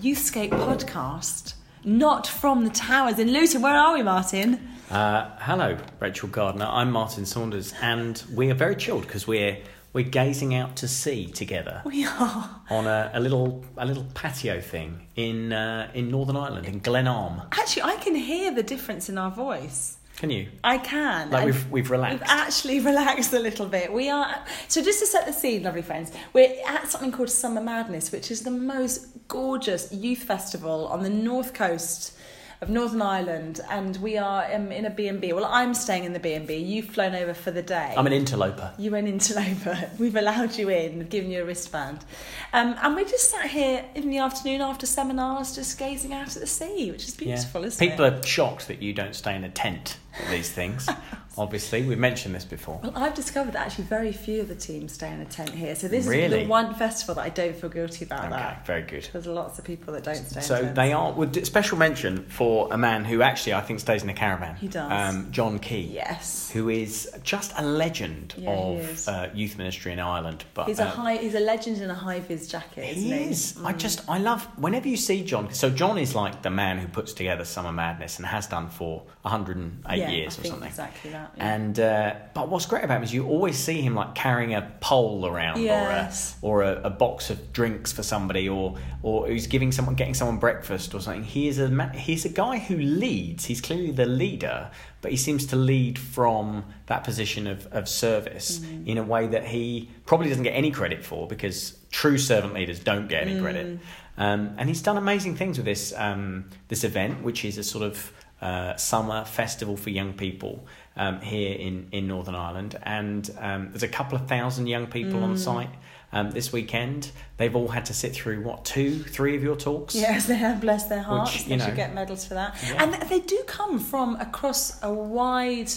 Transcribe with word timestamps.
Youthscape 0.00 0.50
podcast. 0.50 1.54
Not 1.84 2.26
from 2.26 2.64
the 2.64 2.70
towers 2.70 3.18
in 3.18 3.32
Luton. 3.32 3.62
Where 3.62 3.74
are 3.74 3.94
we, 3.94 4.02
Martin? 4.02 4.68
Uh, 4.90 5.30
hello, 5.40 5.76
Rachel 6.00 6.28
Gardner. 6.28 6.66
I'm 6.66 6.90
Martin 6.92 7.26
Saunders, 7.26 7.74
and 7.82 8.22
we 8.32 8.50
are 8.50 8.54
very 8.54 8.76
chilled 8.76 9.02
because 9.02 9.26
we're 9.26 9.58
we're 9.92 10.04
gazing 10.08 10.54
out 10.54 10.74
to 10.76 10.88
sea 10.88 11.26
together 11.26 11.82
We 11.84 12.06
are. 12.06 12.62
on 12.70 12.86
a, 12.86 13.10
a 13.12 13.20
little 13.20 13.62
a 13.76 13.84
little 13.84 14.06
patio 14.14 14.60
thing 14.60 15.06
in 15.16 15.52
uh, 15.52 15.90
in 15.94 16.10
Northern 16.10 16.36
Ireland 16.36 16.66
in 16.66 16.78
Glenarm. 16.78 17.42
Actually, 17.52 17.82
I 17.82 17.96
can 17.96 18.14
hear 18.14 18.54
the 18.54 18.62
difference 18.62 19.08
in 19.08 19.18
our 19.18 19.30
voice. 19.30 19.98
Can 20.22 20.30
you? 20.30 20.46
I 20.62 20.78
can. 20.78 21.32
Like 21.32 21.46
we've 21.46 21.68
we've 21.68 21.90
relaxed. 21.90 22.20
We've 22.20 22.30
actually 22.30 22.78
relaxed 22.92 23.32
a 23.32 23.40
little 23.40 23.66
bit. 23.66 23.92
We 23.92 24.08
are 24.08 24.40
so 24.68 24.80
just 24.80 25.00
to 25.00 25.06
set 25.06 25.26
the 25.26 25.32
scene, 25.32 25.64
lovely 25.64 25.82
friends. 25.82 26.12
We're 26.32 26.54
at 26.64 26.88
something 26.88 27.10
called 27.10 27.28
Summer 27.28 27.60
Madness, 27.60 28.12
which 28.12 28.30
is 28.30 28.42
the 28.42 28.52
most 28.52 29.08
gorgeous 29.26 29.92
youth 29.92 30.22
festival 30.22 30.86
on 30.86 31.02
the 31.02 31.10
north 31.10 31.54
coast 31.54 32.16
of 32.60 32.68
Northern 32.68 33.02
Ireland, 33.02 33.62
and 33.68 33.96
we 33.96 34.16
are 34.16 34.44
um, 34.54 34.70
in 34.70 34.84
a 34.84 34.90
B 34.90 35.08
and 35.08 35.20
B. 35.20 35.32
Well, 35.32 35.44
I'm 35.44 35.74
staying 35.74 36.04
in 36.04 36.12
the 36.12 36.20
B 36.20 36.34
and 36.34 36.46
B. 36.46 36.54
You've 36.58 36.86
flown 36.86 37.16
over 37.16 37.34
for 37.34 37.50
the 37.50 37.60
day. 37.60 37.92
I'm 37.96 38.06
an 38.06 38.12
interloper. 38.12 38.72
You're 38.78 38.94
an 38.94 39.08
interloper. 39.08 39.90
We've 39.98 40.14
allowed 40.14 40.56
you 40.56 40.68
in, 40.68 40.98
we've 40.98 41.10
given 41.10 41.32
you 41.32 41.42
a 41.42 41.44
wristband. 41.44 42.04
Um, 42.52 42.76
and 42.80 42.94
we 42.94 43.02
just 43.04 43.28
sat 43.28 43.50
here 43.50 43.84
in 43.96 44.08
the 44.08 44.18
afternoon 44.18 44.60
after 44.60 44.86
seminars, 44.86 45.56
just 45.56 45.76
gazing 45.80 46.12
out 46.12 46.36
at 46.36 46.40
the 46.40 46.46
sea, 46.46 46.92
which 46.92 47.08
is 47.08 47.16
beautiful, 47.16 47.64
isn't 47.64 47.84
People 47.84 48.04
it? 48.04 48.12
are 48.12 48.22
shocked 48.24 48.68
that 48.68 48.80
you 48.80 48.92
don't 48.92 49.16
stay 49.16 49.34
in 49.34 49.42
a 49.42 49.50
tent 49.50 49.96
these 50.30 50.50
things. 50.50 50.88
Obviously, 51.38 51.82
we've 51.82 51.98
mentioned 51.98 52.34
this 52.34 52.44
before. 52.44 52.78
Well, 52.82 52.92
I've 52.94 53.14
discovered 53.14 53.54
that 53.54 53.66
actually 53.66 53.84
very 53.84 54.12
few 54.12 54.42
of 54.42 54.48
the 54.48 54.54
teams 54.54 54.92
stay 54.92 55.10
in 55.10 55.18
a 55.20 55.24
tent 55.24 55.48
here. 55.50 55.74
So 55.74 55.88
this 55.88 56.06
is 56.06 56.30
the 56.30 56.44
one 56.44 56.74
festival 56.74 57.14
that 57.14 57.22
I 57.22 57.30
don't 57.30 57.56
feel 57.56 57.70
guilty 57.70 58.04
about 58.04 58.26
Okay, 58.26 58.30
that. 58.36 58.66
very 58.66 58.82
good. 58.82 59.08
There's 59.14 59.26
lots 59.26 59.58
of 59.58 59.64
people 59.64 59.94
that 59.94 60.04
don't 60.04 60.14
stay 60.16 60.40
So 60.42 60.62
they 60.62 60.92
are 60.92 61.10
with 61.12 61.42
special 61.46 61.78
mention 61.78 62.24
for 62.24 62.68
a 62.70 62.76
man 62.76 63.06
who 63.06 63.22
actually 63.22 63.54
I 63.54 63.62
think 63.62 63.80
stays 63.80 64.02
in 64.02 64.10
a 64.10 64.14
caravan. 64.14 64.56
He 64.56 64.68
does. 64.68 64.92
Um, 65.14 65.32
John 65.32 65.58
Key. 65.58 65.80
Yes. 65.94 66.50
Who 66.52 66.68
is 66.68 67.10
just 67.22 67.54
a 67.56 67.62
legend 67.64 68.34
Yeah, 68.36 68.50
of 68.50 69.08
uh, 69.08 69.28
youth 69.32 69.56
ministry 69.56 69.92
in 69.94 70.00
Ireland. 70.00 70.44
But 70.52 70.66
He's 70.68 70.80
a 70.80 70.84
uh, 70.84 70.90
high 70.90 71.16
he's 71.16 71.34
a 71.34 71.40
legend 71.40 71.78
in 71.80 71.88
a 71.88 71.94
high 71.94 72.20
vis 72.20 72.46
jacket, 72.46 72.90
isn't 72.90 73.02
he 73.10 73.10
he? 73.24 73.30
is. 73.30 73.54
Mm. 73.54 73.64
I 73.64 73.72
just 73.72 74.06
I 74.06 74.18
love 74.18 74.44
whenever 74.58 74.86
you 74.86 74.98
see 74.98 75.24
John. 75.24 75.50
So 75.54 75.70
John 75.70 75.96
is 75.96 76.14
like 76.14 76.42
the 76.42 76.50
man 76.50 76.76
who 76.76 76.88
puts 76.88 77.14
together 77.14 77.46
Summer 77.46 77.72
Madness 77.72 78.18
and 78.18 78.26
has 78.26 78.46
done 78.46 78.68
for 78.68 79.04
108 79.22 79.98
yeah, 79.98 80.10
years 80.10 80.36
I 80.38 80.42
or 80.42 80.44
something. 80.46 80.68
Exactly 80.68 81.10
that. 81.12 81.32
yeah. 81.36 81.54
And 81.54 81.78
uh, 81.80 82.14
but 82.34 82.48
what's 82.48 82.66
great 82.66 82.84
about 82.84 82.96
him 82.98 83.02
is 83.04 83.14
you 83.14 83.26
always 83.26 83.56
see 83.56 83.80
him 83.80 83.94
like 83.94 84.14
carrying 84.14 84.54
a 84.54 84.70
pole 84.80 85.26
around 85.26 85.60
Yes. 85.62 86.36
or 86.42 86.62
a 86.62 86.64
or 86.64 86.72
a, 86.72 86.82
a 86.84 86.90
box 86.90 87.30
of 87.30 87.52
drinks 87.52 87.92
for 87.92 88.02
somebody 88.02 88.48
or 88.48 88.76
or 89.02 89.28
he's 89.28 89.46
giving 89.46 89.70
someone 89.72 89.94
getting 89.94 90.14
someone 90.14 90.38
breakfast 90.38 90.92
or 90.94 91.00
something. 91.00 91.22
He 91.24 91.46
is 91.48 91.58
a 91.58 91.88
he's 91.94 92.24
a 92.24 92.28
guy 92.30 92.58
who 92.58 92.76
leads. 92.76 93.44
He's 93.44 93.60
clearly 93.60 93.92
the 93.92 94.06
leader, 94.06 94.70
but 95.00 95.10
he 95.12 95.16
seems 95.16 95.46
to 95.46 95.56
lead 95.56 95.98
from 95.98 96.64
that 96.86 97.04
position 97.04 97.46
of 97.46 97.66
of 97.72 97.88
service 97.88 98.58
Mm. 98.58 98.86
in 98.88 98.98
a 98.98 99.02
way 99.02 99.28
that 99.28 99.44
he 99.46 99.88
probably 100.04 100.28
doesn't 100.28 100.42
get 100.44 100.52
any 100.52 100.70
credit 100.70 101.04
for 101.04 101.26
because 101.28 101.76
true 101.90 102.18
servant 102.18 102.54
leaders 102.54 102.80
don't 102.80 103.08
get 103.08 103.26
any 103.26 103.40
credit. 103.40 103.78
Um, 104.18 104.54
and 104.58 104.68
he's 104.68 104.82
done 104.82 104.98
amazing 104.98 105.36
things 105.36 105.56
with 105.58 105.64
this 105.64 105.92
um, 105.96 106.44
this 106.68 106.84
event, 106.84 107.22
which 107.22 107.44
is 107.44 107.56
a 107.56 107.62
sort 107.64 107.84
of 107.84 108.12
uh, 108.42 108.76
summer 108.76 109.24
festival 109.24 109.76
for 109.76 109.90
young 109.90 110.12
people 110.12 110.66
um, 110.96 111.20
here 111.20 111.54
in, 111.56 111.88
in 111.92 112.08
Northern 112.08 112.34
Ireland. 112.34 112.76
And 112.82 113.30
um, 113.38 113.70
there's 113.70 113.84
a 113.84 113.88
couple 113.88 114.18
of 114.18 114.28
thousand 114.28 114.66
young 114.66 114.88
people 114.88 115.22
on 115.22 115.38
site 115.38 115.70
um, 116.12 116.32
this 116.32 116.52
weekend. 116.52 117.12
They've 117.36 117.54
all 117.54 117.68
had 117.68 117.86
to 117.86 117.94
sit 117.94 118.12
through 118.12 118.42
what 118.42 118.64
two, 118.64 119.02
three 119.04 119.36
of 119.36 119.42
your 119.42 119.56
talks. 119.56 119.94
Yes, 119.94 120.26
they 120.30 120.34
have 120.34 120.60
bless 120.60 120.88
their 120.88 121.02
hearts. 121.02 121.44
you 121.44 121.50
they 121.50 121.56
know- 121.56 121.66
should 121.66 121.76
get 121.76 121.94
medals 121.94 122.26
for 122.26 122.34
that. 122.34 122.56
Yeah. 122.66 122.82
And 122.82 122.94
they 123.08 123.20
do 123.20 123.42
come 123.46 123.78
from 123.78 124.16
across 124.16 124.82
a 124.82 124.92
wide 124.92 125.70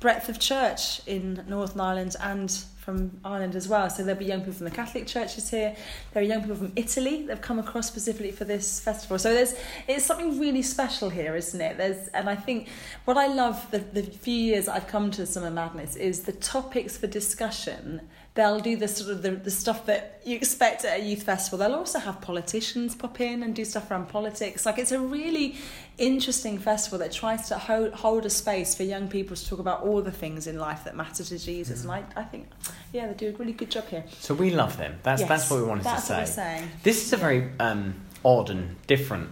breadth 0.00 0.28
of 0.28 0.38
church 0.38 1.00
in 1.06 1.44
Northern 1.48 1.80
Ireland 1.80 2.14
and 2.20 2.64
from 2.84 3.18
Ireland 3.24 3.56
as 3.56 3.66
well. 3.66 3.88
So 3.88 4.02
there'll 4.02 4.18
be 4.18 4.26
young 4.26 4.40
people 4.40 4.52
from 4.52 4.66
the 4.66 4.70
Catholic 4.70 5.06
churches 5.06 5.48
here. 5.48 5.74
There 6.12 6.22
are 6.22 6.26
young 6.26 6.42
people 6.42 6.56
from 6.56 6.72
Italy 6.76 7.24
that've 7.26 7.42
come 7.42 7.58
across 7.58 7.86
specifically 7.86 8.30
for 8.30 8.44
this 8.44 8.78
festival. 8.78 9.18
So 9.18 9.32
there's 9.32 9.54
it's 9.88 10.04
something 10.04 10.38
really 10.38 10.62
special 10.62 11.08
here, 11.08 11.34
isn't 11.34 11.60
it? 11.60 11.78
There's 11.78 12.08
and 12.08 12.28
I 12.28 12.36
think 12.36 12.68
what 13.06 13.16
I 13.16 13.26
love 13.28 13.70
the, 13.70 13.78
the 13.78 14.02
few 14.02 14.34
years 14.34 14.68
I've 14.68 14.86
come 14.86 15.10
to 15.12 15.24
Summer 15.24 15.50
Madness 15.50 15.96
is 15.96 16.22
the 16.22 16.32
topics 16.32 16.96
for 16.96 17.06
discussion. 17.06 18.02
They'll 18.34 18.58
do 18.58 18.76
the 18.76 18.88
sort 18.88 19.10
of 19.10 19.22
the, 19.22 19.30
the 19.30 19.50
stuff 19.50 19.86
that 19.86 20.20
you 20.24 20.34
expect 20.34 20.84
at 20.84 20.98
a 20.98 21.04
youth 21.04 21.22
festival. 21.22 21.56
They'll 21.58 21.76
also 21.76 22.00
have 22.00 22.20
politicians 22.20 22.96
pop 22.96 23.20
in 23.20 23.44
and 23.44 23.54
do 23.54 23.64
stuff 23.64 23.88
around 23.90 24.08
politics. 24.08 24.66
Like 24.66 24.76
it's 24.78 24.90
a 24.90 24.98
really 24.98 25.54
interesting 25.98 26.58
festival 26.58 26.98
that 26.98 27.12
tries 27.12 27.46
to 27.50 27.58
hold, 27.58 27.92
hold 27.92 28.26
a 28.26 28.30
space 28.30 28.74
for 28.74 28.82
young 28.82 29.06
people 29.06 29.36
to 29.36 29.48
talk 29.48 29.60
about 29.60 29.82
all 29.82 30.02
the 30.02 30.10
things 30.10 30.48
in 30.48 30.58
life 30.58 30.82
that 30.82 30.96
matter 30.96 31.22
to 31.22 31.38
Jesus. 31.38 31.82
And 31.84 31.92
I, 31.92 32.02
I 32.16 32.24
think, 32.24 32.48
yeah, 32.92 33.06
they 33.06 33.14
do 33.14 33.28
a 33.28 33.32
really 33.38 33.52
good 33.52 33.70
job 33.70 33.86
here. 33.86 34.04
So 34.18 34.34
we 34.34 34.50
love 34.50 34.76
them. 34.78 34.98
That's 35.04 35.20
Yes, 35.20 35.28
that's 35.28 35.50
what 35.50 35.60
we 35.60 35.66
wanted 35.66 35.84
to 35.84 36.00
say. 36.00 36.14
what 36.14 36.22
we're 36.22 36.26
saying. 36.26 36.70
This 36.82 37.06
is 37.06 37.12
a 37.12 37.16
very 37.16 37.52
um, 37.60 37.94
odd 38.24 38.50
and 38.50 38.84
different 38.88 39.30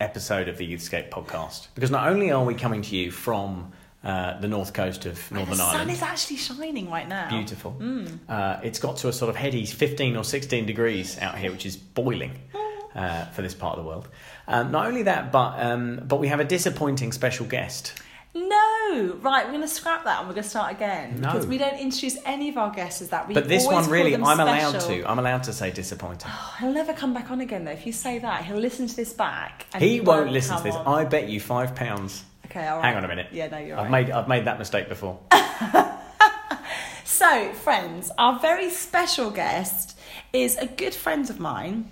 episode 0.00 0.48
of 0.48 0.58
the 0.58 0.72
Youthscape 0.72 1.10
podcast 1.10 1.68
because 1.74 1.90
not 1.90 2.06
only 2.08 2.30
are 2.30 2.44
we 2.44 2.54
coming 2.54 2.82
to 2.82 2.94
you 2.96 3.10
from 3.10 3.72
uh, 4.04 4.38
the 4.38 4.48
north 4.48 4.72
coast 4.74 5.06
of 5.06 5.30
Northern 5.30 5.38
Ireland. 5.38 5.50
the 5.50 5.56
sun 5.56 5.74
Ireland, 5.74 5.90
is 5.90 6.02
actually 6.02 6.36
shining 6.36 6.90
right 6.90 7.08
now. 7.08 7.30
beautiful. 7.30 7.76
Mm. 7.80 8.18
Uh, 8.28 8.60
it's 8.62 8.78
got 8.78 8.98
to 8.98 9.08
a 9.08 9.12
sort 9.12 9.30
of 9.30 9.36
heady 9.36 9.64
15 9.64 10.16
or 10.16 10.24
16 10.24 10.66
degrees 10.66 11.18
out 11.18 11.38
here, 11.38 11.50
which 11.50 11.64
is 11.64 11.76
boiling 11.76 12.38
uh, 12.94 13.24
for 13.26 13.42
this 13.42 13.54
part 13.54 13.78
of 13.78 13.84
the 13.84 13.88
world. 13.88 14.08
Um, 14.46 14.70
not 14.70 14.86
only 14.86 15.04
that, 15.04 15.32
but 15.32 15.58
um, 15.58 16.02
but 16.06 16.20
we 16.20 16.28
have 16.28 16.40
a 16.40 16.44
disappointing 16.44 17.12
special 17.12 17.46
guest. 17.46 17.94
No, 18.36 19.16
right, 19.20 19.44
we're 19.44 19.52
going 19.52 19.60
to 19.60 19.68
scrap 19.68 20.02
that 20.04 20.18
and 20.18 20.26
we're 20.28 20.34
going 20.34 20.42
to 20.42 20.50
start 20.50 20.72
again. 20.72 21.20
No. 21.20 21.32
Because 21.32 21.46
we 21.46 21.56
don't 21.56 21.78
introduce 21.78 22.16
any 22.24 22.48
of 22.48 22.56
our 22.56 22.72
guests 22.72 23.00
as 23.00 23.10
that. 23.10 23.28
We 23.28 23.34
But 23.34 23.46
this 23.46 23.64
one 23.64 23.88
really, 23.88 24.16
I'm 24.16 24.40
allowed 24.40 24.80
to. 24.80 25.08
I'm 25.08 25.20
allowed 25.20 25.44
to 25.44 25.52
say 25.52 25.70
disappointing. 25.70 26.30
He'll 26.58 26.72
never 26.72 26.92
come 26.92 27.14
back 27.14 27.30
on 27.30 27.40
again 27.40 27.64
though. 27.64 27.70
If 27.70 27.86
you 27.86 27.92
say 27.92 28.18
that, 28.18 28.44
he'll 28.44 28.58
listen 28.58 28.88
to 28.88 28.96
this 28.96 29.12
back. 29.12 29.66
And 29.72 29.82
He 29.82 30.00
won't 30.00 30.32
listen 30.32 30.56
to 30.56 30.62
this. 30.64 30.74
on. 30.74 30.86
I 30.86 31.04
bet 31.04 31.28
you 31.28 31.38
five 31.38 31.76
pounds. 31.76 32.24
Okay, 32.46 32.66
all 32.66 32.78
right. 32.78 32.84
Hang 32.86 32.96
on 32.96 33.04
a 33.04 33.08
minute. 33.08 33.28
Yeah, 33.32 33.48
no, 33.48 33.58
you're 33.58 33.76
I've 33.76 33.90
right. 33.90 34.06
made 34.06 34.10
I've 34.10 34.28
made 34.28 34.44
that 34.46 34.58
mistake 34.58 34.88
before. 34.88 35.18
So, 37.06 37.52
friends, 37.52 38.10
our 38.16 38.38
very 38.40 38.70
special 38.70 39.30
guest 39.30 39.96
is 40.32 40.56
a 40.56 40.66
good 40.66 40.94
friend 40.94 41.28
of 41.28 41.38
mine, 41.38 41.90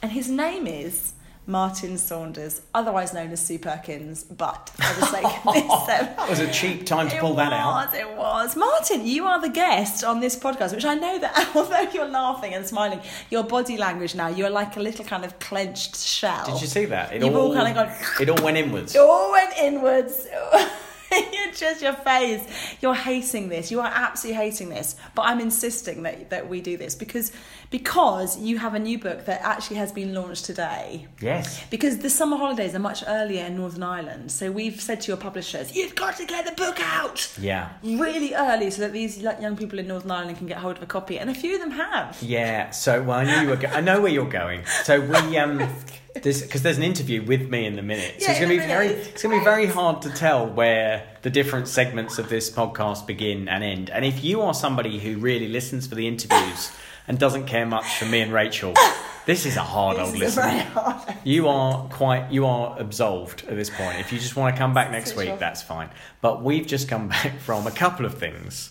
and 0.00 0.12
his 0.12 0.30
name 0.30 0.66
is 0.68 1.12
Martin 1.46 1.98
Saunders, 1.98 2.62
otherwise 2.72 3.12
known 3.12 3.30
as 3.30 3.44
Sue 3.44 3.58
Perkins. 3.58 4.24
But 4.24 4.70
for 4.70 5.00
the 5.00 5.06
sake 5.06 5.24
of 5.24 5.54
this, 5.54 5.64
um, 5.70 5.86
That 5.88 6.28
was 6.30 6.40
a 6.40 6.50
cheap 6.50 6.86
time 6.86 7.08
to 7.10 7.20
pull 7.20 7.34
that 7.34 7.52
out. 7.52 7.86
was, 7.86 7.94
It 7.94 8.16
was. 8.16 8.56
Martin, 8.56 9.06
you 9.06 9.26
are 9.26 9.40
the 9.40 9.50
guest 9.50 10.04
on 10.04 10.20
this 10.20 10.36
podcast, 10.36 10.74
which 10.74 10.84
I 10.84 10.94
know 10.94 11.18
that 11.18 11.50
although 11.54 11.90
you're 11.92 12.08
laughing 12.08 12.54
and 12.54 12.66
smiling, 12.66 13.00
your 13.30 13.44
body 13.44 13.76
language 13.76 14.14
now, 14.14 14.28
you're 14.28 14.50
like 14.50 14.76
a 14.76 14.80
little 14.80 15.04
kind 15.04 15.24
of 15.24 15.38
clenched 15.38 15.96
shell. 15.96 16.46
Did 16.46 16.60
you 16.60 16.66
see 16.66 16.86
that? 16.86 17.12
It 17.12 17.22
You've 17.22 17.36
all, 17.36 17.52
kind 17.54 17.68
of 17.68 17.88
gone. 17.88 17.96
It 18.20 18.30
all 18.30 18.42
went 18.42 18.56
inwards. 18.56 18.94
It 18.94 19.00
all 19.00 19.30
went 19.32 19.52
inwards. 19.58 20.26
You're 21.12 21.52
just 21.52 21.80
your 21.80 21.92
face. 21.92 22.42
You're 22.80 22.94
hating 22.94 23.48
this. 23.48 23.70
You 23.70 23.80
are 23.80 23.92
absolutely 23.92 24.42
hating 24.42 24.68
this. 24.68 24.96
But 25.14 25.22
I'm 25.22 25.38
insisting 25.38 26.02
that, 26.02 26.30
that 26.30 26.48
we 26.48 26.60
do 26.60 26.76
this 26.76 26.96
because 26.96 27.30
because 27.70 28.38
you 28.38 28.58
have 28.58 28.74
a 28.74 28.78
new 28.78 28.98
book 28.98 29.24
that 29.26 29.40
actually 29.42 29.76
has 29.76 29.92
been 29.92 30.14
launched 30.14 30.44
today. 30.44 31.06
Yes. 31.20 31.62
Because 31.70 31.98
the 31.98 32.10
summer 32.10 32.36
holidays 32.36 32.74
are 32.74 32.78
much 32.80 33.02
earlier 33.06 33.44
in 33.46 33.56
Northern 33.56 33.82
Ireland, 33.82 34.30
so 34.32 34.50
we've 34.50 34.80
said 34.80 35.00
to 35.02 35.08
your 35.08 35.16
publishers, 35.16 35.74
you've 35.74 35.94
got 35.94 36.16
to 36.18 36.26
get 36.26 36.44
the 36.46 36.52
book 36.52 36.78
out 36.80 37.32
Yeah. 37.40 37.70
really 37.82 38.34
early 38.34 38.70
so 38.70 38.82
that 38.82 38.92
these 38.92 39.18
young 39.18 39.56
people 39.56 39.78
in 39.78 39.88
Northern 39.88 40.10
Ireland 40.10 40.38
can 40.38 40.46
get 40.46 40.58
hold 40.58 40.76
of 40.76 40.82
a 40.82 40.86
copy, 40.86 41.18
and 41.18 41.30
a 41.30 41.34
few 41.34 41.54
of 41.54 41.60
them 41.60 41.72
have. 41.72 42.18
Yeah. 42.22 42.70
So 42.70 43.02
well, 43.02 43.18
I 43.18 43.24
knew 43.24 43.40
you 43.42 43.48
were. 43.48 43.56
Go- 43.56 43.68
I 43.68 43.80
know 43.80 44.00
where 44.00 44.10
you're 44.12 44.28
going. 44.28 44.64
So 44.84 45.00
we 45.00 45.36
um. 45.38 45.68
Because 46.14 46.62
there's 46.62 46.76
an 46.76 46.84
interview 46.84 47.24
with 47.24 47.50
me 47.50 47.66
in 47.66 47.74
the 47.74 47.82
minute, 47.82 48.22
so 48.22 48.26
Yeah, 48.26 48.30
it's 48.30 48.38
going 48.40 48.50
to 48.52 48.58
be 48.58 48.64
a 48.64 48.68
very, 48.68 48.88
minute. 48.90 49.06
it's 49.08 49.22
going 49.24 49.34
to 49.34 49.40
be 49.40 49.44
very 49.44 49.66
hard 49.66 50.00
to 50.02 50.10
tell 50.10 50.46
where 50.46 51.08
the 51.22 51.28
different 51.30 51.66
segments 51.66 52.18
of 52.20 52.28
this 52.28 52.48
podcast 52.48 53.04
begin 53.04 53.48
and 53.48 53.64
end. 53.64 53.90
And 53.90 54.04
if 54.04 54.22
you 54.22 54.40
are 54.42 54.54
somebody 54.54 55.00
who 55.00 55.16
really 55.18 55.48
listens 55.48 55.88
for 55.88 55.96
the 55.96 56.06
interviews 56.06 56.70
and 57.08 57.18
doesn't 57.18 57.46
care 57.46 57.66
much 57.66 57.98
for 57.98 58.06
me 58.06 58.20
and 58.20 58.32
Rachel, 58.32 58.74
this 59.26 59.46
is 59.46 59.56
a 59.56 59.62
hard 59.62 59.96
This 59.98 60.06
old 60.06 60.14
is 60.16 60.20
a 60.20 60.24
listen. 60.24 60.58
hard. 60.72 61.16
You 61.24 61.48
are 61.48 61.88
quite 61.88 62.30
you 62.32 62.46
are 62.46 62.76
absolved 62.78 63.44
at 63.48 63.56
this 63.56 63.70
point. 63.70 63.98
If 64.00 64.12
you 64.12 64.18
just 64.18 64.36
want 64.36 64.54
to 64.54 64.58
come 64.58 64.74
back 64.74 64.90
next 64.90 65.16
week, 65.16 65.38
that's 65.38 65.62
fine. 65.62 65.90
But 66.20 66.42
we've 66.42 66.66
just 66.66 66.88
come 66.88 67.08
back 67.14 67.38
from 67.40 67.66
a 67.66 67.70
couple 67.72 68.06
of 68.06 68.18
things. 68.18 68.70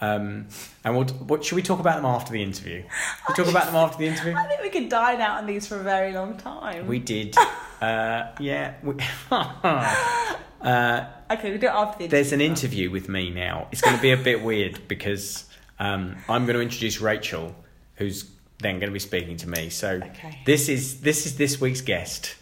Um, 0.00 0.46
and 0.84 0.96
we'll, 0.96 1.06
what 1.06 1.44
should 1.44 1.56
we 1.56 1.62
talk 1.62 1.80
about 1.80 1.96
them 1.96 2.04
after 2.04 2.30
the 2.32 2.40
interview? 2.40 2.84
We 3.28 3.34
talk 3.34 3.48
about 3.48 3.66
them 3.66 3.74
after 3.74 3.98
the 3.98 4.06
interview. 4.06 4.32
I 4.36 4.44
think 4.46 4.62
we 4.62 4.70
could 4.70 4.88
dine 4.88 5.20
out 5.20 5.38
on 5.38 5.46
these 5.46 5.66
for 5.66 5.74
a 5.80 5.82
very 5.82 6.12
long 6.12 6.36
time. 6.36 6.86
We 6.86 6.98
did. 7.00 7.34
Uh, 7.80 8.32
yeah. 8.40 8.74
We, 8.82 8.94
uh, 9.30 11.06
Okay, 11.30 11.50
we'll 11.50 11.60
do 11.60 11.66
it 11.66 11.70
after 11.70 11.98
the 11.98 12.04
interview. 12.04 12.08
There's 12.08 12.32
an 12.32 12.40
interview 12.40 12.90
with 12.90 13.08
me 13.08 13.30
now. 13.30 13.68
It's 13.70 13.80
going 13.80 13.94
to 13.94 14.02
be 14.02 14.10
a 14.10 14.16
bit 14.16 14.42
weird 14.42 14.88
because 14.88 15.44
um, 15.78 16.16
I'm 16.28 16.44
going 16.46 16.56
to 16.56 16.60
introduce 16.60 17.00
Rachel, 17.00 17.54
who's 17.98 18.30
then 18.60 18.74
going 18.80 18.88
to 18.88 18.92
be 18.92 18.98
speaking 18.98 19.36
to 19.36 19.48
me. 19.48 19.68
So 19.70 20.00
Okay. 20.04 20.40
this 20.46 20.68
is 20.68 21.00
this 21.00 21.26
is 21.26 21.36
this 21.36 21.60
week's 21.60 21.80
guest. 21.80 22.34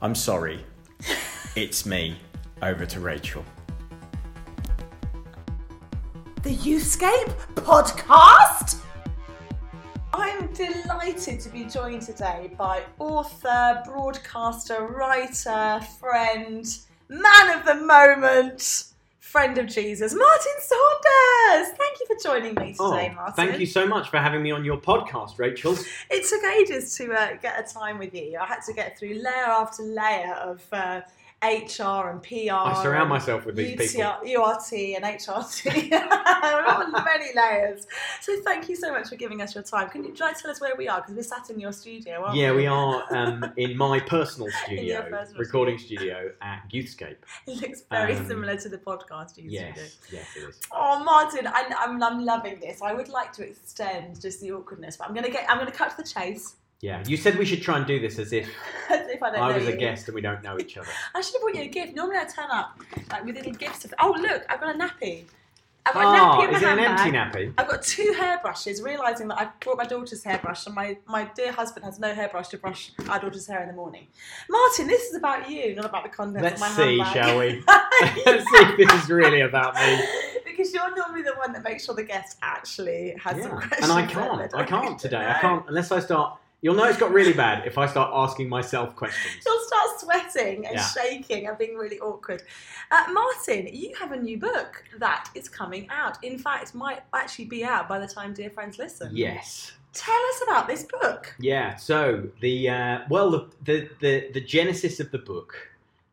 I'm 0.00 0.14
sorry, 0.14 0.64
it's 1.56 1.86
me. 1.86 2.16
Over 2.60 2.86
to 2.86 3.00
Rachel. 3.00 3.44
The 6.42 6.54
Youthscape 6.56 7.32
podcast. 7.54 8.80
I'm 10.14 10.52
delighted 10.52 11.40
to 11.40 11.48
be 11.48 11.64
joined 11.64 12.02
today 12.02 12.50
by 12.58 12.82
author, 12.98 13.82
broadcaster, 13.86 14.86
writer, 14.86 15.80
friend, 15.98 16.66
man 17.08 17.58
of 17.58 17.64
the 17.64 17.76
moment, 17.76 18.84
friend 19.32 19.56
of 19.56 19.66
Jesus, 19.66 20.12
Martin 20.12 20.52
Saunders. 20.60 21.74
Thank 21.78 21.98
you 22.00 22.06
for 22.06 22.22
joining 22.22 22.54
me 22.54 22.72
today, 22.72 23.14
Martin. 23.14 23.16
Oh, 23.18 23.32
thank 23.34 23.58
you 23.58 23.64
so 23.64 23.86
much 23.86 24.10
for 24.10 24.18
having 24.18 24.42
me 24.42 24.50
on 24.50 24.62
your 24.62 24.76
podcast, 24.76 25.38
Rachel. 25.38 25.74
It 26.10 26.28
took 26.28 26.44
ages 26.44 26.94
to 26.98 27.10
uh, 27.14 27.36
get 27.40 27.58
a 27.58 27.62
time 27.62 27.98
with 27.98 28.14
you. 28.14 28.36
I 28.38 28.44
had 28.44 28.60
to 28.66 28.74
get 28.74 28.98
through 28.98 29.14
layer 29.14 29.46
after 29.46 29.84
layer 29.84 30.34
of 30.34 30.62
uh, 30.70 31.00
HR 31.42 32.10
and 32.10 32.22
PR. 32.22 32.52
I 32.52 32.80
surround 32.82 33.08
myself 33.08 33.44
with 33.44 33.56
these 33.56 33.76
people. 33.76 34.02
UTR, 34.02 34.22
URT 34.22 34.72
and 34.96 35.04
HRT. 35.04 35.92
on 36.42 36.92
many 37.04 37.30
layers. 37.34 37.86
So 38.20 38.40
thank 38.42 38.68
you 38.68 38.76
so 38.76 38.92
much 38.92 39.08
for 39.08 39.16
giving 39.16 39.42
us 39.42 39.54
your 39.54 39.64
time. 39.64 39.88
Can 39.90 40.04
you 40.04 40.12
try 40.12 40.32
to 40.32 40.40
tell 40.40 40.50
us 40.50 40.60
where 40.60 40.74
we 40.76 40.88
are? 40.88 41.00
Because 41.00 41.14
we're 41.16 41.22
sat 41.22 41.50
in 41.50 41.58
your 41.58 41.72
studio, 41.72 42.22
aren't 42.24 42.36
Yeah, 42.36 42.50
we? 42.52 42.58
we 42.58 42.66
are 42.66 43.04
um, 43.14 43.44
in 43.56 43.76
my 43.76 43.98
personal 44.00 44.48
studio, 44.64 45.02
personal 45.10 45.38
recording 45.40 45.78
studio 45.78 46.30
at 46.40 46.62
Youthscape. 46.72 47.16
It 47.46 47.60
looks 47.60 47.82
very 47.90 48.14
Um, 48.16 48.26
similar 48.26 48.56
to 48.56 48.68
the 48.68 48.78
podcast 48.78 49.36
you 49.36 49.50
Yes, 49.50 49.76
do. 49.76 50.16
yes, 50.16 50.26
it 50.36 50.48
is. 50.48 50.60
Oh, 50.70 51.02
Martin, 51.02 51.46
I, 51.46 51.70
I'm, 51.78 52.02
I'm 52.02 52.24
loving 52.24 52.60
this. 52.60 52.82
I 52.82 52.92
would 52.92 53.08
like 53.08 53.32
to 53.34 53.42
extend 53.48 54.20
just 54.20 54.40
the 54.40 54.52
awkwardness, 54.52 54.96
but 54.96 55.08
I'm 55.08 55.14
gonna 55.14 55.30
get. 55.30 55.48
I'm 55.50 55.58
gonna 55.58 55.70
cut 55.72 55.90
to 55.90 55.96
the 56.02 56.08
chase. 56.08 56.56
Yeah, 56.82 57.00
you 57.06 57.16
said 57.16 57.38
we 57.38 57.44
should 57.44 57.62
try 57.62 57.76
and 57.78 57.86
do 57.86 58.00
this 58.00 58.18
as 58.18 58.32
if 58.32 58.48
As 58.90 59.08
if 59.08 59.22
I 59.22 59.28
I 59.28 59.56
was 59.56 59.66
a 59.68 59.76
guest 59.76 60.08
and 60.08 60.16
we 60.16 60.20
don't 60.20 60.42
know 60.42 60.58
each 60.58 60.76
other. 60.76 60.88
I 61.14 61.20
should 61.20 61.34
have 61.34 61.42
brought 61.42 61.54
you 61.54 61.62
a 61.62 61.68
gift. 61.68 61.94
Normally 61.94 62.18
I 62.18 62.24
turn 62.24 62.50
up 62.50 62.78
like 63.10 63.24
with 63.24 63.36
little 63.36 63.52
gifts. 63.52 63.84
Of, 63.84 63.94
oh 64.00 64.14
look, 64.20 64.42
I've 64.50 64.60
got 64.60 64.74
a 64.74 64.78
nappy. 64.78 65.22
I've 65.86 65.94
got 65.94 66.04
a 66.04 66.08
Ah, 66.08 66.36
nappy 66.40 66.44
in 66.46 66.50
my 66.50 66.56
is 66.56 66.62
it 66.62 66.68
an 66.68 66.78
empty 66.80 67.10
nappy? 67.12 67.54
I've 67.56 67.68
got 67.68 67.82
two 67.82 68.12
hairbrushes, 68.18 68.82
realising 68.82 69.28
that 69.28 69.38
I've 69.40 69.60
brought 69.60 69.78
my 69.78 69.84
daughter's 69.84 70.24
hairbrush 70.24 70.66
and 70.66 70.74
my, 70.74 70.96
my 71.06 71.24
dear 71.36 71.52
husband 71.52 71.84
has 71.84 72.00
no 72.00 72.12
hairbrush 72.14 72.48
to 72.48 72.58
brush 72.58 72.90
our 73.08 73.20
daughter's 73.20 73.46
hair 73.46 73.62
in 73.62 73.68
the 73.68 73.74
morning. 73.74 74.08
Martin, 74.50 74.88
this 74.88 75.02
is 75.10 75.14
about 75.16 75.48
you, 75.48 75.76
not 75.76 75.84
about 75.84 76.02
the 76.02 76.08
contents 76.08 76.42
Let's 76.42 76.54
of 76.54 76.60
my 76.60 76.84
see, 76.84 76.98
handbag. 76.98 77.12
shall 77.14 77.38
we? 77.38 77.62
Let's 78.26 78.44
see 78.44 78.56
if 78.58 78.76
this 78.76 79.04
is 79.04 79.08
really 79.10 79.40
about 79.42 79.74
me. 79.76 80.00
because 80.44 80.72
you're 80.74 80.94
normally 80.96 81.22
the 81.22 81.34
one 81.36 81.52
that 81.52 81.62
makes 81.62 81.84
sure 81.84 81.94
the 81.94 82.02
guest 82.04 82.38
actually 82.42 83.14
has 83.20 83.40
some 83.40 83.52
Yeah. 83.52 83.66
questions. 83.68 83.82
And 83.82 83.92
I 83.92 84.06
can't. 84.06 84.54
I 84.54 84.64
can't 84.64 84.98
today. 84.98 85.20
know. 85.20 85.28
I 85.30 85.38
can't 85.40 85.64
unless 85.68 85.92
I 85.92 86.00
start. 86.00 86.38
You'll 86.62 86.76
know 86.76 86.84
it's 86.84 86.98
got 86.98 87.12
really 87.12 87.32
bad 87.32 87.66
if 87.66 87.76
I 87.76 87.86
start 87.86 88.12
asking 88.14 88.48
myself 88.48 88.94
questions. 88.94 89.42
You'll 89.46 89.64
start 89.66 90.00
sweating 90.00 90.64
and 90.66 90.76
Yeah. 90.76 90.86
shaking 90.86 91.48
and 91.48 91.58
being 91.58 91.76
really 91.76 91.98
awkward. 91.98 92.44
Uh, 92.92 93.04
Martin, 93.12 93.68
you 93.72 93.92
have 93.98 94.12
a 94.12 94.16
new 94.16 94.38
book 94.38 94.84
that 94.98 95.28
is 95.34 95.48
coming 95.48 95.88
out. 95.90 96.22
In 96.22 96.38
fact, 96.38 96.68
it 96.68 96.74
might 96.76 97.00
actually 97.12 97.46
be 97.46 97.64
out 97.64 97.88
by 97.88 97.98
the 97.98 98.06
time 98.06 98.32
dear 98.32 98.48
friends 98.48 98.78
listen. 98.78 99.10
Yes. 99.12 99.72
Tell 99.92 100.14
us 100.34 100.42
about 100.44 100.68
this 100.68 100.84
book. 100.84 101.34
Yeah. 101.40 101.74
So 101.74 102.28
the 102.40 102.70
uh, 102.70 102.98
well, 103.10 103.30
the, 103.30 103.48
the 103.64 103.88
the 104.00 104.30
the 104.32 104.40
genesis 104.40 105.00
of 105.00 105.10
the 105.10 105.18
book 105.18 105.68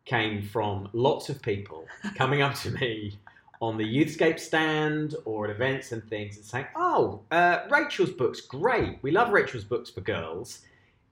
came 0.06 0.42
from 0.42 0.90
lots 0.94 1.30
of 1.30 1.42
people 1.44 1.86
coming 2.16 2.42
up 2.42 2.56
to 2.56 2.72
me 2.72 3.20
on 3.62 3.78
the 3.78 3.84
Youthscape 3.84 4.40
stand 4.40 5.16
or 5.26 5.46
at 5.46 5.52
events 5.52 5.92
and 5.92 6.04
things 6.10 6.38
and 6.38 6.46
saying, 6.46 6.68
"Oh, 6.76 7.22
uh, 7.32 7.60
Rachel's 7.70 8.12
book's 8.12 8.42
great. 8.42 9.00
We 9.02 9.12
love 9.12 9.32
Rachel's 9.32 9.66
books 9.66 9.90
for 9.90 10.02
girls. 10.02 10.60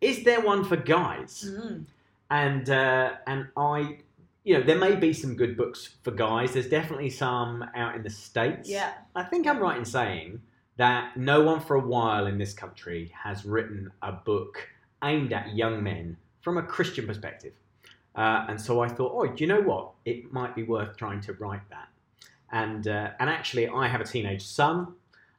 Is 0.02 0.24
there 0.24 0.42
one 0.42 0.64
for 0.64 0.78
guys?" 0.78 1.46
Mm. 1.48 1.86
and 2.30 2.70
uh, 2.70 3.14
and 3.26 3.48
I, 3.58 3.98
you 4.44 4.54
know, 4.58 4.64
there 4.64 4.78
may 4.78 4.96
be 4.96 5.14
some 5.14 5.36
good 5.36 5.58
books 5.58 5.90
for 6.04 6.12
guys. 6.12 6.54
There's 6.54 6.70
definitely 6.70 7.10
some 7.10 7.66
out 7.76 7.96
in 7.96 8.04
the 8.04 8.10
states. 8.10 8.70
Yeah. 8.70 8.94
I 9.16 9.24
think 9.24 9.46
I'm 9.48 9.60
right 9.60 9.78
in 9.78 9.86
saying 9.86 10.42
that 10.78 11.18
no 11.18 11.42
one 11.42 11.60
for 11.60 11.76
a 11.76 11.86
while 11.86 12.28
in 12.28 12.38
this 12.38 12.54
country 12.54 13.12
has 13.24 13.44
written 13.46 13.92
a 14.02 14.12
book 14.12 14.70
aimed 15.04 15.34
at 15.34 15.56
young 15.56 15.84
men 15.84 16.18
from 16.42 16.58
a 16.58 16.64
Christian 16.64 17.06
perspective. 17.08 17.54
Uh, 18.16 18.46
and 18.48 18.60
so 18.60 18.82
I 18.82 18.88
thought, 18.88 19.12
oh, 19.14 19.28
do 19.28 19.44
you 19.44 19.48
know 19.48 19.62
what? 19.62 19.92
It 20.06 20.32
might 20.32 20.56
be 20.56 20.64
worth 20.64 20.96
trying 20.98 21.22
to 21.22 21.34
write 21.34 21.68
that. 21.70 21.90
And 22.52 22.88
uh, 22.88 23.12
and 23.20 23.30
actually, 23.30 23.68
I 23.68 23.88
have 23.88 24.02
a 24.02 24.06
teenage 24.06 24.46
son. 24.46 24.94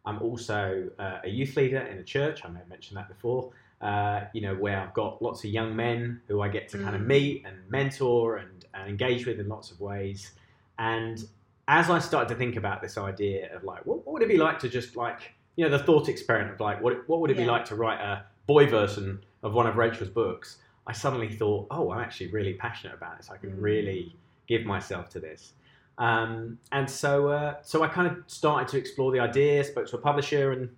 I'm 0.04 0.20
also 0.22 0.88
uh, 0.98 1.18
a 1.24 1.28
youth 1.28 1.56
leader 1.56 1.80
in 1.80 1.98
a 1.98 2.02
church. 2.04 2.44
I 2.44 2.48
may 2.48 2.58
have 2.60 2.68
mentioned 2.68 2.96
that 2.96 3.08
before. 3.08 3.50
Uh, 3.80 4.24
you 4.32 4.40
know, 4.40 4.54
where 4.56 4.80
I've 4.80 4.92
got 4.94 5.22
lots 5.22 5.44
of 5.44 5.50
young 5.50 5.76
men 5.76 6.20
who 6.26 6.40
I 6.40 6.48
get 6.48 6.68
to 6.70 6.78
kind 6.78 6.96
of 6.96 7.02
Mm. 7.02 7.06
meet 7.06 7.44
and 7.46 7.56
mentor 7.70 8.38
and, 8.38 8.64
and 8.74 8.88
engage 8.88 9.24
with 9.26 9.38
in 9.38 9.48
lots 9.48 9.70
of 9.70 9.80
ways. 9.80 10.32
And 10.78 11.24
as 11.68 11.88
I 11.88 11.98
started 12.00 12.28
to 12.30 12.34
think 12.34 12.56
about 12.56 12.82
this 12.82 12.98
idea 12.98 13.54
of 13.54 13.62
like, 13.62 13.86
what, 13.86 14.04
what 14.04 14.14
would 14.14 14.22
it 14.22 14.28
be 14.28 14.36
like 14.36 14.58
to 14.60 14.68
just 14.68 14.96
like, 14.96 15.32
you 15.56 15.64
know, 15.64 15.70
the 15.70 15.84
thought 15.84 16.08
experiment 16.08 16.54
of 16.54 16.60
like, 16.60 16.82
what, 16.82 17.08
what 17.08 17.20
would 17.20 17.30
it 17.30 17.36
be 17.36 17.44
like 17.44 17.64
to 17.66 17.76
write 17.76 18.00
a 18.00 18.24
boy 18.46 18.66
version 18.66 19.20
of 19.44 19.54
one 19.54 19.66
of 19.66 19.76
Rachel's 19.76 20.08
books? 20.10 20.56
I 20.86 20.92
suddenly 20.92 21.28
thought, 21.28 21.66
oh, 21.70 21.92
I'm 21.92 22.00
actually 22.00 22.28
really 22.28 22.54
passionate 22.54 22.94
about 22.94 23.18
this. 23.18 23.30
I 23.30 23.36
can 23.36 23.50
Mm. 23.50 23.62
really 23.62 24.16
give 24.48 24.64
myself 24.64 25.08
to 25.10 25.20
this. 25.20 25.52
Um, 25.98 26.58
and 26.72 26.88
so, 26.88 27.28
uh, 27.28 27.56
so 27.62 27.82
I 27.82 27.88
kind 27.88 28.06
of 28.06 28.22
started 28.28 28.68
to 28.68 28.78
explore 28.78 29.10
the 29.12 29.20
idea, 29.20 29.64
spoke 29.64 29.88
to 29.88 29.96
a 29.96 30.00
publisher, 30.00 30.52
and 30.52 30.70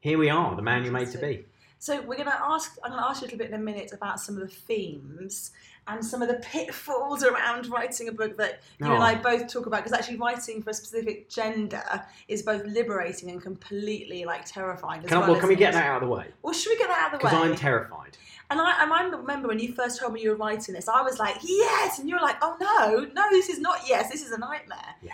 here 0.00 0.18
we 0.18 0.30
are, 0.30 0.54
the 0.54 0.62
man 0.62 0.84
you're 0.84 0.92
made 0.92 1.10
to 1.10 1.18
be. 1.18 1.44
So 1.80 2.00
we're 2.00 2.16
going 2.16 2.26
to 2.26 2.40
ask. 2.40 2.78
I'm 2.82 2.90
going 2.90 3.02
to 3.02 3.08
ask 3.08 3.20
you 3.20 3.26
a 3.26 3.26
little 3.26 3.38
bit 3.38 3.48
in 3.48 3.54
a 3.54 3.62
minute 3.62 3.92
about 3.92 4.20
some 4.20 4.36
of 4.36 4.40
the 4.42 4.54
themes 4.54 5.52
and 5.88 6.04
some 6.04 6.22
of 6.22 6.28
the 6.28 6.34
pitfalls 6.34 7.24
around 7.24 7.66
writing 7.68 8.08
a 8.08 8.12
book 8.12 8.36
that 8.36 8.60
you 8.78 8.86
and 8.86 8.94
Oh. 8.94 8.98
I 8.98 9.14
both 9.14 9.48
talk 9.52 9.66
about. 9.66 9.78
Because 9.84 9.92
actually, 9.92 10.18
writing 10.18 10.62
for 10.62 10.70
a 10.70 10.74
specific 10.74 11.28
gender 11.28 11.82
is 12.28 12.42
both 12.42 12.64
liberating 12.64 13.30
and 13.30 13.40
completely 13.42 14.24
like 14.24 14.44
terrifying. 14.44 15.02
As 15.02 15.08
Can, 15.08 15.20
well, 15.20 15.30
well, 15.32 15.40
can 15.40 15.48
we 15.48 15.56
get 15.56 15.70
it? 15.70 15.72
that 15.74 15.86
out 15.86 16.02
of 16.02 16.08
the 16.08 16.14
way? 16.14 16.26
Well, 16.42 16.52
should 16.52 16.70
we 16.70 16.78
get 16.78 16.88
that 16.88 16.98
out 16.98 17.14
of 17.14 17.20
the 17.20 17.24
way? 17.26 17.30
Because 17.30 17.44
I'm 17.50 17.56
terrified. 17.56 18.16
And 18.50 18.60
I, 18.60 18.82
and 18.82 18.92
I 18.92 19.02
remember 19.04 19.48
when 19.48 19.58
you 19.58 19.72
first 19.74 20.00
told 20.00 20.14
me 20.14 20.22
you 20.22 20.30
were 20.30 20.36
writing 20.36 20.74
this, 20.74 20.88
I 20.88 21.02
was 21.02 21.18
like, 21.18 21.36
yes, 21.42 21.98
and 21.98 22.08
you 22.08 22.14
were 22.14 22.22
like, 22.22 22.36
oh 22.40 22.56
no, 22.60 23.06
no, 23.12 23.30
this 23.30 23.50
is 23.50 23.58
not 23.60 23.80
yes, 23.86 24.10
this 24.10 24.24
is 24.24 24.32
a 24.32 24.38
nightmare. 24.38 24.94
Yeah. 25.02 25.12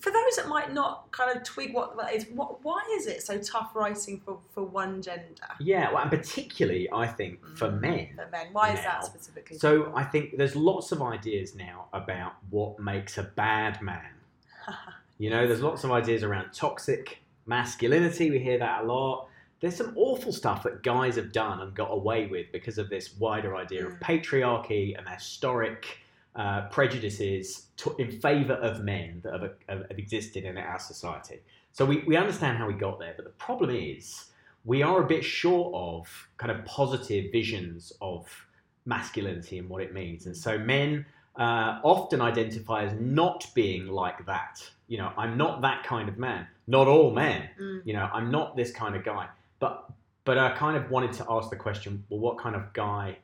For 0.00 0.10
those 0.10 0.36
that 0.36 0.48
might 0.48 0.72
not 0.72 1.10
kind 1.10 1.36
of 1.36 1.42
twig 1.42 1.74
what 1.74 1.96
that 1.96 2.14
is, 2.14 2.26
what, 2.34 2.64
why 2.64 2.80
is 2.96 3.06
it 3.06 3.22
so 3.22 3.38
tough 3.38 3.70
writing 3.74 4.20
for, 4.24 4.38
for 4.54 4.62
one 4.62 5.02
gender? 5.02 5.24
Yeah, 5.60 5.90
well, 5.92 6.02
and 6.02 6.10
particularly, 6.10 6.88
I 6.92 7.06
think, 7.06 7.44
for 7.56 7.68
Mm, 7.68 7.80
men. 7.80 8.08
For 8.16 8.28
men, 8.30 8.46
why 8.52 8.72
is 8.74 8.80
that 8.82 9.04
specifically? 9.04 9.58
So 9.58 9.92
I 9.96 10.04
think 10.04 10.36
there's 10.36 10.54
lots 10.54 10.92
of 10.92 11.02
ideas 11.02 11.54
now 11.54 11.86
about 11.92 12.34
what 12.50 12.78
makes 12.78 13.18
a 13.18 13.24
bad 13.24 13.82
man. 13.82 14.10
You 15.20 15.30
know, 15.30 15.48
there's 15.48 15.62
lots 15.62 15.82
of 15.82 15.90
ideas 15.90 16.22
around 16.22 16.52
toxic 16.52 17.18
masculinity. 17.44 18.30
We 18.30 18.38
hear 18.38 18.56
that 18.58 18.84
a 18.84 18.86
lot. 18.86 19.26
There's 19.60 19.74
some 19.74 19.92
awful 19.96 20.32
stuff 20.32 20.62
that 20.62 20.84
guys 20.84 21.16
have 21.16 21.32
done 21.32 21.60
and 21.60 21.74
got 21.74 21.90
away 21.90 22.28
with 22.28 22.52
because 22.52 22.78
of 22.78 22.88
this 22.88 23.16
wider 23.18 23.56
idea 23.56 23.84
of 23.84 23.94
Mm. 23.94 24.00
patriarchy 24.00 24.96
and 24.96 25.08
historic 25.08 25.98
uh, 26.36 26.62
prejudices 26.68 27.66
to, 27.76 27.94
in 27.98 28.10
favour 28.10 28.54
of 28.54 28.82
men 28.82 29.20
that 29.24 29.32
have, 29.32 29.50
have, 29.68 29.98
existed 29.98 30.44
in 30.44 30.56
our 30.56 30.78
society. 30.78 31.40
So 31.72 31.84
we, 31.84 32.04
we 32.06 32.16
understand 32.16 32.58
how 32.58 32.66
we 32.66 32.74
got 32.74 32.98
there, 32.98 33.14
but 33.16 33.24
the 33.24 33.32
problem 33.32 33.70
is 33.70 34.26
we 34.64 34.82
are 34.82 35.02
a 35.02 35.06
bit 35.06 35.24
short 35.24 35.72
of 35.74 36.28
kind 36.36 36.52
of 36.52 36.64
positive 36.64 37.32
visions 37.32 37.92
of 38.00 38.28
masculinity 38.84 39.58
and 39.58 39.68
what 39.68 39.82
it 39.82 39.92
means. 39.92 40.26
And 40.26 40.36
so 40.36 40.58
men 40.58 41.06
uh, 41.36 41.78
often 41.84 42.20
identify 42.20 42.84
as 42.84 42.92
not 42.98 43.46
being 43.54 43.86
like 43.86 44.26
that. 44.26 44.68
You 44.88 44.98
know, 44.98 45.12
I'm 45.16 45.36
not 45.36 45.62
that 45.62 45.84
kind 45.84 46.08
of 46.08 46.18
man. 46.18 46.46
Not 46.66 46.88
all 46.88 47.12
men. 47.12 47.48
Mm. 47.60 47.82
You 47.84 47.94
know, 47.94 48.08
I'm 48.12 48.30
not 48.30 48.56
this 48.56 48.70
kind 48.72 48.96
of 48.96 49.04
guy. 49.04 49.28
But 49.60 49.90
but 50.24 50.36
I 50.36 50.50
kind 50.50 50.76
of 50.76 50.90
wanted 50.90 51.12
to 51.14 51.26
ask 51.30 51.48
the 51.48 51.56
question: 51.56 52.04
Well, 52.08 52.20
what 52.20 52.38
kind 52.38 52.56
of 52.56 52.72
guy 52.72 53.18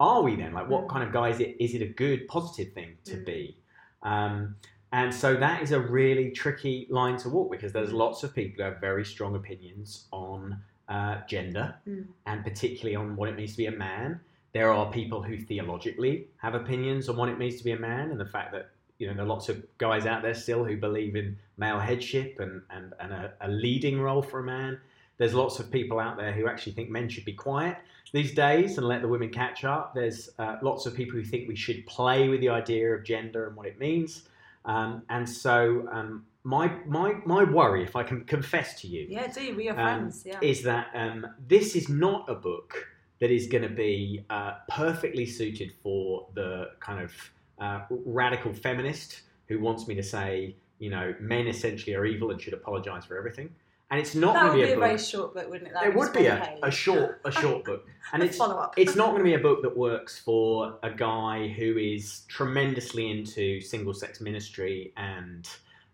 are 0.00 0.22
we 0.22 0.36
then? 0.36 0.52
Like, 0.52 0.68
what 0.68 0.84
Mm. 0.84 0.88
kind 0.90 1.04
of 1.04 1.12
guy 1.12 1.28
is 1.30 1.40
it? 1.40 1.56
Is 1.58 1.74
it 1.74 1.82
a 1.82 1.86
good, 1.88 2.28
positive 2.28 2.72
thing 2.74 2.96
to 3.04 3.16
Mm. 3.16 3.24
be? 3.26 3.56
Um, 4.02 4.56
and 4.92 5.12
so 5.12 5.34
that 5.36 5.62
is 5.62 5.72
a 5.72 5.80
really 5.80 6.30
tricky 6.30 6.86
line 6.90 7.16
to 7.18 7.28
walk 7.28 7.50
because 7.50 7.72
there's 7.72 7.90
Mm. 7.90 7.98
lots 7.98 8.22
of 8.22 8.34
people 8.34 8.56
who 8.64 8.70
have 8.70 8.80
very 8.80 9.04
strong 9.04 9.34
opinions 9.34 10.06
on 10.12 10.58
uh, 10.88 11.20
gender 11.26 11.74
Mm. 11.88 12.06
and 12.26 12.44
particularly 12.44 12.94
on 12.94 13.16
what 13.16 13.28
it 13.28 13.34
means 13.34 13.50
to 13.52 13.56
be 13.56 13.66
a 13.66 13.72
man. 13.72 14.20
There 14.52 14.70
are 14.72 14.88
people 14.92 15.20
who 15.20 15.36
theologically 15.36 16.28
have 16.36 16.54
opinions 16.54 17.08
on 17.08 17.16
what 17.16 17.28
it 17.28 17.38
means 17.38 17.56
to 17.58 17.64
be 17.64 17.72
a 17.72 17.78
man 17.78 18.12
and 18.12 18.20
the 18.20 18.24
fact 18.26 18.52
that 18.52 18.70
you 18.98 19.08
know 19.08 19.12
there 19.14 19.24
are 19.24 19.28
lots 19.28 19.48
of 19.48 19.66
guys 19.78 20.06
out 20.06 20.22
there 20.22 20.32
still 20.32 20.64
who 20.64 20.76
believe 20.76 21.16
in 21.16 21.36
male 21.56 21.80
headship 21.80 22.38
and 22.38 22.62
and, 22.70 22.94
and 23.00 23.12
a, 23.12 23.32
a 23.40 23.48
leading 23.48 24.00
role 24.00 24.22
for 24.22 24.38
a 24.38 24.44
man. 24.44 24.78
There's 25.18 25.34
lots 25.34 25.58
of 25.58 25.70
people 25.70 25.98
out 25.98 26.16
there 26.16 26.32
who 26.32 26.46
actually 26.48 26.72
think 26.72 26.90
men 26.90 27.08
should 27.08 27.24
be 27.24 27.32
quiet 27.32 27.76
these 28.12 28.32
days 28.32 28.78
and 28.78 28.86
let 28.86 29.02
the 29.02 29.08
women 29.08 29.30
catch 29.30 29.64
up. 29.64 29.94
There's 29.94 30.30
uh, 30.38 30.56
lots 30.62 30.86
of 30.86 30.94
people 30.94 31.14
who 31.14 31.24
think 31.24 31.48
we 31.48 31.56
should 31.56 31.86
play 31.86 32.28
with 32.28 32.40
the 32.40 32.48
idea 32.50 32.88
of 32.94 33.04
gender 33.04 33.46
and 33.46 33.56
what 33.56 33.66
it 33.66 33.78
means. 33.78 34.28
Um, 34.64 35.02
and 35.10 35.28
so 35.28 35.88
um, 35.92 36.26
my 36.44 36.70
my 36.86 37.14
my 37.24 37.44
worry, 37.44 37.82
if 37.82 37.96
I 37.96 38.02
can 38.02 38.24
confess 38.24 38.80
to 38.82 38.88
you, 38.88 39.06
Yeah, 39.08 39.26
do 39.28 39.56
we 39.56 39.68
are 39.68 39.78
um, 39.78 39.98
friends? 40.00 40.22
Yeah. 40.26 40.38
is 40.42 40.62
that 40.64 40.88
um, 40.94 41.26
this 41.46 41.74
is 41.76 41.88
not 41.88 42.28
a 42.28 42.34
book 42.34 42.88
that 43.20 43.30
is 43.30 43.46
going 43.46 43.62
to 43.62 43.68
be 43.68 44.24
uh, 44.28 44.54
perfectly 44.68 45.24
suited 45.26 45.72
for 45.82 46.26
the 46.34 46.70
kind 46.80 47.02
of 47.02 47.12
uh, 47.58 47.80
radical 48.04 48.52
feminist 48.52 49.22
who 49.48 49.58
wants 49.60 49.88
me 49.88 49.94
to 49.94 50.02
say, 50.02 50.54
you 50.78 50.90
know, 50.90 51.14
men 51.20 51.46
essentially 51.46 51.94
are 51.94 52.04
evil 52.04 52.30
and 52.30 52.40
should 52.40 52.52
apologize 52.52 53.04
for 53.04 53.16
everything. 53.16 53.48
And 53.90 54.00
it's 54.00 54.14
not 54.16 54.34
going 54.34 54.60
to 54.60 54.66
be 54.66 54.72
a 54.72 54.74
book. 54.74 54.84
very 54.84 54.98
short 54.98 55.34
book, 55.34 55.48
wouldn't 55.48 55.70
it? 55.70 55.74
That 55.74 55.86
it 55.86 55.94
would 55.94 56.12
be 56.12 56.26
a, 56.26 56.58
a 56.62 56.70
short 56.70 57.20
a 57.24 57.30
short 57.42 57.64
book, 57.64 57.86
and 58.12 58.22
it's 58.22 58.36
follow-up. 58.36 58.74
it's 58.76 58.96
not 58.96 59.10
going 59.10 59.18
to 59.18 59.24
be 59.24 59.34
a 59.34 59.38
book 59.48 59.62
that 59.62 59.76
works 59.76 60.18
for 60.18 60.76
a 60.82 60.90
guy 60.90 61.48
who 61.48 61.76
is 61.78 62.22
tremendously 62.28 63.10
into 63.10 63.60
single 63.60 63.94
sex 63.94 64.20
ministry 64.20 64.92
and 64.96 65.48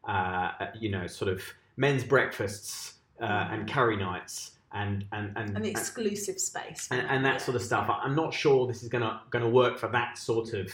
uh, 0.08 0.52
you 0.78 0.90
know 0.90 1.06
sort 1.06 1.30
of 1.30 1.42
men's 1.76 2.02
breakfasts 2.02 2.94
uh, 3.20 3.48
and 3.50 3.70
curry 3.70 3.96
nights 3.96 4.52
and 4.72 5.04
and 5.12 5.32
and, 5.36 5.56
an 5.56 5.64
exclusive 5.66 6.40
space. 6.40 6.88
and, 6.90 7.06
and 7.08 7.24
that 7.24 7.42
sort 7.42 7.56
of 7.56 7.62
stuff. 7.62 7.90
I'm 7.90 8.14
not 8.14 8.32
sure 8.32 8.66
this 8.66 8.82
is 8.82 8.88
gonna 8.88 9.20
gonna 9.30 9.50
work 9.50 9.78
for 9.78 9.88
that 9.88 10.16
sort 10.16 10.54
of 10.54 10.72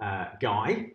uh, 0.00 0.26
guy. 0.40 0.92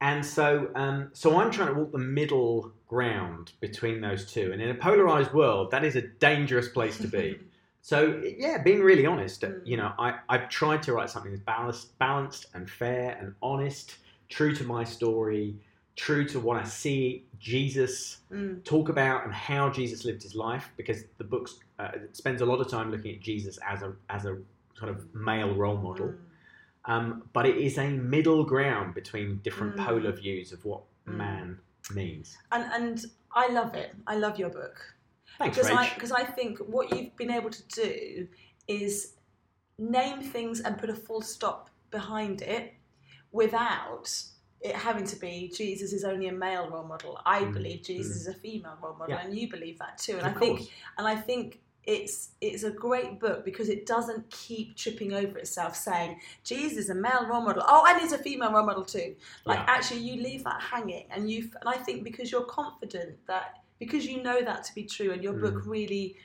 And 0.00 0.24
so, 0.24 0.70
um, 0.74 1.10
so 1.14 1.40
I'm 1.40 1.50
trying 1.50 1.68
to 1.68 1.74
walk 1.74 1.92
the 1.92 1.98
middle 1.98 2.72
ground 2.94 3.52
between 3.60 4.00
those 4.00 4.22
two. 4.34 4.46
And 4.52 4.60
in 4.64 4.70
a 4.70 4.74
polarized 4.88 5.32
world, 5.32 5.70
that 5.72 5.84
is 5.84 5.96
a 5.96 6.02
dangerous 6.28 6.68
place 6.68 6.96
to 7.04 7.08
be. 7.08 7.26
So 7.92 7.98
yeah, 8.44 8.56
being 8.68 8.82
really 8.90 9.04
honest, 9.04 9.42
Mm. 9.42 9.60
you 9.70 9.76
know, 9.80 9.90
I, 10.06 10.08
I've 10.32 10.48
tried 10.48 10.80
to 10.84 10.90
write 10.94 11.10
something 11.10 11.32
that's 11.32 11.44
balanced, 11.54 11.98
balanced 11.98 12.46
and 12.54 12.64
fair 12.82 13.06
and 13.20 13.34
honest, 13.42 13.86
true 14.36 14.52
to 14.60 14.64
my 14.64 14.84
story, 14.84 15.46
true 15.94 16.24
to 16.32 16.40
what 16.46 16.56
I 16.62 16.64
see 16.82 17.02
Jesus 17.52 17.96
Mm, 18.32 18.64
talk 18.64 18.86
about 18.96 19.18
and 19.26 19.34
how 19.50 19.64
Jesus 19.78 19.98
lived 20.08 20.22
his 20.28 20.34
life, 20.34 20.66
because 20.80 21.00
the 21.20 21.28
book 21.34 21.44
uh, 21.82 21.92
spends 22.12 22.40
a 22.40 22.46
lot 22.46 22.58
of 22.62 22.68
time 22.76 22.90
looking 22.94 23.12
at 23.16 23.20
Jesus 23.30 23.54
as 23.72 23.82
a 23.88 23.90
as 24.16 24.22
a 24.24 24.34
kind 24.80 24.90
of 24.94 24.98
male 25.28 25.52
role 25.62 25.80
model. 25.88 26.08
mm. 26.08 26.92
Um, 26.92 27.06
but 27.36 27.44
it 27.50 27.56
is 27.68 27.76
a 27.78 27.88
middle 28.16 28.44
ground 28.54 28.88
between 29.00 29.26
different 29.46 29.72
Mm. 29.76 29.84
polar 29.86 30.12
views 30.22 30.48
of 30.56 30.60
what 30.68 30.80
Mm. 31.06 31.16
man 31.24 31.48
means. 31.92 32.36
And 32.52 32.64
and 32.72 33.04
I 33.34 33.48
love 33.48 33.74
it. 33.74 33.94
I 34.06 34.16
love 34.16 34.38
your 34.38 34.50
book. 34.50 34.76
Thanks, 35.38 35.56
because 35.56 35.70
I 35.70 35.92
because 35.94 36.12
I 36.12 36.24
think 36.24 36.58
what 36.58 36.94
you've 36.94 37.16
been 37.16 37.30
able 37.30 37.50
to 37.50 37.62
do 37.68 38.28
is 38.68 39.14
name 39.78 40.22
things 40.22 40.60
and 40.60 40.78
put 40.78 40.88
a 40.90 40.94
full 40.94 41.20
stop 41.22 41.70
behind 41.90 42.42
it 42.42 42.74
without 43.32 44.08
it 44.60 44.74
having 44.74 45.04
to 45.04 45.16
be 45.16 45.52
Jesus 45.54 45.92
is 45.92 46.04
only 46.04 46.28
a 46.28 46.32
male 46.32 46.70
role 46.70 46.84
model. 46.84 47.20
I 47.26 47.40
Mm, 47.42 47.52
believe 47.52 47.82
Jesus 47.82 48.16
mm. 48.16 48.20
is 48.20 48.26
a 48.28 48.34
female 48.34 48.78
role 48.82 48.94
model, 48.96 49.14
Yeah. 49.16 49.22
and 49.24 49.36
you 49.36 49.50
believe 49.50 49.78
that 49.80 49.98
too. 49.98 50.16
And 50.18 50.26
Of 50.26 50.36
I 50.36 50.38
think 50.38 50.60
and 50.98 51.06
I 51.06 51.16
think 51.16 51.60
it's 51.86 52.30
it's 52.40 52.62
a 52.62 52.70
great 52.70 53.20
book 53.20 53.44
because 53.44 53.68
it 53.68 53.86
doesn't 53.86 54.30
keep 54.30 54.76
tripping 54.76 55.12
over 55.12 55.38
itself 55.38 55.76
saying 55.76 56.20
Jesus 56.44 56.88
a 56.88 56.94
male 56.94 57.26
role 57.28 57.42
model. 57.42 57.62
Oh, 57.66 57.82
i 57.86 57.98
need 58.00 58.12
a 58.12 58.18
female 58.18 58.52
role 58.52 58.66
model 58.66 58.84
too. 58.84 59.14
Like 59.44 59.58
Yeah. 59.58 59.66
actually, 59.68 60.00
you 60.00 60.22
leave 60.22 60.44
that 60.44 60.60
hanging, 60.62 61.06
and 61.10 61.30
you 61.30 61.50
and 61.60 61.68
I 61.68 61.76
think 61.76 62.04
because 62.04 62.30
you're 62.32 62.44
confident 62.46 63.18
that 63.26 63.58
because 63.78 64.06
you 64.06 64.22
know 64.22 64.40
that 64.42 64.64
to 64.64 64.74
be 64.74 64.84
true, 64.84 65.12
and 65.12 65.22
your 65.22 65.34
book 65.34 65.54
Mm. 65.54 65.66
really 65.66 66.16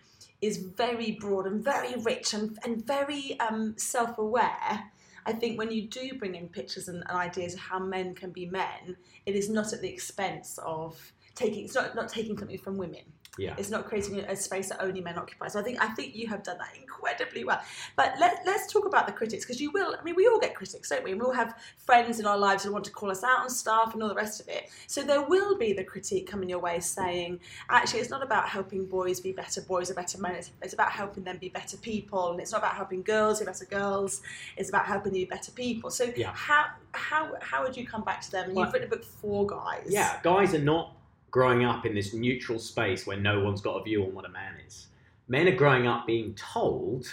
is 0.42 0.58
very 0.58 1.12
broad 1.20 1.46
and 1.48 1.63
very 1.63 1.96
rich 1.98 2.34
and 2.34 2.58
and 2.63 2.86
very 2.86 3.38
um, 3.39 3.75
self-aware. 3.78 4.92
I 5.25 5.34
think 5.34 5.58
when 5.60 5.70
you 5.72 5.84
do 5.88 6.13
bring 6.18 6.36
in 6.36 6.48
pictures 6.48 6.88
and, 6.88 7.04
and 7.08 7.18
ideas 7.18 7.54
of 7.54 7.60
how 7.60 7.80
men 7.80 8.16
can 8.16 8.32
be 8.32 8.46
men, 8.46 8.96
it 9.25 9.36
is 9.36 9.50
not 9.50 9.74
at 9.74 9.82
the 9.82 9.89
expense 9.89 10.58
of 10.63 11.12
taking. 11.36 11.66
It's 11.66 11.76
not 11.76 11.96
not 11.96 12.10
taking 12.10 12.38
something 12.38 12.58
from 12.58 12.78
women. 12.78 13.04
Yeah. 13.40 13.56
It's 13.58 13.70
not 13.70 13.86
creating 13.86 14.20
a, 14.20 14.36
space 14.36 14.70
that 14.70 14.82
only 14.82 15.02
men 15.02 15.18
occupy. 15.18 15.48
So 15.48 15.60
I 15.60 15.64
think 15.64 15.82
I 15.82 15.88
think 15.90 16.16
you 16.16 16.28
have 16.28 16.44
done 16.44 16.58
that 16.58 16.76
incredibly 16.78 17.46
well. 17.46 17.62
But 17.96 18.16
let, 18.20 18.42
let's 18.46 18.72
talk 18.72 18.86
about 18.86 19.08
the 19.08 19.14
critics 19.14 19.46
because 19.46 19.62
you 19.62 19.72
will. 19.72 19.96
I 20.00 20.04
mean, 20.04 20.16
we 20.16 20.28
all 20.28 20.40
get 20.40 20.56
critics, 20.56 20.90
don't 20.90 21.04
we? 21.04 21.14
We 21.14 21.22
all 21.22 21.34
have 21.34 21.56
friends 21.78 22.20
in 22.20 22.26
our 22.26 22.38
lives 22.38 22.64
who 22.64 22.74
want 22.74 22.84
to 22.86 22.92
call 22.92 23.10
us 23.10 23.24
out 23.24 23.40
on 23.42 23.50
stuff 23.50 23.94
and 23.94 24.04
all 24.04 24.10
the 24.10 24.16
rest 24.16 24.42
of 24.42 24.50
it. 24.50 24.70
So 24.88 25.04
there 25.04 25.22
will 25.22 25.58
be 25.58 25.74
the 25.74 25.84
critique 25.84 26.30
coming 26.30 26.50
your 26.50 26.60
way 26.60 26.80
saying, 26.80 27.40
actually, 27.70 28.02
it's 28.02 28.10
not 28.10 28.24
about 28.24 28.50
helping 28.50 28.86
boys 28.86 29.20
be 29.22 29.32
better 29.32 29.62
boys 29.62 29.90
or 29.90 29.94
better 29.94 30.18
men. 30.20 30.36
It's, 30.36 30.52
it's 30.62 30.74
about 30.74 30.92
helping 30.92 31.24
them 31.24 31.38
be 31.38 31.50
better 31.50 31.78
people, 31.78 32.32
and 32.32 32.42
it's 32.42 32.52
not 32.52 32.60
about 32.60 32.76
helping 32.76 33.04
girls 33.04 33.40
be 33.40 33.46
better 33.46 33.66
girls. 33.66 34.22
It's 34.58 34.70
about 34.70 34.86
helping 34.86 35.16
you 35.16 35.26
be 35.26 35.30
better 35.30 35.52
people. 35.52 35.92
So 35.92 36.12
Yeah. 36.16 36.34
how 36.34 36.66
how 36.94 37.36
how 37.42 37.64
would 37.64 37.78
you 37.78 37.86
come 37.86 38.04
back 38.04 38.22
to 38.22 38.32
them? 38.32 38.46
And 38.46 38.56
Well- 38.56 38.66
you've 38.66 38.74
written 38.74 38.88
a 38.88 38.96
book 38.96 39.06
for 39.06 39.46
guys. 39.48 39.88
Yeah, 39.88 40.20
guys 40.24 40.54
are 40.54 40.60
not 40.60 40.96
growing 41.32 41.64
up 41.64 41.86
in 41.86 41.94
this 41.96 42.14
neutral 42.14 42.60
space 42.60 43.06
where 43.06 43.18
no 43.18 43.42
one's 43.42 43.62
got 43.62 43.80
a 43.80 43.84
view 43.84 44.04
on 44.04 44.14
what 44.14 44.26
a 44.26 44.30
man 44.30 44.54
is. 44.66 44.88
Men 45.28 45.48
are 45.48 45.56
growing 45.56 45.88
up 45.88 46.08
being 46.08 46.34
told, 46.36 47.06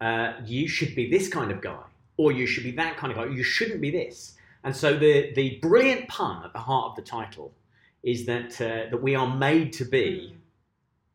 uh, 0.00 0.34
you 0.44 0.68
should 0.68 0.94
be 0.94 1.10
this 1.10 1.28
kind 1.28 1.50
of 1.50 1.60
guy, 1.60 1.82
or 2.16 2.32
you 2.32 2.46
should 2.46 2.64
be 2.64 2.72
that 2.72 2.96
kind 2.96 3.12
of 3.12 3.18
guy, 3.18 3.26
you 3.34 3.42
shouldn't 3.42 3.80
be 3.80 3.90
this. 3.90 4.34
And 4.62 4.74
so 4.76 4.96
the, 4.96 5.32
the 5.34 5.58
brilliant 5.62 6.08
pun 6.08 6.44
at 6.44 6.52
the 6.52 6.58
heart 6.58 6.90
of 6.90 6.96
the 6.96 7.02
title 7.02 7.52
is 8.02 8.26
that, 8.26 8.60
uh, 8.60 8.90
that 8.90 9.02
we 9.02 9.14
are 9.14 9.36
made 9.36 9.72
to 9.74 9.84
be 9.84 10.34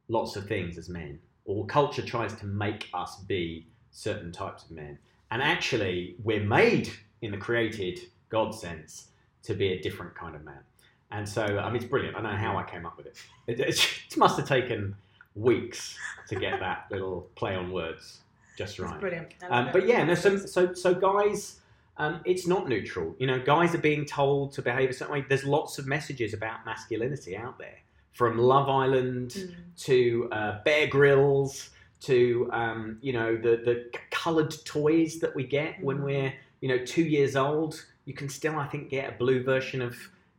Mm. 0.07 0.13
lots 0.13 0.35
of 0.35 0.47
things 0.47 0.77
as 0.77 0.89
men, 0.89 1.19
or 1.45 1.65
culture 1.65 2.01
tries 2.01 2.33
to 2.35 2.45
make 2.45 2.89
us 2.93 3.17
be 3.21 3.65
certain 3.91 4.31
types 4.31 4.63
of 4.63 4.71
men. 4.71 4.99
And 5.31 5.41
actually, 5.41 6.15
we're 6.23 6.43
made 6.43 6.91
in 7.21 7.31
the 7.31 7.37
created 7.37 7.99
God 8.29 8.53
sense 8.53 9.07
to 9.43 9.53
be 9.53 9.69
a 9.69 9.81
different 9.81 10.15
kind 10.15 10.35
of 10.35 10.43
man. 10.43 10.63
And 11.11 11.27
so, 11.27 11.43
I 11.59 11.67
mean, 11.67 11.77
it's 11.77 11.85
brilliant. 11.85 12.15
I 12.17 12.21
don't 12.21 12.31
know 12.31 12.37
how 12.37 12.57
I 12.57 12.63
came 12.63 12.85
up 12.85 12.97
with 12.97 13.05
it. 13.07 13.17
It, 13.47 13.59
it, 13.59 13.79
it 14.11 14.17
must 14.17 14.37
have 14.37 14.47
taken 14.47 14.95
weeks 15.35 15.95
to 16.29 16.35
get 16.35 16.59
that 16.65 16.85
little 16.89 17.27
play 17.35 17.55
on 17.55 17.71
words 17.71 18.21
just 18.57 18.71
It's 18.73 18.79
right. 18.79 18.99
brilliant. 18.99 19.35
Um, 19.49 19.69
but 19.71 19.85
yeah, 19.85 20.03
no, 20.03 20.15
so, 20.15 20.37
so, 20.37 20.73
so 20.73 20.93
guys, 20.95 21.59
um, 21.97 22.21
it's 22.25 22.47
not 22.47 22.67
neutral. 22.67 23.15
You 23.19 23.27
know, 23.27 23.39
guys 23.39 23.75
are 23.75 23.79
being 23.79 24.05
told 24.05 24.53
to 24.53 24.61
behave 24.61 24.89
a 24.89 24.93
certain 24.93 25.13
way. 25.13 25.25
There's 25.27 25.43
lots 25.43 25.77
of 25.77 25.85
messages 25.85 26.33
about 26.33 26.65
masculinity 26.65 27.35
out 27.37 27.59
there, 27.59 27.77
from 28.13 28.37
Love 28.39 28.67
Island 28.69 29.31
Mm. 29.31 29.53
to 29.83 30.29
uh, 30.31 30.63
Bear 30.63 30.87
Grylls 30.87 31.69
to 32.01 32.49
um, 32.53 32.97
you 33.01 33.13
know 33.13 33.35
the 33.35 33.57
the 33.57 33.89
coloured 34.11 34.53
toys 34.65 35.19
that 35.19 35.35
we 35.35 35.43
get 35.45 35.81
when 35.83 35.97
Mm. 35.99 36.03
we're 36.03 36.33
you 36.61 36.69
know 36.69 36.83
two 36.85 37.03
years 37.03 37.35
old. 37.35 37.85
You 38.05 38.13
can 38.13 38.29
still, 38.29 38.57
I 38.57 38.67
think, 38.67 38.89
get 38.89 39.09
a 39.13 39.17
blue 39.17 39.43
version 39.43 39.81
of 39.81 39.95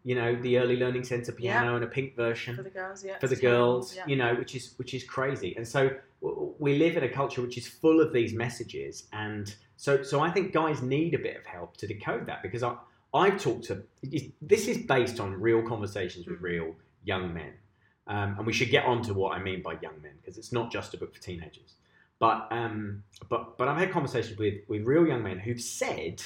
you 0.06 0.14
know 0.14 0.36
the 0.36 0.56
Early 0.56 0.76
Learning 0.76 1.02
Centre 1.02 1.32
piano 1.32 1.74
and 1.74 1.82
a 1.84 1.88
pink 1.88 2.14
version 2.14 2.54
for 2.54 2.62
the 2.62 2.70
girls, 2.70 3.04
yeah. 3.04 3.18
for 3.18 3.26
the 3.26 3.34
girls, 3.34 3.84
yeah. 3.96 4.04
you 4.06 4.14
know, 4.14 4.36
which 4.36 4.54
is 4.54 4.74
which 4.76 4.94
is 4.94 5.02
crazy. 5.02 5.52
And 5.56 5.66
so 5.66 5.90
w- 6.22 6.54
we 6.60 6.78
live 6.78 6.96
in 6.96 7.02
a 7.02 7.08
culture 7.08 7.42
which 7.42 7.58
is 7.58 7.66
full 7.66 8.00
of 8.00 8.12
these 8.12 8.32
messages, 8.32 9.08
and 9.12 9.52
so 9.76 10.04
so 10.04 10.20
I 10.20 10.30
think 10.30 10.52
guys 10.52 10.80
need 10.80 11.12
a 11.14 11.18
bit 11.18 11.36
of 11.36 11.44
help 11.44 11.76
to 11.78 11.88
decode 11.88 12.24
that 12.26 12.40
because 12.40 12.62
I 12.62 12.76
I've 13.12 13.38
talked 13.42 13.64
to 13.64 13.82
this 14.40 14.68
is 14.68 14.78
based 14.78 15.18
on 15.18 15.28
real 15.48 15.62
conversations 15.72 16.24
with 16.28 16.38
Mhm. 16.38 16.42
real 16.52 16.76
young 17.02 17.34
men, 17.34 17.54
um, 18.06 18.36
and 18.38 18.46
we 18.46 18.52
should 18.52 18.70
get 18.70 18.84
on 18.84 19.02
to 19.08 19.12
what 19.12 19.30
I 19.36 19.42
mean 19.42 19.60
by 19.60 19.72
young 19.82 20.00
men 20.02 20.12
because 20.20 20.38
it's 20.38 20.52
not 20.52 20.70
just 20.70 20.94
a 20.94 20.98
book 20.98 21.12
for 21.16 21.20
teenagers. 21.20 21.74
But 22.20 22.46
um, 22.52 23.02
but 23.28 23.58
but 23.58 23.66
I've 23.66 23.78
had 23.84 23.90
conversations 23.90 24.38
with 24.38 24.54
with 24.68 24.82
real 24.86 25.04
young 25.04 25.24
men 25.24 25.40
who've 25.40 25.60
said, 25.82 26.22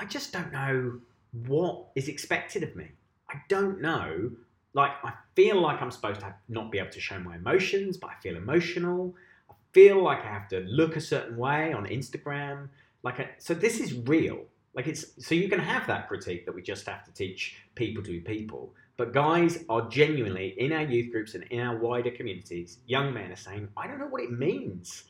I 0.00 0.04
just 0.04 0.32
don't 0.32 0.52
know 0.52 1.00
what 1.32 1.88
is 1.96 2.06
expected 2.06 2.62
of 2.62 2.76
me. 2.76 2.86
I 3.30 3.36
don't 3.48 3.80
know. 3.80 4.30
Like 4.74 4.92
I 5.02 5.12
feel 5.34 5.60
like 5.60 5.80
I'm 5.82 5.90
supposed 5.90 6.20
to 6.20 6.26
have, 6.26 6.36
not 6.48 6.70
be 6.70 6.78
able 6.78 6.90
to 6.90 7.00
show 7.00 7.18
my 7.18 7.36
emotions, 7.36 7.96
but 7.96 8.10
I 8.10 8.14
feel 8.20 8.36
emotional. 8.36 9.14
I 9.50 9.54
feel 9.72 10.02
like 10.02 10.24
I 10.24 10.28
have 10.28 10.48
to 10.48 10.60
look 10.60 10.96
a 10.96 11.00
certain 11.00 11.36
way 11.36 11.72
on 11.72 11.86
Instagram. 11.86 12.68
Like 13.02 13.20
I, 13.20 13.30
so, 13.38 13.54
this 13.54 13.80
is 13.80 13.94
real. 13.94 14.44
Like 14.74 14.86
it's 14.86 15.06
so 15.24 15.34
you 15.34 15.48
can 15.48 15.58
have 15.58 15.86
that 15.86 16.08
critique 16.08 16.46
that 16.46 16.54
we 16.54 16.62
just 16.62 16.86
have 16.86 17.04
to 17.04 17.12
teach 17.12 17.56
people 17.74 18.02
to 18.04 18.20
people. 18.20 18.74
But 18.96 19.12
guys 19.12 19.64
are 19.68 19.88
genuinely 19.88 20.54
in 20.58 20.72
our 20.72 20.82
youth 20.82 21.12
groups 21.12 21.34
and 21.34 21.44
in 21.44 21.60
our 21.60 21.76
wider 21.76 22.10
communities. 22.10 22.78
Young 22.86 23.14
men 23.14 23.30
are 23.30 23.36
saying, 23.36 23.68
I 23.76 23.86
don't 23.86 23.98
know 23.98 24.08
what 24.08 24.22
it 24.22 24.32
means 24.32 25.04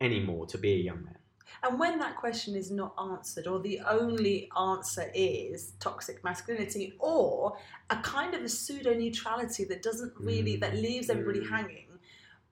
anymore 0.00 0.46
to 0.46 0.58
be 0.58 0.74
a 0.74 0.78
young 0.78 1.04
man. 1.04 1.16
And 1.62 1.78
when 1.78 1.98
that 1.98 2.16
question 2.16 2.54
is 2.54 2.70
not 2.70 2.94
answered, 2.98 3.46
or 3.46 3.58
the 3.60 3.80
only 3.88 4.50
answer 4.58 5.10
is 5.14 5.72
toxic 5.80 6.22
masculinity, 6.24 6.94
or 6.98 7.56
a 7.90 7.96
kind 7.96 8.34
of 8.34 8.42
a 8.42 8.48
pseudo 8.48 8.94
neutrality 8.94 9.64
that 9.64 9.82
doesn't 9.82 10.12
really, 10.18 10.56
Mm, 10.56 10.60
that 10.60 10.74
leaves 10.74 11.10
everybody 11.10 11.40
mm. 11.40 11.48
hanging, 11.48 11.86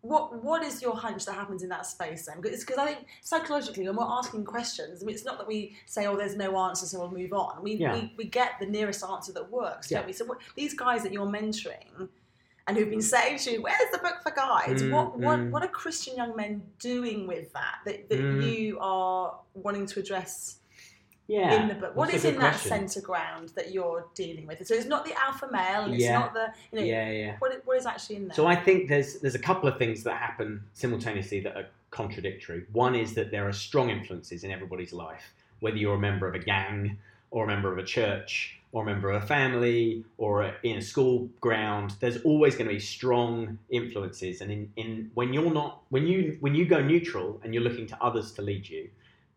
what 0.03 0.43
what 0.43 0.65
is 0.65 0.83
your 0.83 0.97
hunch 0.97 1.25
that 1.27 1.35
happens 1.35 1.63
in 1.63 1.69
that 1.69 1.87
space 1.87 2.27
then? 2.27 2.41
Because 2.41 2.65
I 2.77 2.87
think 2.87 3.07
psychologically, 3.23 3.87
when 3.87 3.97
we're 3.97 4.05
asking 4.05 4.45
questions, 4.45 5.01
I 5.01 5.07
mean, 5.07 5.15
it's 5.15 5.25
not 5.25 5.39
that 5.39 5.47
we 5.47 5.77
say, 5.87 6.07
"Oh, 6.07 6.17
there's 6.17 6.37
no 6.37 6.59
answer, 6.59 6.87
so 6.87 6.99
we'll 6.99 7.13
move 7.13 7.33
on." 7.33 7.63
We 7.63 7.75
Yeah. 7.75 7.95
we, 7.95 8.13
we 8.17 8.25
get 8.25 8.59
the 8.59 8.67
nearest 8.67 9.05
answer 9.05 9.33
that 9.33 9.51
works, 9.51 9.89
don't 9.91 10.07
we? 10.07 10.13
So 10.13 10.25
what, 10.25 10.39
these 10.57 10.75
guys 10.75 11.05
that 11.05 11.13
you're 11.13 11.27
mentoring. 11.27 12.09
And 12.66 12.76
who've 12.76 12.90
been 12.90 13.02
saying 13.02 13.38
to 13.38 13.52
you, 13.52 13.62
"Where's 13.62 13.90
the 13.90 13.99
book 13.99 14.16
for 14.23 14.31
guys?" 14.31 14.83
Mm, 14.83 14.92
what 14.92 15.19
what 15.19 15.38
mm. 15.38 15.50
what 15.50 15.62
are 15.62 15.69
Christian 15.69 16.16
young 16.16 16.37
men 16.37 16.62
doing 16.78 17.26
with 17.26 17.52
that 17.54 17.78
that, 17.87 18.09
that 18.09 18.19
Mm. 18.21 18.52
you 18.57 18.78
are 18.81 19.35
wanting 19.54 19.87
to 19.87 20.00
address 20.00 20.59
Yeah. 21.26 21.61
in 21.62 21.69
the 21.69 21.75
book? 21.75 21.97
What 21.97 22.07
That's 22.11 22.19
is 22.19 22.25
in 22.26 22.35
good 22.35 22.42
that 22.42 22.61
centre 22.61 23.00
ground 23.00 23.50
that 23.57 23.73
you're 23.73 24.07
dealing 24.14 24.47
with? 24.47 24.64
So 24.66 24.75
it's 24.75 24.87
not 24.87 25.04
the 25.04 25.14
alpha 25.21 25.49
male. 25.50 25.83
and 25.85 25.95
It's 25.95 26.04
Yeah. 26.04 26.19
not 26.19 26.35
the 26.35 26.52
you 26.71 26.78
know. 26.78 26.85
Yeah, 26.85 27.11
yeah. 27.11 27.37
What, 27.40 27.61
what 27.64 27.76
is 27.78 27.87
actually 27.87 28.16
in 28.16 28.28
there? 28.28 28.35
So 28.37 28.47
I 28.47 28.54
think 28.57 28.88
there's 28.88 29.19
there's 29.21 29.35
a 29.35 29.40
couple 29.50 29.69
of 29.69 29.76
things 29.78 30.04
that 30.04 30.16
happen 30.16 30.62
simultaneously 30.75 31.40
that 31.40 31.57
are 31.57 31.66
contradictory. 31.90 32.64
One 32.73 32.95
is 32.95 33.14
that 33.14 33.31
there 33.31 33.47
are 33.49 33.52
strong 33.52 33.90
influences 33.90 34.45
in 34.45 34.50
everybody's 34.50 34.92
life, 34.92 35.35
whether 35.61 35.76
you're 35.76 35.97
a 35.97 35.99
member 35.99 36.26
of 36.28 36.35
a 36.35 36.38
gang 36.38 36.99
or 37.33 37.45
a 37.45 37.47
member 37.49 37.73
of 37.73 37.78
a 37.78 37.85
church 37.85 38.61
or 38.73 38.83
a 38.83 38.87
member 38.87 39.11
of 39.11 39.23
a 39.23 39.26
family 39.26 40.05
or 40.17 40.43
a, 40.43 40.55
in 40.62 40.79
a 40.79 40.83
school 40.83 41.29
ground. 41.41 41.95
There's 42.00 42.23
always 42.23 42.55
going 42.57 42.69
to 42.69 42.75
be 42.75 42.81
strong 42.81 43.59
influences, 43.71 44.41
and 44.41 44.50
in, 44.50 44.73
in 44.76 45.11
when 45.14 45.33
you're 45.33 45.52
not 45.52 45.83
when 45.91 46.07
you 46.07 46.38
when 46.41 46.55
you 46.55 46.64
go 46.64 46.83
neutral 46.83 47.41
and 47.45 47.55
you're 47.55 47.62
looking 47.62 47.87
to 47.88 48.02
others 48.02 48.33
to 48.33 48.43
lead 48.43 48.69
you, 48.69 48.88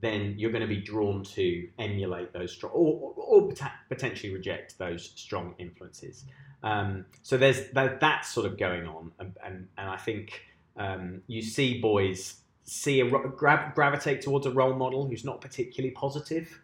then 0.02 0.36
you're 0.38 0.52
going 0.52 0.62
to 0.62 0.68
be 0.68 0.82
drawn 0.82 1.24
to 1.24 1.68
emulate 1.78 2.34
those 2.34 2.54
strong 2.54 2.72
or, 2.74 3.14
or, 3.16 3.24
or 3.42 3.52
pot- 3.52 3.74
potentially 3.90 4.34
reject 4.34 4.78
those 4.78 5.12
strong 5.16 5.54
influences. 5.58 6.26
Um, 6.64 7.06
so 7.22 7.38
there's 7.38 7.70
that, 7.72 8.00
that's 8.00 8.30
sort 8.30 8.46
of 8.46 8.58
going 8.58 8.88
on, 8.88 9.12
and, 9.20 9.36
and, 9.46 9.68
and 9.78 9.90
I 9.90 9.98
think 9.98 10.42
um, 10.78 11.22
you 11.28 11.42
see 11.42 11.80
boys 11.80 12.38
see 12.64 13.00
a 13.00 13.08
gra- 13.08 13.72
gravitate 13.76 14.22
towards 14.22 14.46
a 14.48 14.52
role 14.52 14.74
model 14.74 15.08
who's 15.08 15.24
not 15.24 15.40
particularly 15.40 15.92
positive, 15.92 16.60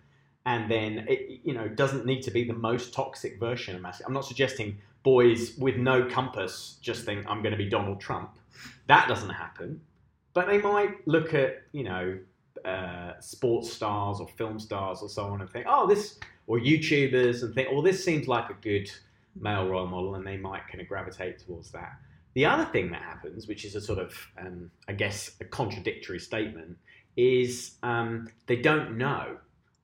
and 0.46 0.70
then 0.70 1.06
it 1.08 1.42
you 1.44 1.54
know 1.54 1.68
doesn't 1.68 2.06
need 2.06 2.22
to 2.24 2.32
be 2.32 2.44
the 2.44 2.54
most 2.54 2.94
toxic 2.94 3.40
version 3.40 3.76
of 3.76 3.82
masculinity. 3.82 4.08
I'm 4.08 4.14
not 4.14 4.26
suggesting 4.26 4.78
boys 5.04 5.58
with 5.58 5.78
no 5.78 6.06
compass 6.06 6.78
just 6.82 7.06
think 7.06 7.26
I'm 7.28 7.42
going 7.42 7.54
to 7.54 7.58
be 7.58 7.70
Donald 7.70 8.00
Trump. 8.00 8.38
That 8.88 9.08
doesn't 9.08 9.30
happen, 9.30 9.82
but 10.34 10.48
they 10.48 10.60
might 10.60 11.08
look 11.08 11.34
at 11.34 11.64
you 11.72 11.84
know 11.84 12.18
uh, 12.66 13.14
sports 13.20 13.72
stars 13.72 14.20
or 14.20 14.28
film 14.28 14.60
stars 14.60 15.00
or 15.02 15.10
so 15.10 15.26
on 15.26 15.42
and 15.42 15.50
think, 15.50 15.66
oh 15.68 15.88
this 15.88 16.20
or 16.48 16.60
YouTubers 16.60 17.44
and 17.44 17.54
think, 17.56 17.70
oh 17.72 17.82
this 17.82 18.04
seems 18.04 18.28
like 18.28 18.50
a 18.50 18.56
good 18.62 18.92
male 19.40 19.68
role 19.68 19.88
model, 19.88 20.16
and 20.16 20.26
they 20.26 20.38
might 20.38 20.68
kind 20.68 20.82
of 20.82 20.88
gravitate 20.88 21.40
towards 21.40 21.72
that. 21.72 21.94
The 22.34 22.46
other 22.46 22.66
thing 22.66 22.92
that 22.92 23.02
happens, 23.02 23.48
which 23.48 23.66
is 23.66 23.76
a 23.76 23.82
sort 23.82 24.00
of, 24.00 24.14
um, 24.38 24.72
I 24.88 24.94
guess, 24.94 25.32
a 25.42 25.46
contradictory 25.46 26.20
statement, 26.20 26.78
is 27.18 27.76
um, 27.84 28.30
they 28.48 28.56
don't 28.56 28.98
know, 28.98 29.38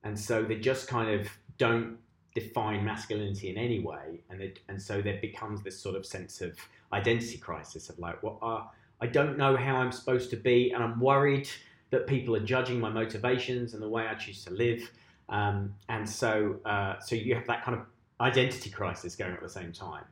and 0.04 0.20
so 0.20 0.44
they 0.44 0.56
just 0.56 0.88
kind 0.88 1.20
of 1.20 1.28
don't 1.58 1.98
define 2.36 2.86
masculinity 2.86 3.50
in 3.50 3.58
any 3.58 3.80
way, 3.80 4.22
and 4.30 4.42
it, 4.42 4.60
and 4.70 4.82
so 4.82 5.02
there 5.02 5.20
becomes 5.22 5.64
this 5.64 5.80
sort 5.80 5.96
of 5.96 6.06
sense 6.06 6.42
of 6.42 6.58
identity 6.94 7.38
crisis 7.38 7.90
of 7.90 7.98
like, 8.00 8.22
well, 8.22 8.40
uh, 8.42 8.64
I 9.02 9.08
don't 9.08 9.38
know 9.38 9.56
how 9.56 9.78
I'm 9.78 9.92
supposed 9.92 10.30
to 10.32 10.38
be, 10.38 10.72
and 10.72 10.84
I'm 10.84 11.00
worried 11.00 11.50
that 11.90 12.08
people 12.08 12.36
are 12.36 12.42
judging 12.44 12.80
my 12.80 12.90
motivations 12.90 13.74
and 13.74 13.82
the 13.82 13.90
way 13.90 14.08
I 14.08 14.16
choose 14.16 14.44
to 14.46 14.52
live, 14.52 14.90
um, 15.30 15.74
and 15.90 16.08
so 16.08 16.60
uh, 16.66 17.00
so 17.00 17.16
you 17.16 17.36
have 17.36 17.48
that 17.48 17.64
kind 17.64 17.78
of 17.78 17.86
identity 18.20 18.70
crisis 18.70 19.16
going 19.16 19.34
at 19.34 19.42
the 19.42 19.50
same 19.50 19.72
time. 19.72 20.06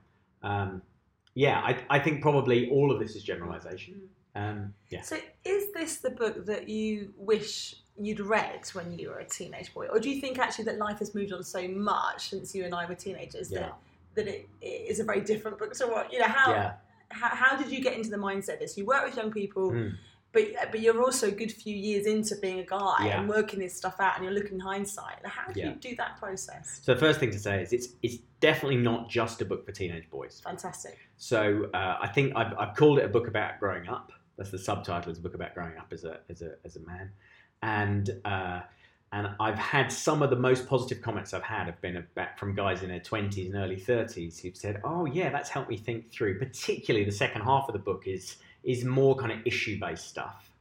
Um, 0.44 0.82
yeah, 1.34 1.60
I, 1.60 1.78
I 1.90 2.00
think 2.00 2.22
probably 2.22 2.70
all 2.70 2.92
of 2.92 3.00
this 3.00 3.16
is 3.16 3.24
generalization. 3.24 4.02
Um, 4.36 4.74
yeah. 4.90 5.02
So, 5.02 5.18
is 5.44 5.72
this 5.74 5.98
the 5.98 6.10
book 6.10 6.46
that 6.46 6.70
you 6.70 7.14
wish 7.18 7.76
you'd 7.98 8.20
read 8.20 8.68
when 8.74 8.98
you 8.98 9.10
were 9.10 9.20
a 9.20 9.26
teenage 9.26 9.74
boy, 9.74 9.88
or 9.88 10.00
do 10.00 10.10
you 10.10 10.20
think 10.20 10.38
actually 10.40 10.66
that 10.66 10.78
life 10.78 11.00
has 11.00 11.16
moved 11.16 11.32
on 11.34 11.44
so 11.44 11.68
much 11.68 12.30
since 12.30 12.54
you 12.54 12.66
and 12.66 12.74
I 12.76 12.86
were 12.86 12.96
teenagers 12.96 13.52
Yeah. 13.52 13.60
that 13.60 13.78
that 14.16 14.28
it, 14.28 14.48
it 14.62 14.90
is 14.92 15.00
a 15.00 15.04
very 15.04 15.22
different 15.22 15.58
book 15.60 15.74
to 15.74 15.88
what 15.88 16.12
you 16.12 16.20
know? 16.20 16.26
How, 16.28 16.52
Yeah. 16.52 16.74
how 17.10 17.30
how 17.30 17.58
did 17.58 17.72
you 17.72 17.82
get 17.82 17.94
into 17.94 18.10
the 18.10 18.18
mindset? 18.18 18.60
This 18.60 18.78
you 18.78 18.86
work 18.86 19.06
with 19.06 19.16
young 19.16 19.32
people, 19.32 19.72
Mm. 19.72 19.94
but 20.34 20.44
but 20.72 20.80
you're 20.82 21.02
also 21.02 21.28
a 21.30 21.32
good 21.32 21.52
few 21.52 21.76
years 21.76 22.06
into 22.06 22.36
being 22.38 22.60
a 22.60 22.66
guy 22.66 23.08
Yeah. 23.08 23.20
and 23.20 23.30
working 23.30 23.60
this 23.60 23.76
stuff 23.76 23.96
out, 24.00 24.16
and 24.16 24.26
you're 24.26 24.34
looking 24.34 24.60
hindsight. 24.60 25.26
How 25.26 25.52
do 25.52 25.60
you 25.62 25.72
do 25.76 25.96
that 25.98 26.18
process? 26.18 26.82
So 26.84 26.94
the 26.94 27.00
first 27.00 27.20
thing 27.20 27.32
to 27.32 27.40
say 27.40 27.62
is 27.62 27.72
it's 27.74 27.90
it's 28.04 28.18
definitely 28.42 28.78
not 28.78 29.10
just 29.10 29.42
a 29.42 29.46
book 29.46 29.66
for 29.66 29.72
teenage 29.72 30.10
boys. 30.10 30.42
Fantastic. 30.44 30.98
So 31.18 31.70
uh, 31.74 31.98
I 32.02 32.08
think 32.08 32.34
I've, 32.36 32.54
I've 32.58 32.76
called 32.76 33.00
it 33.00 33.06
a 33.06 33.10
book 33.10 33.28
about 33.30 33.60
growing 33.60 33.88
up. 33.88 34.12
That's 34.38 34.52
the 34.52 34.60
subtitle. 34.60 35.12
Is 35.12 35.18
a 35.18 35.22
book 35.22 35.34
about 35.34 35.54
growing 35.54 35.78
up 35.78 35.94
as 35.94 36.04
a 36.04 36.20
as 36.30 36.42
a 36.42 36.56
as 36.66 36.76
a 36.76 36.82
man, 36.82 37.12
and 37.62 38.10
uh, 38.26 38.62
and 39.12 39.30
I've 39.40 39.58
had 39.58 39.92
some 39.92 40.22
of 40.22 40.30
the 40.30 40.36
most 40.36 40.68
positive 40.68 41.02
comments 41.02 41.34
I've 41.34 41.44
had 41.44 41.68
have 41.68 41.80
been 41.82 41.98
about, 41.98 42.38
from 42.38 42.56
guys 42.56 42.84
in 42.84 42.90
their 42.90 43.00
twenties 43.00 43.48
and 43.48 43.56
early 43.56 43.78
thirties 43.78 44.40
who've 44.40 44.58
said, 44.58 44.82
"Oh 44.84 45.06
yeah, 45.06 45.30
that's 45.30 45.50
helped 45.50 45.70
me 45.70 45.78
think 45.78 46.12
through." 46.12 46.40
Particularly 46.40 47.06
the 47.06 47.12
second 47.12 47.42
half 47.42 47.68
of 47.68 47.74
the 47.74 47.80
book 47.80 48.04
is 48.06 48.38
is 48.64 48.84
more 48.84 49.16
kind 49.16 49.32
of 49.32 49.40
issue 49.46 49.80
based 49.80 50.08
stuff, 50.08 50.52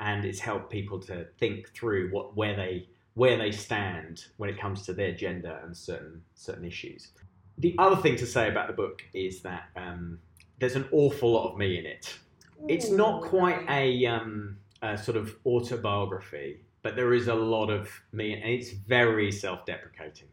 and 0.00 0.24
it's 0.24 0.40
helped 0.40 0.70
people 0.70 1.00
to 1.00 1.26
think 1.38 1.68
through 1.70 2.10
what 2.10 2.36
where 2.36 2.56
they 2.56 2.88
where 3.14 3.36
they 3.36 3.50
stand 3.50 4.26
when 4.36 4.48
it 4.48 4.60
comes 4.60 4.82
to 4.86 4.92
their 4.92 5.12
gender 5.12 5.58
and 5.64 5.76
certain 5.76 6.22
certain 6.34 6.64
issues. 6.64 7.08
The 7.58 7.74
other 7.76 7.96
thing 7.96 8.16
to 8.16 8.26
say 8.26 8.48
about 8.48 8.68
the 8.68 8.72
book 8.72 9.02
is 9.12 9.42
that 9.42 9.64
um, 9.76 10.20
there's 10.60 10.76
an 10.76 10.86
awful 10.92 11.32
lot 11.32 11.50
of 11.50 11.58
me 11.58 11.78
in 11.78 11.86
it. 11.86 12.16
It's 12.68 12.90
not 12.90 13.22
quite 13.22 13.64
a, 13.68 14.06
um, 14.06 14.58
a 14.82 14.96
sort 14.96 15.16
of 15.16 15.34
autobiography, 15.46 16.60
but 16.82 16.96
there 16.96 17.14
is 17.14 17.28
a 17.28 17.34
lot 17.34 17.70
of 17.70 17.90
me, 18.12 18.32
and 18.34 18.44
it's 18.44 18.70
very 18.70 19.30
self-deprecating. 19.32 20.28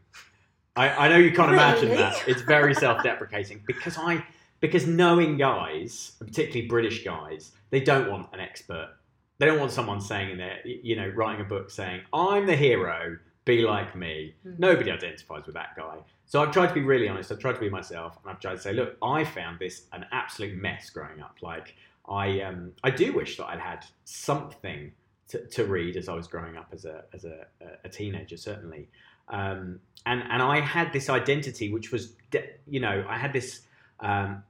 I, 0.76 1.06
I 1.06 1.08
know 1.08 1.16
you 1.16 1.32
can't 1.32 1.52
imagine 1.52 1.90
that. 1.90 2.22
It's 2.28 2.42
very 2.42 2.74
self-deprecating 2.74 3.62
because 3.66 3.96
I 3.98 4.24
because 4.60 4.86
knowing 4.86 5.36
guys, 5.36 6.12
particularly 6.18 6.66
British 6.66 7.04
guys, 7.04 7.52
they 7.70 7.80
don't 7.80 8.10
want 8.10 8.28
an 8.32 8.40
expert. 8.40 8.94
They 9.38 9.46
don't 9.46 9.60
want 9.60 9.72
someone 9.72 10.00
saying 10.00 10.30
in 10.30 10.38
there, 10.38 10.58
you 10.66 10.96
know, 10.96 11.08
writing 11.08 11.44
a 11.44 11.48
book 11.48 11.70
saying, 11.70 12.02
"I'm 12.12 12.46
the 12.46 12.56
hero, 12.56 13.18
be 13.44 13.62
like 13.62 13.94
me." 13.94 14.34
Mhm. 14.46 14.58
Nobody 14.58 14.90
identifies 14.90 15.46
with 15.46 15.54
that 15.54 15.76
guy. 15.76 15.98
So 16.26 16.42
I've 16.42 16.50
tried 16.52 16.68
to 16.68 16.74
be 16.74 16.82
really 16.82 17.08
honest. 17.08 17.30
I've 17.30 17.38
tried 17.38 17.54
to 17.54 17.60
be 17.60 17.70
myself, 17.70 18.18
and 18.22 18.30
I've 18.30 18.40
tried 18.40 18.54
to 18.54 18.60
say, 18.60 18.72
look, 18.72 18.96
I 19.02 19.24
found 19.24 19.60
this 19.60 19.86
an 19.92 20.06
absolute 20.10 20.60
mess 20.60 20.90
growing 20.90 21.20
up. 21.20 21.36
Like 21.40 21.76
I, 22.08 22.40
um, 22.42 22.72
I 22.84 22.90
do 22.90 23.12
wish 23.12 23.36
that 23.36 23.46
I'd 23.46 23.60
had 23.60 23.84
something 24.04 24.92
to, 25.28 25.44
to 25.46 25.64
read 25.64 25.96
as 25.96 26.08
I 26.08 26.14
was 26.14 26.26
growing 26.26 26.56
up 26.56 26.68
as 26.72 26.84
a 26.84 27.04
as 27.12 27.24
a, 27.24 27.46
a 27.84 27.88
teenager, 27.88 28.36
certainly. 28.36 28.88
Um, 29.28 29.80
and 30.04 30.22
and 30.30 30.42
I 30.42 30.60
had 30.60 30.92
this 30.92 31.10
identity, 31.10 31.72
which 31.72 31.90
was, 31.90 32.12
de- 32.30 32.50
you 32.68 32.80
know, 32.80 33.04
I 33.08 33.18
had 33.18 33.32
this. 33.32 33.62
Um, 34.00 34.42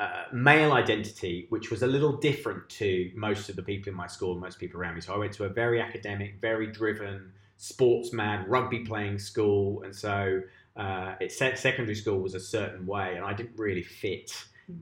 uh, 0.00 0.24
male 0.32 0.72
identity, 0.72 1.44
which 1.50 1.70
was 1.70 1.82
a 1.82 1.86
little 1.86 2.16
different 2.16 2.66
to 2.70 3.10
most 3.14 3.50
of 3.50 3.56
the 3.56 3.62
people 3.62 3.90
in 3.90 3.94
my 3.94 4.06
school, 4.06 4.34
most 4.34 4.58
people 4.58 4.80
around 4.80 4.94
me. 4.94 5.02
So 5.02 5.12
I 5.12 5.18
went 5.18 5.34
to 5.34 5.44
a 5.44 5.50
very 5.50 5.78
academic, 5.78 6.40
very 6.40 6.68
driven, 6.68 7.30
sports 7.58 8.10
mad, 8.10 8.48
rugby 8.48 8.78
playing 8.78 9.18
school, 9.18 9.82
and 9.82 9.94
so 9.94 10.40
uh, 10.74 11.16
it 11.20 11.32
secondary 11.32 11.94
school 11.94 12.18
was 12.18 12.34
a 12.34 12.40
certain 12.40 12.86
way, 12.86 13.16
and 13.16 13.26
I 13.26 13.34
didn't 13.34 13.58
really 13.58 13.82
fit 13.82 14.32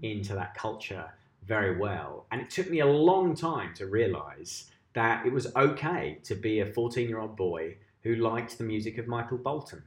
into 0.02 0.34
that 0.34 0.54
culture 0.54 1.10
very 1.48 1.76
well. 1.76 2.26
And 2.30 2.40
it 2.40 2.50
took 2.50 2.70
me 2.70 2.80
a 2.80 2.86
long 2.86 3.34
time 3.34 3.74
to 3.74 3.86
realise 3.86 4.70
that 4.94 5.26
it 5.26 5.32
was 5.32 5.54
okay 5.56 6.18
to 6.24 6.34
be 6.34 6.60
a 6.60 6.66
14 6.66 7.08
year 7.08 7.18
old 7.18 7.36
boy 7.36 7.76
who 8.02 8.14
liked 8.16 8.58
the 8.58 8.64
music 8.64 8.98
of 8.98 9.08
Michael 9.08 9.38
Bolton. 9.38 9.82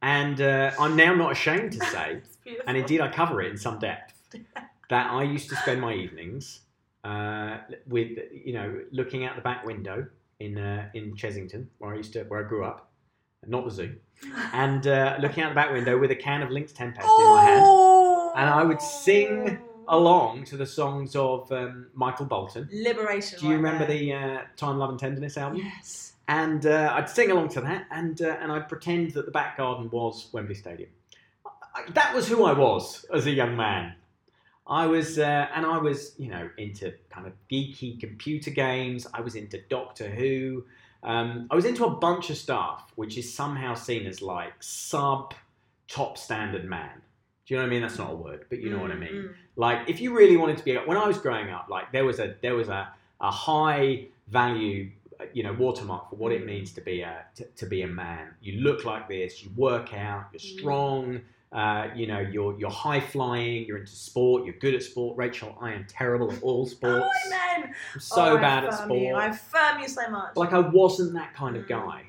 And 0.00 0.40
uh, 0.40 0.70
I'm 0.78 0.96
now 0.96 1.14
not 1.14 1.32
ashamed 1.32 1.72
to 1.72 1.84
say 1.86 2.22
and 2.66 2.76
indeed 2.76 3.00
I 3.00 3.08
cover 3.10 3.42
it 3.42 3.50
in 3.50 3.58
some 3.58 3.78
depth, 3.78 4.14
that 4.90 5.10
I 5.10 5.22
used 5.22 5.50
to 5.50 5.56
spend 5.56 5.80
my 5.80 5.92
evenings 5.92 6.60
uh, 7.04 7.58
with, 7.86 8.18
you 8.32 8.52
know, 8.54 8.80
looking 8.90 9.24
out 9.24 9.36
the 9.36 9.42
back 9.42 9.66
window 9.66 10.06
in 10.40 10.56
uh, 10.56 10.88
in 10.94 11.14
Chessington, 11.14 11.66
where 11.78 11.92
I 11.92 11.96
used 11.96 12.12
to, 12.14 12.22
where 12.24 12.44
I 12.44 12.48
grew 12.48 12.64
up, 12.64 12.90
not 13.46 13.64
the 13.64 13.70
zoo, 13.70 13.96
and 14.52 14.86
uh, 14.86 15.16
looking 15.20 15.42
out 15.42 15.50
the 15.50 15.54
back 15.54 15.72
window 15.72 15.98
with 15.98 16.10
a 16.10 16.16
can 16.16 16.42
of 16.42 16.50
Lynx 16.50 16.72
Tempest 16.72 17.04
in 17.06 17.24
my 17.30 17.44
hand, 17.44 17.64
Oh. 17.66 18.32
and 18.36 18.48
I 18.48 18.62
would 18.62 18.80
sing 18.80 19.58
along 19.88 20.44
to 20.44 20.56
the 20.56 20.66
songs 20.66 21.16
of 21.16 21.50
um, 21.52 21.86
Michael 21.94 22.26
Bolton. 22.26 22.68
Liberation. 22.72 23.38
Do 23.40 23.46
you 23.46 23.52
right 23.52 23.56
remember 23.56 23.86
there. 23.86 23.98
the 23.98 24.12
uh, 24.12 24.40
Time, 24.56 24.78
Love 24.78 24.90
and 24.90 24.98
Tenderness 24.98 25.36
album? 25.36 25.60
Yes. 25.62 26.12
and 26.28 26.66
uh, 26.66 26.92
I'd 26.94 27.08
sing 27.08 27.30
along 27.30 27.48
to 27.50 27.60
that, 27.62 27.86
and 27.90 28.20
uh, 28.22 28.36
and 28.40 28.52
I'd 28.52 28.68
pretend 28.68 29.12
that 29.12 29.24
the 29.26 29.32
back 29.32 29.56
garden 29.56 29.88
was 29.90 30.28
Wembley 30.32 30.54
Stadium. 30.54 30.90
I, 31.74 31.90
that 31.92 32.14
was 32.14 32.28
who 32.28 32.44
I 32.44 32.52
was 32.52 33.04
as 33.12 33.26
a 33.26 33.30
young 33.30 33.56
man. 33.56 33.94
I 34.66 34.86
was, 34.86 35.18
uh, 35.18 35.46
and 35.54 35.64
I 35.64 35.78
was, 35.78 36.14
you 36.18 36.28
know, 36.28 36.50
into 36.58 36.92
kind 37.08 37.26
of 37.26 37.32
geeky 37.50 37.98
computer 37.98 38.50
games. 38.50 39.06
I 39.14 39.22
was 39.22 39.34
into 39.34 39.58
Doctor 39.70 40.08
Who. 40.10 40.64
Um, 41.02 41.46
I 41.50 41.54
was 41.54 41.64
into 41.64 41.84
a 41.84 41.90
bunch 41.90 42.28
of 42.28 42.36
stuff 42.36 42.92
which 42.96 43.16
is 43.16 43.32
somehow 43.32 43.74
seen 43.74 44.04
as 44.06 44.20
like 44.20 44.52
sub 44.60 45.32
top 45.86 46.18
standard 46.18 46.64
man. 46.64 47.00
Do 47.48 47.54
you 47.54 47.60
know 47.60 47.62
what 47.64 47.68
I 47.68 47.70
mean? 47.70 47.80
That's 47.82 47.96
not 47.98 48.12
a 48.12 48.14
word, 48.14 48.44
but 48.50 48.60
you 48.60 48.68
know 48.70 48.78
what 48.78 48.90
I 48.92 48.96
mean 48.96 49.10
Mm, 49.12 49.34
like 49.56 49.88
if 49.88 50.00
you 50.02 50.14
really 50.14 50.36
wanted 50.36 50.58
to 50.58 50.64
be 50.64 50.76
when 50.76 50.96
i 50.98 51.06
was 51.06 51.18
growing 51.18 51.48
up 51.50 51.66
like 51.70 51.90
there 51.90 52.04
was 52.04 52.20
a 52.20 52.34
there 52.42 52.54
was 52.54 52.68
a, 52.68 52.88
a 53.20 53.30
high 53.30 54.04
value 54.28 54.90
you 55.32 55.42
know 55.42 55.52
watermark 55.54 56.10
for 56.10 56.16
what 56.16 56.30
it 56.30 56.44
means 56.46 56.72
to 56.72 56.80
be 56.82 57.00
a 57.00 57.24
to, 57.34 57.44
to 57.56 57.66
be 57.66 57.82
a 57.82 57.86
man 57.88 58.28
you 58.40 58.60
look 58.60 58.84
like 58.84 59.08
this 59.08 59.42
you 59.42 59.50
work 59.56 59.92
out 59.94 60.26
you're 60.32 60.38
strong 60.38 61.20
uh, 61.50 61.88
you 61.96 62.06
know 62.06 62.20
you're 62.20 62.56
you're 62.60 62.70
high 62.70 63.00
flying 63.00 63.64
you're 63.66 63.78
into 63.78 63.90
sport 63.90 64.44
you're 64.44 64.54
good 64.58 64.74
at 64.74 64.82
sport 64.82 65.16
rachel 65.16 65.56
i 65.60 65.72
am 65.72 65.84
terrible 65.88 66.30
at 66.30 66.40
all 66.42 66.66
mm. 66.68 66.70
sports 66.70 67.04
Oh, 67.04 67.26
amen. 67.26 67.74
i'm 67.94 68.00
so 68.00 68.22
Oh, 68.22 68.36
I 68.36 68.40
bad 68.40 68.64
at 68.64 68.74
sport 68.74 69.00
You. 69.00 69.14
I 69.14 69.26
affirm 69.28 69.80
you 69.80 69.88
so 69.88 70.08
much. 70.10 70.36
like 70.36 70.52
I 70.52 70.58
wasn't 70.60 71.14
that 71.14 71.34
kind 71.34 71.56
of 71.56 71.64
Mm. 71.64 71.68
guy. 71.68 72.02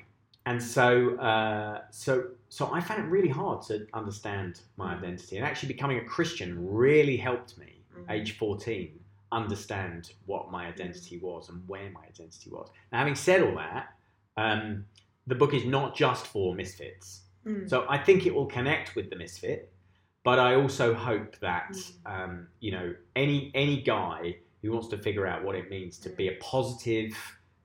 And 0.46 0.62
so, 0.62 1.16
uh, 1.16 1.82
so, 1.90 2.28
so 2.48 2.72
I 2.72 2.80
found 2.80 3.04
it 3.04 3.08
really 3.08 3.28
hard 3.28 3.62
to 3.68 3.86
understand 3.94 4.60
my 4.76 4.94
identity, 4.94 5.36
and 5.36 5.44
actually 5.46 5.68
becoming 5.72 5.98
a 5.98 6.04
Christian 6.04 6.66
really 6.68 7.16
helped 7.16 7.58
me. 7.58 7.82
Mm. 7.98 8.10
Age 8.10 8.38
fourteen, 8.38 8.98
understand 9.32 10.12
what 10.26 10.50
my 10.50 10.66
identity 10.66 11.18
was 11.18 11.48
and 11.48 11.62
where 11.68 11.90
my 11.90 12.02
identity 12.08 12.50
was. 12.50 12.68
Now, 12.90 12.98
having 12.98 13.14
said 13.14 13.42
all 13.42 13.54
that, 13.56 13.94
um, 14.36 14.84
the 15.26 15.34
book 15.34 15.54
is 15.54 15.64
not 15.64 15.94
just 15.94 16.26
for 16.26 16.54
misfits. 16.54 17.22
Mm. 17.46 17.68
So 17.68 17.86
I 17.88 17.98
think 17.98 18.26
it 18.26 18.34
will 18.34 18.46
connect 18.46 18.96
with 18.96 19.10
the 19.10 19.16
misfit, 19.16 19.72
but 20.24 20.38
I 20.38 20.54
also 20.54 20.94
hope 20.94 21.38
that 21.40 21.72
Mm. 21.72 21.94
um, 22.06 22.48
you 22.60 22.72
know 22.72 22.94
any 23.16 23.50
any 23.54 23.82
guy 23.82 24.36
who 24.62 24.72
wants 24.72 24.88
to 24.88 24.98
figure 24.98 25.26
out 25.26 25.42
what 25.44 25.54
it 25.56 25.70
means 25.70 25.98
to 25.98 26.10
be 26.10 26.28
a 26.28 26.36
positive 26.40 27.14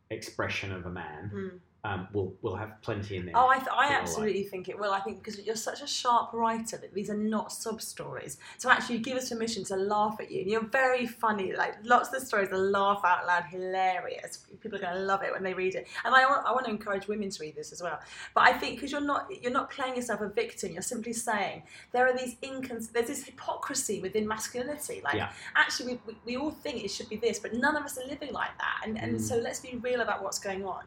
expression 0.09 0.71
of 0.71 0.85
a 0.85 0.89
man 0.89 1.31
Mm. 1.33 1.59
Um, 1.86 2.08
will 2.13 2.30
will 2.41 2.56
have 2.56 2.71
plenty 2.82 3.17
in 3.17 3.26
there. 3.28 3.38
Oh, 3.38 3.48
I, 3.48 3.58
th- 3.58 3.69
I 3.84 3.88
absolutely 4.02 4.43
think 4.52 4.69
it 4.69 4.78
will. 4.82 4.91
I 5.00 5.02
think 5.02 5.15
because 5.19 5.39
you're 5.45 5.56
such 5.69 5.82
a 5.82 5.88
sharp 5.88 6.34
writer 6.34 6.78
that 6.78 6.93
these 6.98 7.10
are 7.13 7.21
not 7.36 7.52
sub 7.52 7.82
stories. 7.93 8.38
So 8.58 8.69
actually, 8.69 8.98
you 8.98 9.04
give 9.04 9.17
us 9.17 9.30
permission 9.30 9.63
to 9.65 9.76
laugh 9.76 10.15
at 10.19 10.32
you, 10.32 10.41
and 10.41 10.50
you're 10.52 10.65
very 10.84 11.06
funny. 11.06 11.54
Like 11.63 11.74
lots 11.84 12.10
of 12.10 12.13
the 12.19 12.26
stories 12.26 12.50
are 12.50 12.58
laugh 12.58 13.02
out 13.06 13.28
loud, 13.28 13.43
hilarious. 13.45 14.32
People 14.62 14.78
are 14.80 14.82
going 14.82 14.95
to 14.95 15.02
love 15.02 15.21
it 15.28 15.32
when 15.32 15.43
they 15.43 15.54
read 15.54 15.76
it. 15.76 15.86
And 16.04 16.15
I 16.15 16.26
want, 16.26 16.41
I 16.48 16.52
want 16.54 16.65
to 16.65 16.71
encourage 16.71 17.08
women 17.08 17.30
to 17.30 17.38
read 17.45 17.56
this 17.56 17.71
as 17.71 17.82
well. 17.82 18.00
But 18.34 18.41
I 18.50 18.54
think 18.54 18.76
because 18.78 18.91
you're 18.91 19.02
not 19.13 19.30
you're 19.41 19.52
not 19.62 19.69
playing 19.69 19.95
yourself 19.95 20.21
a 20.21 20.30
victim. 20.30 20.71
You're 20.74 20.82
simply 20.95 21.13
saying 21.13 21.63
there 21.91 22.08
are 22.08 22.17
these 22.17 22.36
incons. 22.50 22.91
There's 22.91 23.08
this 23.08 23.24
hypocrisy 23.26 24.02
within 24.02 24.28
masculinity. 24.28 25.02
Like 25.04 25.15
Yeah. 25.15 25.32
actually, 25.56 25.86
we, 25.93 26.00
we, 26.08 26.13
we 26.26 26.38
all 26.38 26.52
think 26.52 26.84
it 26.84 26.89
should 26.89 27.10
be 27.10 27.17
this, 27.17 27.38
but 27.39 27.54
none 27.54 27.76
of 27.76 27.84
us 27.84 27.98
are 28.00 28.08
living 28.08 28.34
like 28.34 28.58
that. 28.58 28.78
And 28.86 28.98
and 29.04 29.12
Mm. 29.15 29.21
so 29.30 29.36
let's 29.38 29.60
be 29.60 29.71
real 29.89 30.02
about 30.02 30.24
what's 30.24 30.39
going 30.39 30.63
on. 30.65 30.84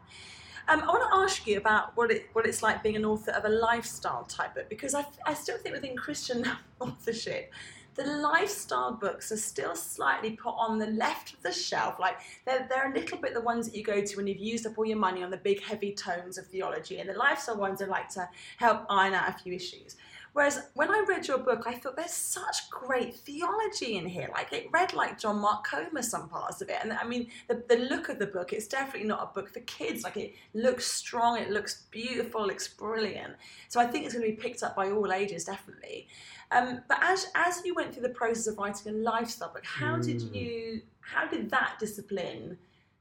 Um, 0.68 0.82
I 0.82 0.86
want 0.86 1.02
to 1.10 1.16
ask 1.16 1.46
you 1.46 1.56
about 1.56 1.96
what 1.96 2.10
it 2.10 2.28
what 2.34 2.46
it's 2.46 2.62
like 2.62 2.82
being 2.82 2.96
an 2.96 3.04
author 3.06 3.30
of 3.30 3.46
a 3.46 3.48
lifestyle 3.48 4.24
type 4.24 4.54
book 4.54 4.68
because 4.68 4.94
I, 4.94 5.06
I 5.24 5.32
still 5.32 5.56
think 5.56 5.74
within 5.74 5.96
Christian 5.96 6.44
authorship, 6.80 7.54
the 7.94 8.04
lifestyle 8.04 8.92
books 8.92 9.32
are 9.32 9.38
still 9.38 9.74
slightly 9.74 10.32
put 10.32 10.54
on 10.58 10.78
the 10.78 10.88
left 10.88 11.32
of 11.32 11.42
the 11.42 11.52
shelf. 11.52 11.98
Like 11.98 12.18
they're 12.44 12.66
they're 12.68 12.92
a 12.92 12.94
little 12.94 13.16
bit 13.16 13.32
the 13.32 13.40
ones 13.40 13.66
that 13.66 13.74
you 13.74 13.82
go 13.82 14.02
to 14.02 14.16
when 14.18 14.26
you've 14.26 14.38
used 14.38 14.66
up 14.66 14.76
all 14.76 14.84
your 14.84 14.98
money 14.98 15.22
on 15.22 15.30
the 15.30 15.38
big 15.38 15.62
heavy 15.62 15.94
tomes 15.94 16.36
of 16.36 16.46
theology, 16.46 16.98
and 16.98 17.08
the 17.08 17.14
lifestyle 17.14 17.56
ones 17.56 17.80
are 17.80 17.86
like 17.86 18.10
to 18.10 18.28
help 18.58 18.84
iron 18.90 19.14
out 19.14 19.28
a 19.30 19.32
few 19.32 19.54
issues. 19.54 19.96
Whereas 20.32 20.60
when 20.74 20.90
I 20.90 21.04
read 21.08 21.26
your 21.26 21.38
book, 21.38 21.64
I 21.66 21.74
thought 21.74 21.96
there's 21.96 22.12
such 22.12 22.70
great 22.70 23.14
theology 23.16 23.96
in 23.96 24.06
here. 24.06 24.28
Like 24.32 24.52
it 24.52 24.68
read 24.72 24.92
like 24.92 25.18
John 25.18 25.38
Mark 25.40 25.66
Comer 25.66 26.02
some 26.02 26.28
parts 26.28 26.60
of 26.60 26.68
it, 26.68 26.78
and 26.82 26.92
I 26.92 27.04
mean 27.04 27.28
the, 27.48 27.62
the 27.68 27.76
look 27.76 28.08
of 28.08 28.18
the 28.18 28.26
book. 28.26 28.52
It's 28.52 28.68
definitely 28.68 29.08
not 29.08 29.22
a 29.30 29.34
book 29.34 29.52
for 29.52 29.60
kids. 29.60 30.04
Like 30.04 30.16
it 30.16 30.34
looks 30.54 30.86
strong, 30.86 31.38
it 31.38 31.50
looks 31.50 31.82
beautiful, 31.90 32.44
it 32.44 32.48
looks 32.48 32.68
brilliant. 32.68 33.34
So 33.68 33.80
I 33.80 33.86
think 33.86 34.04
it's 34.04 34.14
going 34.14 34.24
to 34.28 34.30
be 34.36 34.40
picked 34.40 34.62
up 34.62 34.76
by 34.76 34.90
all 34.90 35.12
ages, 35.12 35.44
definitely. 35.44 36.08
Um, 36.50 36.80
but 36.88 36.98
as 37.02 37.26
as 37.34 37.62
you 37.64 37.74
went 37.74 37.92
through 37.92 38.04
the 38.04 38.10
process 38.10 38.46
of 38.46 38.58
writing 38.58 38.94
a 38.94 38.96
lifestyle 38.96 39.52
book, 39.52 39.64
how 39.64 39.96
did 39.96 40.18
Mm. 40.20 40.34
you 40.34 40.82
how 41.00 41.26
did 41.26 41.50
that 41.50 41.76
discipline 41.78 42.58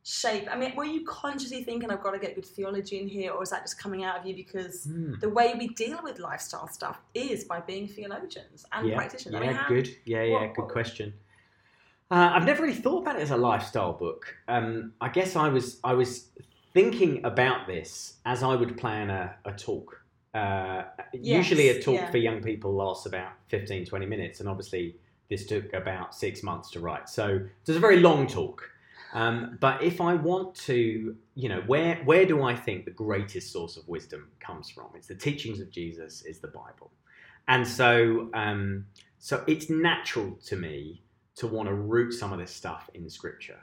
shape? 0.08 0.48
I 0.50 0.56
mean, 0.58 0.74
were 0.76 0.86
you 0.86 1.04
consciously 1.06 1.64
thinking 1.64 1.92
I've 1.92 2.02
got 2.02 2.12
to 2.12 2.20
get 2.20 2.36
good 2.36 2.46
theology 2.46 3.00
in 3.00 3.08
here, 3.08 3.32
or 3.32 3.44
is 3.44 3.50
that 3.50 3.64
just 3.64 3.78
coming 3.78 4.04
out 4.06 4.20
of 4.20 4.26
you 4.26 4.34
because 4.36 4.86
Hmm. 4.86 5.16
the 5.20 5.30
way 5.30 5.54
we 5.58 5.68
deal 5.70 6.00
with 6.02 6.18
lifestyle 6.20 6.68
stuff 6.70 7.00
is 7.14 7.44
by 7.44 7.60
being 7.60 7.88
theologians 7.88 8.66
and 8.72 8.88
yeah, 8.88 8.96
practitioners. 8.96 9.34
yeah, 9.34 9.40
I 9.40 9.48
mean, 9.48 9.56
how, 9.56 9.68
good. 9.68 9.90
Yeah, 10.06 10.24
yeah, 10.24 10.34
what- 10.42 10.56
good 10.56 10.62
what- 10.64 10.72
question. 10.72 11.14
Uh, 12.10 12.32
I've 12.34 12.46
never 12.46 12.62
really 12.64 12.74
thought 12.74 13.02
about 13.02 13.18
it 13.18 13.22
as 13.24 13.32
a 13.32 13.38
lifestyle 13.38 13.92
book. 13.92 14.34
Um, 14.48 14.94
I 15.02 15.10
guess 15.10 15.36
I 15.36 15.50
was 15.50 15.78
I 15.84 15.94
was 15.94 16.30
thinking 16.74 17.26
about 17.26 17.68
this 17.68 18.18
as 18.26 18.44
I 18.44 18.56
would 18.56 18.78
plan 18.78 19.10
a, 19.10 19.36
a 19.44 19.52
talk. 19.52 20.02
Uh, 20.34 20.84
usually, 21.12 21.68
a 21.70 21.82
talk 21.82 21.96
yeah. 21.96 22.10
for 22.12 22.18
young 22.18 22.42
people 22.42 22.74
lasts 22.74 23.06
about 23.08 23.32
15, 23.50 23.86
20 23.86 24.06
minutes, 24.06 24.40
and 24.40 24.48
obviously, 24.48 24.96
this 25.30 25.46
took 25.46 25.74
about 25.74 26.16
six 26.16 26.44
months 26.44 26.70
to 26.72 26.80
write. 26.80 27.10
So, 27.10 27.42
it's 27.62 27.70
a 27.70 27.80
very 27.80 28.00
long 28.00 28.26
talk. 28.28 28.70
Um, 29.14 29.58
but 29.62 29.82
if 29.82 30.02
I 30.02 30.14
want 30.14 30.56
to, 30.56 31.16
you 31.36 31.50
know, 31.50 31.62
where 31.66 31.96
where 32.04 32.26
do 32.26 32.44
I 32.44 32.56
think 32.56 32.86
the 32.86 32.92
greatest 32.92 33.52
source 33.52 33.78
of 33.78 33.88
wisdom 33.88 34.30
comes 34.40 34.70
from? 34.70 34.88
It's 34.96 35.08
the 35.08 35.16
teachings 35.16 35.60
of 35.60 35.72
Jesus, 35.72 36.24
is 36.24 36.40
the 36.40 36.48
Bible, 36.48 36.92
and 37.48 37.66
so 37.68 38.30
um, 38.34 38.86
so 39.20 39.44
it's 39.48 39.70
natural 39.70 40.38
to 40.46 40.56
me 40.56 41.04
to 41.36 41.48
want 41.48 41.70
to 41.70 41.76
root 41.76 42.12
some 42.12 42.34
of 42.34 42.40
this 42.40 42.52
stuff 42.52 42.90
in 42.94 43.10
Scripture, 43.10 43.60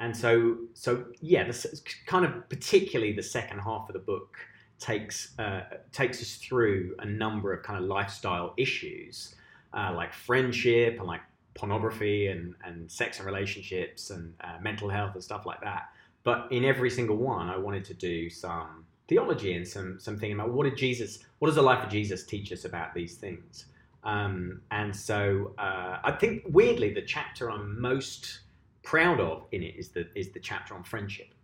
and 0.00 0.16
so 0.16 0.56
so 0.74 1.06
yeah, 1.20 1.44
this 1.44 1.64
kind 2.06 2.24
of 2.24 2.48
particularly 2.48 3.12
the 3.12 3.22
second 3.22 3.60
half 3.60 3.88
of 3.88 3.92
the 3.92 4.00
book 4.00 4.36
takes 4.80 5.38
uh, 5.38 5.62
takes 5.92 6.20
us 6.20 6.34
through 6.34 6.96
a 6.98 7.06
number 7.06 7.52
of 7.52 7.62
kind 7.62 7.78
of 7.78 7.88
lifestyle 7.88 8.52
issues 8.56 9.36
uh, 9.72 9.92
like 9.94 10.12
friendship 10.12 10.98
and 10.98 11.06
like 11.06 11.20
pornography 11.58 12.28
and, 12.28 12.54
and 12.64 12.90
sex 12.90 13.18
and 13.18 13.26
relationships 13.26 14.10
and 14.10 14.32
uh, 14.42 14.56
mental 14.62 14.88
health 14.88 15.14
and 15.14 15.22
stuff 15.22 15.44
like 15.44 15.60
that. 15.60 15.90
But 16.22 16.50
in 16.50 16.64
every 16.64 16.90
single 16.90 17.16
one, 17.16 17.48
I 17.50 17.58
wanted 17.58 17.84
to 17.86 17.94
do 17.94 18.30
some 18.30 18.84
theology 19.08 19.54
and 19.54 19.66
some 19.66 19.98
some 19.98 20.16
about 20.16 20.50
what 20.50 20.64
did 20.64 20.76
Jesus, 20.76 21.18
what 21.38 21.48
does 21.48 21.56
the 21.56 21.62
life 21.62 21.84
of 21.84 21.90
Jesus 21.90 22.24
teach 22.24 22.52
us 22.52 22.64
about 22.64 22.94
these 22.94 23.16
things? 23.16 23.66
Um, 24.04 24.60
and 24.70 24.94
so 24.94 25.52
uh, 25.58 25.98
I 26.04 26.12
think 26.12 26.44
weirdly, 26.48 26.94
the 26.94 27.02
chapter 27.02 27.50
I'm 27.50 27.80
most 27.80 28.40
proud 28.82 29.20
of 29.20 29.44
in 29.52 29.62
it 29.62 29.74
is 29.76 29.88
the 29.90 30.06
is 30.14 30.30
the 30.30 30.40
chapter 30.40 30.74
on 30.74 30.84
friendship, 30.84 31.34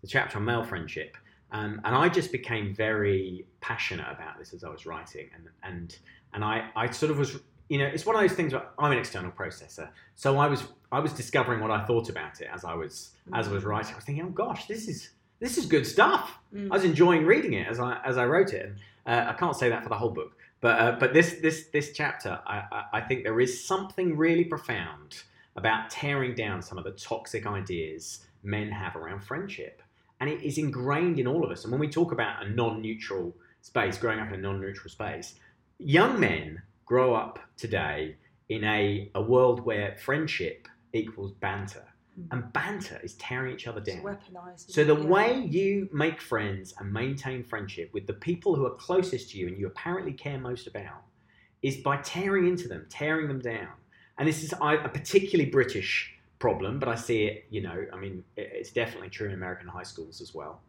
the 0.00 0.08
chapter 0.08 0.38
on 0.38 0.44
male 0.44 0.64
friendship. 0.64 1.16
Um, 1.50 1.80
and 1.84 1.94
I 1.94 2.08
just 2.10 2.30
became 2.30 2.74
very 2.74 3.46
passionate 3.60 4.06
about 4.10 4.38
this 4.38 4.52
as 4.52 4.64
I 4.64 4.68
was 4.68 4.86
writing, 4.86 5.28
and 5.34 5.48
and 5.62 5.98
and 6.32 6.44
I, 6.44 6.70
I 6.76 6.90
sort 6.90 7.10
of 7.10 7.18
was 7.18 7.38
you 7.68 7.78
know, 7.78 7.84
it's 7.86 8.06
one 8.06 8.16
of 8.16 8.22
those 8.22 8.36
things 8.36 8.52
where 8.52 8.66
I'm 8.78 8.92
an 8.92 8.98
external 8.98 9.30
processor. 9.30 9.88
So 10.14 10.38
I 10.38 10.46
was 10.46 10.64
I 10.90 11.00
was 11.00 11.12
discovering 11.12 11.60
what 11.60 11.70
I 11.70 11.84
thought 11.84 12.08
about 12.08 12.40
it 12.40 12.48
as 12.52 12.64
I 12.64 12.74
was 12.74 13.10
as 13.34 13.48
I 13.48 13.52
was 13.52 13.64
writing. 13.64 13.92
I 13.92 13.96
was 13.96 14.04
thinking, 14.04 14.24
oh 14.24 14.30
gosh, 14.30 14.66
this 14.66 14.88
is 14.88 15.10
this 15.40 15.58
is 15.58 15.66
good 15.66 15.86
stuff. 15.86 16.38
Mm. 16.54 16.70
I 16.70 16.74
was 16.74 16.84
enjoying 16.84 17.24
reading 17.24 17.52
it 17.52 17.68
as 17.68 17.78
I 17.78 18.00
as 18.04 18.16
I 18.16 18.26
wrote 18.26 18.52
it. 18.52 18.66
And 18.66 18.76
uh, 19.06 19.30
I 19.30 19.34
can't 19.34 19.56
say 19.56 19.68
that 19.68 19.82
for 19.82 19.88
the 19.88 19.96
whole 19.96 20.10
book, 20.10 20.32
but 20.60 20.80
uh, 20.80 20.96
but 20.98 21.12
this 21.12 21.36
this 21.42 21.66
this 21.72 21.92
chapter, 21.92 22.40
I, 22.46 22.62
I 22.72 22.84
I 22.94 23.00
think 23.02 23.24
there 23.24 23.40
is 23.40 23.64
something 23.64 24.16
really 24.16 24.44
profound 24.44 25.22
about 25.56 25.90
tearing 25.90 26.34
down 26.34 26.62
some 26.62 26.78
of 26.78 26.84
the 26.84 26.92
toxic 26.92 27.46
ideas 27.46 28.26
men 28.42 28.70
have 28.70 28.96
around 28.96 29.20
friendship, 29.20 29.82
and 30.20 30.30
it 30.30 30.42
is 30.42 30.56
ingrained 30.56 31.18
in 31.18 31.26
all 31.26 31.44
of 31.44 31.50
us. 31.50 31.64
And 31.64 31.72
when 31.72 31.80
we 31.80 31.88
talk 31.88 32.12
about 32.12 32.44
a 32.44 32.50
non-neutral 32.50 33.34
space, 33.60 33.98
growing 33.98 34.20
up 34.20 34.28
in 34.28 34.34
a 34.34 34.42
non-neutral 34.42 34.90
space, 34.90 35.34
young 35.78 36.18
men 36.18 36.62
grow 36.88 37.14
up 37.14 37.38
today 37.58 38.16
in 38.48 38.64
a, 38.64 39.10
a 39.14 39.20
world 39.20 39.60
where 39.60 39.94
friendship 40.02 40.66
equals 40.94 41.32
banter. 41.32 41.84
Mm. 42.18 42.26
And 42.32 42.52
banter 42.54 42.98
is 43.04 43.12
tearing 43.14 43.52
each 43.54 43.66
other 43.66 43.80
It's 43.80 43.90
down. 43.90 44.02
weaponized. 44.02 44.70
So 44.70 44.84
the 44.84 44.96
yeah. 44.96 45.06
way 45.06 45.40
you 45.44 45.88
make 45.92 46.18
friends 46.20 46.74
and 46.78 46.90
maintain 46.90 47.44
friendship 47.44 47.90
with 47.92 48.06
the 48.06 48.14
people 48.14 48.56
who 48.56 48.64
are 48.64 48.74
closest 48.74 49.30
to 49.30 49.38
you 49.38 49.48
and 49.48 49.58
you 49.58 49.66
apparently 49.66 50.12
care 50.12 50.38
most 50.38 50.66
about 50.66 51.02
is 51.60 51.76
by 51.76 51.98
tearing 51.98 52.48
into 52.48 52.68
them, 52.68 52.86
tearing 52.88 53.28
them 53.28 53.40
down. 53.40 53.68
And 54.16 54.26
this 54.26 54.42
is 54.42 54.52
a 54.52 54.88
particularly 54.88 55.50
British 55.50 56.14
problem, 56.38 56.78
but 56.78 56.88
I 56.88 56.94
see 56.94 57.24
it, 57.24 57.44
you 57.50 57.60
know, 57.60 57.84
I 57.92 57.96
mean, 57.96 58.24
it's 58.36 58.70
definitely 58.70 59.10
true 59.10 59.28
in 59.28 59.34
American 59.34 59.68
high 59.68 59.82
schools 59.82 60.20
as 60.20 60.34
well. 60.34 60.60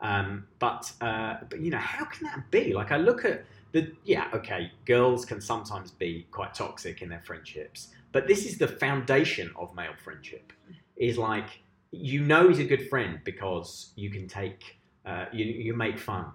Um, 0.00 0.46
but, 0.58 0.90
uh, 1.00 1.36
but, 1.48 1.60
you 1.60 1.70
know, 1.70 1.78
how 1.78 2.06
can 2.06 2.26
that 2.26 2.50
be? 2.50 2.72
Like, 2.72 2.90
I 2.90 2.96
look 2.96 3.24
at 3.24 3.44
the, 3.72 3.92
yeah, 4.04 4.28
okay, 4.34 4.70
girls 4.84 5.24
can 5.24 5.40
sometimes 5.40 5.90
be 5.90 6.26
quite 6.30 6.54
toxic 6.54 7.02
in 7.02 7.08
their 7.08 7.22
friendships, 7.22 7.88
but 8.12 8.26
this 8.26 8.44
is 8.46 8.58
the 8.58 8.68
foundation 8.68 9.50
of 9.56 9.74
male 9.74 9.94
friendship. 10.02 10.52
Is 10.96 11.16
like, 11.16 11.60
you 11.92 12.20
know 12.22 12.48
he's 12.48 12.58
a 12.58 12.64
good 12.64 12.88
friend 12.88 13.20
because 13.24 13.92
you 13.96 14.10
can 14.10 14.28
take 14.28 14.76
uh, 15.06 15.24
you, 15.32 15.44
you 15.46 15.74
make 15.74 15.98
fun 15.98 16.26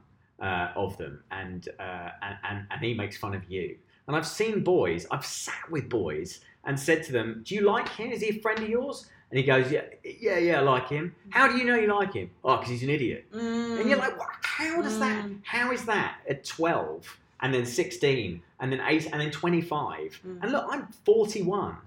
uh, 0.42 0.70
of 0.76 0.98
them 0.98 1.24
and, 1.32 1.70
uh, 1.80 2.10
and 2.22 2.38
and 2.50 2.68
and 2.72 2.82
he 2.82 2.94
makes 2.94 3.16
fun 3.18 3.34
of 3.34 3.44
you 3.50 3.78
and 4.08 4.18
i've 4.18 4.28
seen 4.28 4.64
boys 4.64 5.06
i've 5.12 5.26
sat 5.26 5.64
with 5.72 5.88
boys 5.88 6.42
and 6.66 6.78
said 6.78 7.04
to 7.04 7.12
them 7.14 7.42
do 7.46 7.56
you 7.56 7.62
like 7.62 7.88
him 7.88 8.12
is 8.12 8.22
he 8.22 8.30
a 8.38 8.42
friend 8.42 8.60
of 8.60 8.68
yours 8.68 9.08
and 9.30 9.38
he 9.40 9.46
goes 9.46 9.72
yeah 9.72 9.84
yeah 10.20 10.38
yeah 10.38 10.58
i 10.60 10.62
like 10.62 10.90
him 10.90 11.16
how 11.30 11.48
do 11.48 11.58
you 11.58 11.64
know 11.64 11.76
you 11.76 11.88
like 11.88 12.14
him 12.14 12.30
oh 12.44 12.58
because 12.58 12.70
he's 12.72 12.84
an 12.84 12.90
idiot 12.90 13.26
Mm. 13.34 13.80
and 13.80 13.90
you're 13.90 13.98
like 14.00 14.18
what? 14.20 14.30
how 14.42 14.82
does 14.82 15.00
that 15.00 15.24
Mm. 15.26 15.40
how 15.44 15.72
is 15.72 15.86
that 15.86 16.16
at 16.30 16.44
12 16.44 17.18
and 17.42 17.54
then 17.54 17.66
16 17.66 18.42
and 18.60 18.72
then 18.72 18.82
8 18.86 19.10
and 19.12 19.22
then 19.22 19.32
25 19.32 20.22
Mm. 20.26 20.40
and 20.44 20.52
look 20.52 20.66
i'm 20.70 20.88
41 21.06 21.78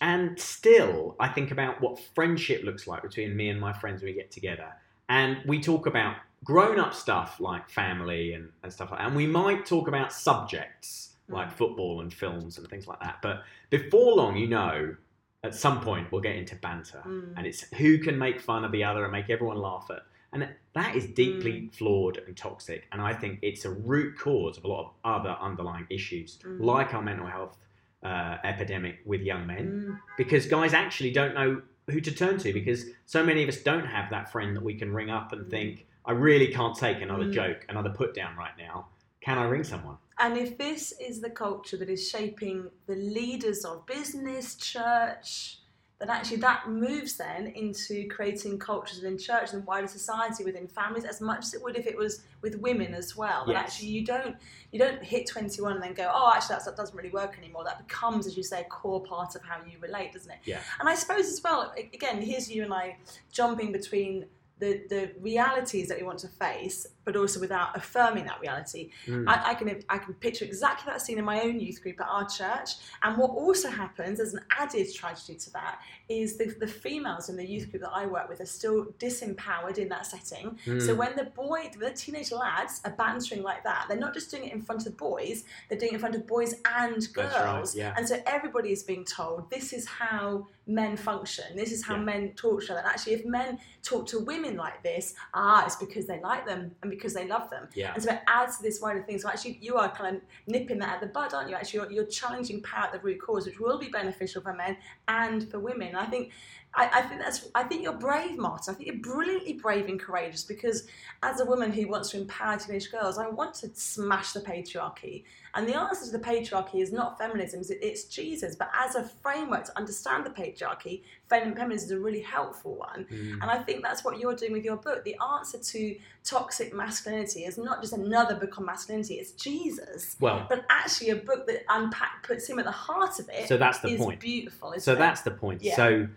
and 0.00 0.40
still, 0.40 1.14
I 1.20 1.28
think 1.28 1.52
about 1.52 1.80
what 1.80 2.00
friendship 2.16 2.64
looks 2.64 2.88
like 2.88 3.02
between 3.02 3.36
me 3.36 3.50
and 3.50 3.60
my 3.60 3.72
friends 3.72 4.02
when 4.02 4.10
we 4.10 4.14
get 4.18 4.32
together. 4.32 4.72
And 5.08 5.36
we 5.46 5.60
talk 5.60 5.86
about 5.86 6.16
grown 6.42 6.80
up 6.80 6.92
stuff 6.92 7.38
like 7.38 7.68
family 7.70 8.32
and, 8.32 8.48
and 8.64 8.72
stuff 8.72 8.90
like 8.90 8.98
that. 8.98 9.06
And 9.06 9.14
we 9.14 9.28
might 9.28 9.64
talk 9.64 9.86
about 9.86 10.12
subjects 10.12 11.10
like 11.28 11.48
Mm. 11.50 11.52
football 11.52 12.00
and 12.00 12.12
films 12.12 12.58
and 12.58 12.66
things 12.68 12.88
like 12.88 12.98
that. 13.00 13.18
But 13.22 13.42
before 13.70 14.14
long, 14.16 14.36
you 14.36 14.48
know, 14.48 14.96
at 15.44 15.54
some 15.54 15.80
point, 15.80 16.10
we'll 16.10 16.20
get 16.22 16.34
into 16.34 16.56
banter. 16.56 17.02
Mm. 17.06 17.34
And 17.36 17.46
it's 17.46 17.62
who 17.74 17.98
can 17.98 18.18
make 18.18 18.40
fun 18.40 18.64
of 18.64 18.72
the 18.72 18.82
other 18.82 19.04
and 19.04 19.12
make 19.12 19.30
everyone 19.30 19.58
laugh 19.58 19.88
at, 19.90 20.02
And 20.32 20.48
that 20.74 20.96
is 20.96 21.06
deeply 21.06 21.68
flawed 21.72 22.18
and 22.26 22.36
toxic. 22.36 22.86
And 22.92 23.02
I 23.02 23.12
think 23.12 23.38
it's 23.42 23.64
a 23.66 23.70
root 23.70 24.18
cause 24.18 24.56
of 24.56 24.64
a 24.64 24.68
lot 24.68 24.80
of 24.86 24.90
other 25.04 25.36
underlying 25.40 25.86
issues, 25.90 26.38
Mm. 26.38 26.60
like 26.60 26.94
our 26.94 27.02
mental 27.02 27.26
health 27.26 27.56
uh, 28.02 28.38
epidemic 28.42 28.98
with 29.04 29.20
young 29.20 29.46
men, 29.46 29.66
Mm. 29.70 30.00
because 30.16 30.46
guys 30.46 30.72
actually 30.74 31.12
don't 31.12 31.34
know 31.34 31.62
who 31.88 32.00
to 32.00 32.10
turn 32.10 32.36
to 32.38 32.52
because 32.52 32.86
so 33.06 33.24
many 33.24 33.42
of 33.44 33.48
us 33.48 33.62
don't 33.62 33.86
have 33.86 34.10
that 34.10 34.32
friend 34.32 34.56
that 34.56 34.62
we 34.64 34.74
can 34.74 34.92
ring 34.92 35.08
up 35.10 35.32
and 35.32 35.46
Mm. 35.46 35.50
think, 35.50 35.86
I 36.04 36.10
really 36.12 36.48
can't 36.48 36.76
take 36.76 37.00
another 37.00 37.26
Mm. 37.26 37.32
joke, 37.32 37.64
another 37.68 37.90
put 37.90 38.12
down 38.14 38.36
right 38.36 38.56
now. 38.58 38.88
Can 39.20 39.38
I 39.38 39.44
ring 39.44 39.62
someone? 39.62 39.98
And 40.18 40.36
if 40.36 40.58
this 40.58 40.92
is 41.00 41.20
the 41.20 41.30
culture 41.30 41.76
that 41.76 41.88
is 41.88 42.08
shaping 42.08 42.70
the 42.86 42.96
leaders 42.96 43.64
of 43.64 43.86
business, 43.86 44.56
church, 44.56 45.58
then 46.08 46.16
actually 46.16 46.38
that 46.38 46.68
moves 46.68 47.16
then 47.16 47.46
into 47.48 48.08
creating 48.08 48.58
cultures 48.58 48.96
within 48.96 49.16
church 49.16 49.52
and 49.52 49.64
wider 49.66 49.86
society 49.86 50.44
within 50.44 50.66
families 50.66 51.04
as 51.04 51.20
much 51.20 51.44
as 51.44 51.54
it 51.54 51.62
would 51.62 51.76
if 51.76 51.86
it 51.86 51.96
was 51.96 52.22
with 52.40 52.56
women 52.56 52.94
as 52.94 53.16
well. 53.16 53.44
But 53.46 53.52
Yes. 53.52 53.64
actually 53.64 53.88
you 53.88 54.04
don't 54.04 54.36
you 54.72 54.78
don't 54.78 55.02
hit 55.02 55.26
21 55.28 55.74
and 55.74 55.82
then 55.82 55.94
go, 55.94 56.10
oh, 56.12 56.32
actually 56.34 56.54
that's, 56.54 56.64
that 56.64 56.76
doesn't 56.76 56.96
really 56.96 57.10
work 57.10 57.36
anymore. 57.38 57.62
That 57.64 57.86
becomes, 57.86 58.26
as 58.26 58.36
you 58.36 58.42
say, 58.42 58.62
a 58.62 58.64
core 58.64 59.02
part 59.02 59.36
of 59.36 59.42
how 59.42 59.58
you 59.64 59.78
relate, 59.80 60.12
doesn't 60.12 60.30
it? 60.30 60.38
Yeah. 60.44 60.60
And 60.80 60.88
I 60.88 60.94
suppose 60.94 61.26
as 61.26 61.42
well, 61.42 61.72
again, 61.76 62.22
here's 62.22 62.50
you 62.50 62.64
and 62.64 62.72
I 62.72 62.96
jumping 63.30 63.70
between 63.70 64.26
the, 64.58 64.82
the 64.88 65.10
realities 65.20 65.88
that 65.88 65.98
we 65.98 66.04
want 66.04 66.20
to 66.20 66.28
face, 66.28 66.86
but 67.04 67.16
also 67.16 67.40
without 67.40 67.76
affirming 67.76 68.24
that 68.26 68.40
reality. 68.40 68.90
Mm. 69.06 69.24
I, 69.28 69.50
I 69.50 69.54
can 69.54 69.82
I 69.88 69.98
can 69.98 70.14
picture 70.14 70.44
exactly 70.44 70.90
that 70.92 71.00
scene 71.00 71.18
in 71.18 71.24
my 71.24 71.40
own 71.42 71.58
youth 71.60 71.82
group 71.82 72.00
at 72.00 72.06
our 72.08 72.28
church. 72.28 72.70
And 73.02 73.16
what 73.16 73.30
also 73.30 73.68
happens 73.70 74.20
as 74.20 74.34
an 74.34 74.40
added 74.58 74.92
tragedy 74.94 75.36
to 75.38 75.52
that 75.52 75.80
is 76.08 76.36
the, 76.36 76.46
the 76.60 76.66
females 76.66 77.28
in 77.28 77.36
the 77.36 77.46
youth 77.46 77.70
group 77.70 77.82
that 77.82 77.92
I 77.92 78.06
work 78.06 78.28
with 78.28 78.40
are 78.40 78.46
still 78.46 78.86
disempowered 78.98 79.78
in 79.78 79.88
that 79.88 80.06
setting. 80.06 80.58
So 80.64 80.92
Mm. 80.94 80.96
when 80.96 81.16
the 81.16 81.24
boy, 81.24 81.70
the 81.78 81.90
teenage 81.90 82.32
lads 82.32 82.80
are 82.84 82.92
bantering 82.92 83.42
like 83.42 83.64
that, 83.64 83.86
they're 83.88 83.96
not 83.98 84.14
just 84.14 84.30
doing 84.30 84.44
it 84.44 84.52
in 84.52 84.62
front 84.62 84.86
of 84.86 84.96
boys; 84.96 85.44
they're 85.68 85.78
doing 85.78 85.92
it 85.92 85.94
in 85.94 86.00
front 86.00 86.14
of 86.14 86.26
boys 86.26 86.54
and 86.64 87.00
girls. 87.12 87.74
Right, 87.74 87.82
yeah. 87.82 87.94
And 87.96 88.06
so 88.06 88.20
everybody 88.26 88.70
is 88.72 88.82
being 88.82 89.04
told 89.04 89.50
this 89.50 89.72
is 89.72 89.86
how 89.86 90.46
men 90.66 90.96
function. 90.96 91.56
This 91.56 91.72
is 91.72 91.84
how 91.84 91.96
Yeah. 91.96 92.02
men 92.02 92.32
talk 92.34 92.58
to 92.60 92.64
each 92.64 92.70
other. 92.70 92.80
And 92.80 92.88
actually, 92.88 93.14
if 93.14 93.24
men 93.24 93.58
talk 93.82 94.06
to 94.08 94.20
women 94.20 94.56
like 94.56 94.82
this, 94.82 95.14
ah, 95.34 95.64
it's 95.66 95.76
because 95.76 96.06
they 96.06 96.20
like 96.20 96.46
them 96.46 96.74
and 96.82 96.91
because 96.92 97.14
they 97.14 97.26
love 97.26 97.48
them. 97.50 97.68
Yeah. 97.74 97.94
And 97.94 98.02
so 98.02 98.12
it 98.12 98.20
adds 98.26 98.58
to 98.58 98.62
this 98.62 98.80
wider 98.80 99.02
thing. 99.02 99.18
So 99.18 99.28
actually, 99.28 99.58
you 99.60 99.76
are 99.76 99.90
kind 99.90 100.16
of 100.16 100.22
nipping 100.46 100.78
that 100.78 100.94
at 100.96 101.00
the 101.00 101.06
bud, 101.06 101.32
aren't 101.32 101.48
you? 101.48 101.56
Actually, 101.56 101.80
you're, 101.80 101.92
you're 101.92 102.06
challenging 102.06 102.62
power 102.62 102.84
at 102.84 102.92
the 102.92 102.98
root 103.00 103.20
cause, 103.20 103.46
which 103.46 103.58
will 103.58 103.78
be 103.78 103.88
beneficial 103.88 104.42
for 104.42 104.52
men 104.52 104.76
and 105.08 105.50
for 105.50 105.58
women. 105.58 105.88
And 105.88 105.96
I 105.96 106.06
think, 106.06 106.32
I, 106.74 106.90
I 106.92 107.02
think 107.02 107.20
that's. 107.20 107.48
I 107.54 107.64
think 107.64 107.82
you're 107.82 107.92
brave, 107.92 108.38
Martin. 108.38 108.74
I 108.74 108.76
think 108.76 108.86
you're 108.88 109.14
brilliantly 109.14 109.54
brave 109.54 109.88
and 109.88 110.00
courageous 110.00 110.44
because, 110.44 110.86
as 111.22 111.40
a 111.40 111.44
woman 111.44 111.70
who 111.72 111.88
wants 111.88 112.10
to 112.10 112.20
empower 112.20 112.56
teenage 112.58 112.90
girls, 112.90 113.18
I 113.18 113.28
want 113.28 113.54
to 113.56 113.70
smash 113.74 114.32
the 114.32 114.40
patriarchy. 114.40 115.24
And 115.54 115.68
the 115.68 115.74
answer 115.78 116.06
to 116.06 116.12
the 116.12 116.18
patriarchy 116.18 116.80
is 116.80 116.92
not 116.92 117.18
feminism; 117.18 117.60
it's- 117.60 118.04
Jesus. 118.04 118.56
But 118.56 118.70
as 118.74 118.94
a 118.94 119.04
framework 119.04 119.64
to 119.64 119.76
understand 119.76 120.24
the 120.24 120.30
patriarchy, 120.30 121.02
fem- 121.28 121.54
feminism 121.54 121.86
is 121.86 121.90
a 121.90 121.98
really 121.98 122.22
helpful 122.22 122.76
one. 122.76 123.04
Mm. 123.10 123.32
And 123.42 123.44
I 123.44 123.58
think 123.58 123.82
that's 123.82 124.02
what 124.02 124.18
you're 124.18 124.34
doing 124.34 124.52
with 124.52 124.64
your 124.64 124.76
book. 124.76 125.04
The 125.04 125.16
answer 125.36 125.58
to 125.58 125.96
toxic 126.24 126.74
masculinity 126.74 127.44
is 127.44 127.58
not 127.58 127.82
just 127.82 127.92
another 127.92 128.34
book 128.34 128.58
on 128.58 128.64
masculinity, 128.64 129.14
it's 129.16 129.32
Jesus. 129.32 130.16
Well, 130.20 130.46
But 130.48 130.64
actually 130.70 131.10
a 131.10 131.16
book 131.16 131.46
that 131.46 131.64
unpack 131.68 132.26
puts 132.26 132.48
him 132.48 132.58
at 132.58 132.64
the 132.64 132.70
heart 132.70 133.18
of 133.18 133.28
it 133.28 133.48
so 133.48 133.58
that's 133.58 133.80
the 133.80 133.88
is 133.88 134.00
point. 134.00 134.20
beautiful. 134.20 134.74
So 134.78 134.92
it? 134.92 134.98
that's 134.98 135.20
the 135.20 135.32
point. 135.32 135.62
Yeah. 135.62 135.76
So, 135.76 136.08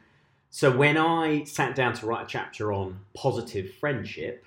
so 0.49 0.75
when 0.75 0.97
I 0.97 1.43
sat 1.43 1.75
down 1.75 1.93
to 1.95 2.05
write 2.05 2.23
a 2.23 2.27
chapter 2.27 2.71
on 2.71 2.99
positive 3.13 3.73
friendship, 3.73 4.45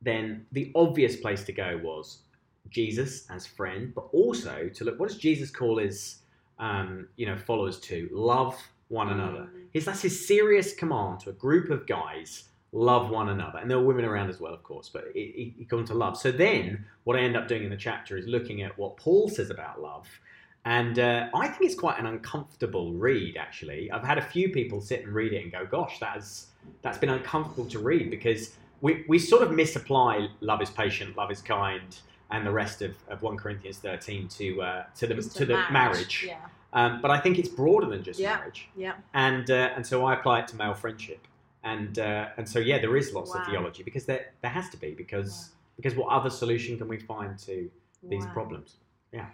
then 0.00 0.46
the 0.52 0.70
obvious 0.74 1.16
place 1.16 1.44
to 1.44 1.52
go 1.52 1.80
was 1.82 2.18
Jesus 2.72 3.26
as 3.30 3.46
friend, 3.46 3.92
but 3.94 4.08
also 4.12 4.68
to 4.74 4.84
look 4.84 4.98
what 4.98 5.08
does 5.08 5.18
Jesus 5.18 5.50
call 5.50 5.78
his, 5.78 6.18
um, 6.58 7.08
you 7.16 7.26
know, 7.26 7.36
followers 7.36 7.78
to 7.80 8.08
love 8.12 8.58
one 8.88 9.10
another. 9.10 9.48
Mm. 9.54 9.66
His 9.72 9.84
that's 9.84 10.02
his 10.02 10.26
serious 10.26 10.74
command 10.74 11.20
to 11.20 11.30
a 11.30 11.34
group 11.34 11.70
of 11.70 11.86
guys. 11.86 12.44
Love 12.74 13.10
one 13.10 13.28
another, 13.28 13.58
and 13.58 13.70
there 13.70 13.78
were 13.78 13.84
women 13.84 14.06
around 14.06 14.30
as 14.30 14.40
well, 14.40 14.54
of 14.54 14.62
course. 14.62 14.88
But 14.90 15.04
he, 15.12 15.54
he, 15.58 15.64
got 15.64 15.80
into 15.80 15.92
love. 15.92 16.16
So 16.16 16.32
then, 16.32 16.86
what 17.04 17.16
I 17.16 17.20
end 17.20 17.36
up 17.36 17.46
doing 17.46 17.64
in 17.64 17.70
the 17.70 17.76
chapter 17.76 18.16
is 18.16 18.26
looking 18.26 18.62
at 18.62 18.78
what 18.78 18.96
Paul 18.96 19.28
says 19.28 19.50
about 19.50 19.82
love, 19.82 20.08
and 20.64 20.98
uh, 20.98 21.28
I 21.34 21.48
think 21.48 21.62
it's 21.62 21.78
quite 21.78 21.98
an 21.98 22.06
uncomfortable 22.06 22.92
read, 22.92 23.36
actually. 23.36 23.90
I've 23.90 24.04
had 24.04 24.18
a 24.18 24.22
few 24.22 24.50
people 24.50 24.80
sit 24.80 25.04
and 25.04 25.12
read 25.12 25.32
it 25.32 25.42
and 25.42 25.50
go, 25.50 25.66
gosh, 25.66 25.98
that's, 25.98 26.48
that's 26.82 26.98
been 26.98 27.10
uncomfortable 27.10 27.66
to 27.70 27.80
read 27.80 28.10
because 28.10 28.54
we, 28.80 29.04
we 29.08 29.18
sort 29.18 29.42
of 29.42 29.50
misapply 29.50 30.28
love 30.40 30.62
is 30.62 30.70
patient, 30.70 31.16
love 31.16 31.32
is 31.32 31.42
kind, 31.42 31.96
and 32.32 32.46
the 32.46 32.50
rest 32.50 32.82
of, 32.82 32.96
of 33.08 33.22
1 33.22 33.36
Corinthians 33.36 33.78
13 33.78 34.26
to, 34.28 34.62
uh, 34.62 34.84
to 34.96 35.06
the, 35.06 35.14
to 35.22 35.44
the 35.46 35.62
marriage. 35.70 36.24
Yeah. 36.26 36.36
Um, 36.72 37.00
but 37.02 37.10
I 37.10 37.20
think 37.20 37.38
it's 37.38 37.48
broader 37.50 37.86
than 37.86 38.02
just 38.02 38.18
Yeah. 38.18 38.36
marriage. 38.36 38.68
Yeah. 38.74 38.94
And, 39.14 39.50
uh, 39.50 39.70
and 39.76 39.86
so 39.86 40.04
I 40.06 40.14
apply 40.14 40.40
it 40.40 40.48
to 40.48 40.56
male 40.56 40.74
friendship. 40.74 41.26
And, 41.62 41.98
uh, 41.98 42.28
and 42.38 42.48
so, 42.48 42.58
yeah, 42.58 42.78
there 42.78 42.96
is 42.96 43.12
lots 43.12 43.34
Wow. 43.34 43.42
of 43.42 43.46
theology 43.46 43.82
because 43.82 44.06
there, 44.06 44.32
there 44.40 44.50
has 44.50 44.68
to 44.70 44.76
be 44.78 44.92
because, 44.92 45.50
because 45.76 45.94
what 45.94 46.08
other 46.08 46.30
solution 46.30 46.78
can 46.78 46.88
we 46.88 46.98
find 46.98 47.38
to 47.40 47.70
these 48.02 48.24
Wow. 48.24 48.32
problems? 48.32 48.76
Yeah. 49.12 49.26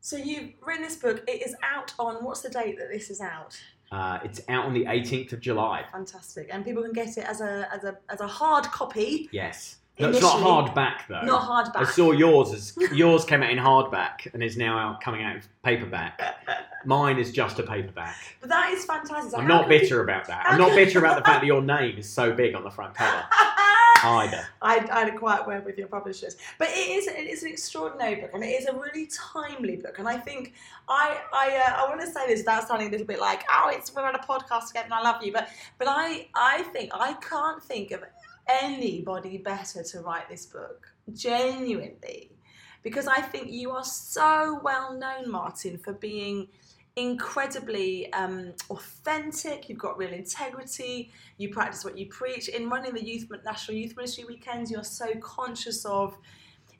So 0.00 0.16
you've 0.16 0.50
written 0.64 0.82
this 0.84 0.96
book. 0.96 1.22
It 1.28 1.44
is 1.46 1.54
out 1.62 1.92
on 1.98 2.24
what's 2.24 2.40
the 2.42 2.48
date 2.48 2.78
that 2.78 2.88
this 2.90 3.10
is 3.10 3.20
out? 3.20 3.60
Uh, 3.90 4.18
it's 4.24 4.40
out 4.48 4.64
on 4.64 4.72
the 4.72 4.84
18th 4.86 5.32
of 5.32 5.40
July. 5.40 5.84
Fantastic. 5.92 6.48
And 6.50 6.64
people 6.64 6.82
can 6.82 6.92
get 6.92 7.08
it 7.18 7.24
as 7.24 7.40
a 7.42 7.68
as 7.72 7.84
a 7.84 7.98
as 8.08 8.20
a 8.20 8.26
hard 8.26 8.64
copy, 8.64 9.28
Yes. 9.32 9.76
No, 9.98 10.08
it's 10.08 10.20
not 10.20 10.36
hardback 10.36 11.06
though. 11.08 11.20
not 11.22 11.42
hardback. 11.42 11.82
I 11.82 11.84
saw 11.84 12.12
yours 12.12 12.52
as 12.52 12.76
yours 12.92 13.24
came 13.24 13.42
out 13.42 13.50
in 13.50 13.58
hardback 13.58 14.32
and 14.32 14.42
is 14.42 14.56
now 14.56 14.78
out 14.78 15.00
coming 15.02 15.22
out 15.22 15.36
in 15.36 15.42
paperback. 15.62 16.20
Mine 16.84 17.18
is 17.18 17.30
just 17.30 17.58
a 17.58 17.62
paperback. 17.62 18.16
But 18.40 18.48
that 18.48 18.72
is 18.72 18.84
fantastic. 18.84 19.38
I'm 19.38 19.46
not 19.46 19.68
bitter 19.68 20.02
about 20.02 20.26
that. 20.28 20.46
I'm 20.46 20.58
not 20.58 20.74
bitter 20.74 20.98
about 20.98 21.16
the 21.16 21.24
fact 21.24 21.42
that 21.42 21.46
your 21.46 21.62
name 21.62 21.98
is 21.98 22.08
so 22.08 22.32
big 22.32 22.54
on 22.54 22.64
the 22.64 22.70
front 22.70 22.94
cover 22.94 23.22
either. 24.02 24.44
I, 24.62 24.78
I 24.90 25.00
had 25.00 25.08
a 25.08 25.16
quiet 25.16 25.46
word 25.46 25.64
with 25.64 25.76
your 25.78 25.88
publishers, 25.88 26.36
but 26.58 26.68
it 26.70 26.88
is 26.88 27.06
it 27.06 27.26
is 27.26 27.42
an 27.42 27.50
extraordinary 27.50 28.16
book, 28.16 28.30
and 28.32 28.42
it 28.42 28.48
is 28.48 28.66
a 28.66 28.72
really 28.72 29.06
timely 29.06 29.76
book. 29.76 29.98
And 29.98 30.08
I 30.08 30.16
think 30.16 30.54
I 30.88 31.18
I 31.32 31.62
uh, 31.68 31.84
I 31.84 31.88
want 31.88 32.00
to 32.00 32.10
say 32.10 32.26
this 32.26 32.40
without 32.40 32.66
sounding 32.66 32.88
a 32.88 32.90
little 32.90 33.06
bit 33.06 33.20
like 33.20 33.44
oh 33.50 33.70
it's 33.72 33.94
we're 33.94 34.06
on 34.06 34.14
a 34.14 34.18
podcast 34.18 34.68
together 34.68 34.86
and 34.86 34.94
I 34.94 35.02
love 35.02 35.22
you, 35.22 35.32
but 35.32 35.48
but 35.78 35.86
I 35.88 36.28
I 36.34 36.62
think 36.72 36.90
I 36.94 37.12
can't 37.14 37.62
think 37.62 37.92
of 37.92 38.02
anybody 38.48 39.38
better 39.38 39.82
to 39.82 40.00
write 40.00 40.28
this 40.28 40.46
book 40.46 40.92
genuinely, 41.12 42.30
because 42.82 43.06
I 43.06 43.20
think 43.20 43.50
you 43.50 43.70
are 43.72 43.84
so 43.84 44.60
well 44.62 44.94
known, 44.94 45.30
Martin, 45.30 45.78
for 45.78 45.92
being 45.92 46.48
incredibly 46.96 48.12
um, 48.12 48.52
authentic. 48.70 49.68
You've 49.68 49.78
got 49.78 49.96
real 49.96 50.12
integrity. 50.12 51.10
You 51.38 51.48
practice 51.48 51.84
what 51.84 51.96
you 51.96 52.06
preach. 52.06 52.48
In 52.48 52.68
running 52.68 52.94
the 52.94 53.04
youth 53.04 53.28
National 53.44 53.76
Youth 53.76 53.96
Ministry 53.96 54.24
weekends, 54.24 54.70
you're 54.70 54.84
so 54.84 55.14
conscious 55.20 55.84
of 55.84 56.16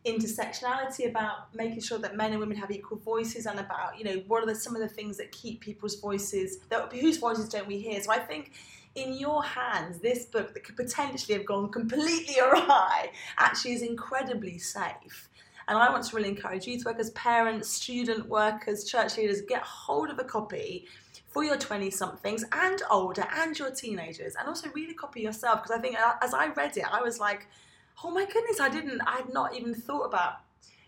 intersectionality 0.05 1.09
about 1.09 1.55
making 1.55 1.81
sure 1.81 1.99
that 1.99 2.17
men 2.17 2.33
and 2.33 2.41
women 2.41 2.57
have 2.57 2.71
equal 2.73 2.99
voices 2.99 3.47
and 3.47 3.61
about 3.61 3.97
you 3.97 4.05
know 4.05 4.21
what 4.27 4.43
are 4.43 4.47
the, 4.47 4.55
some 4.55 4.75
of 4.75 4.83
the 4.83 4.89
things 4.89 5.17
that 5.17 5.31
keep 5.31 5.61
people's 5.61 6.01
voices 6.01 6.59
that 6.71 6.93
whose 6.93 7.19
voices 7.19 7.49
don't 7.49 7.69
we 7.69 7.79
hear 7.79 8.03
so 8.03 8.11
i 8.11 8.19
think 8.19 8.51
in 8.95 9.15
your 9.15 9.43
hands 9.43 9.99
this 9.99 10.27
book 10.27 10.53
that 10.55 10.65
could 10.65 10.77
potentially 10.77 11.37
have 11.37 11.47
gone 11.47 11.71
completely 11.71 12.39
awry 12.41 13.11
actually 13.39 13.73
is 13.73 13.83
incredibly 13.83 14.59
safe. 14.59 15.29
And 15.69 15.79
I 15.79 15.91
want 15.91 16.05
to 16.05 16.17
really 16.17 16.29
encourage 16.29 16.67
youth 16.67 16.85
workers, 16.85 17.11
parents, 17.11 17.69
student 17.69 18.29
workers, 18.29 18.85
church 18.85 19.17
leaders, 19.17 19.43
get 19.43 19.63
hold 19.63 20.11
of 20.11 20.19
a 20.19 20.25
copy 20.25 20.87
for 21.29 21.45
your 21.45 21.57
20 21.57 21.91
somethings 21.91 22.45
and 22.53 22.83
older 22.91 23.27
and 23.37 23.59
your 23.59 23.71
teenagers 23.71 24.35
and 24.39 24.47
also 24.49 24.69
read 24.71 24.91
a 24.91 24.95
copy 24.95 25.23
yourself 25.23 25.63
because 25.63 25.77
I 25.77 25.81
think 25.81 25.99
uh, 25.99 26.15
as 26.21 26.35
I 26.35 26.49
read 26.49 26.77
it 26.77 26.85
I 26.93 27.01
was 27.01 27.19
like 27.19 27.47
oh 28.05 28.11
my 28.11 28.27
goodness 28.27 28.61
I 28.61 28.69
didn't 28.69 29.01
I 29.07 29.17
had 29.17 29.33
not 29.33 29.55
even 29.57 29.75
thought 29.75 30.05
about 30.05 30.41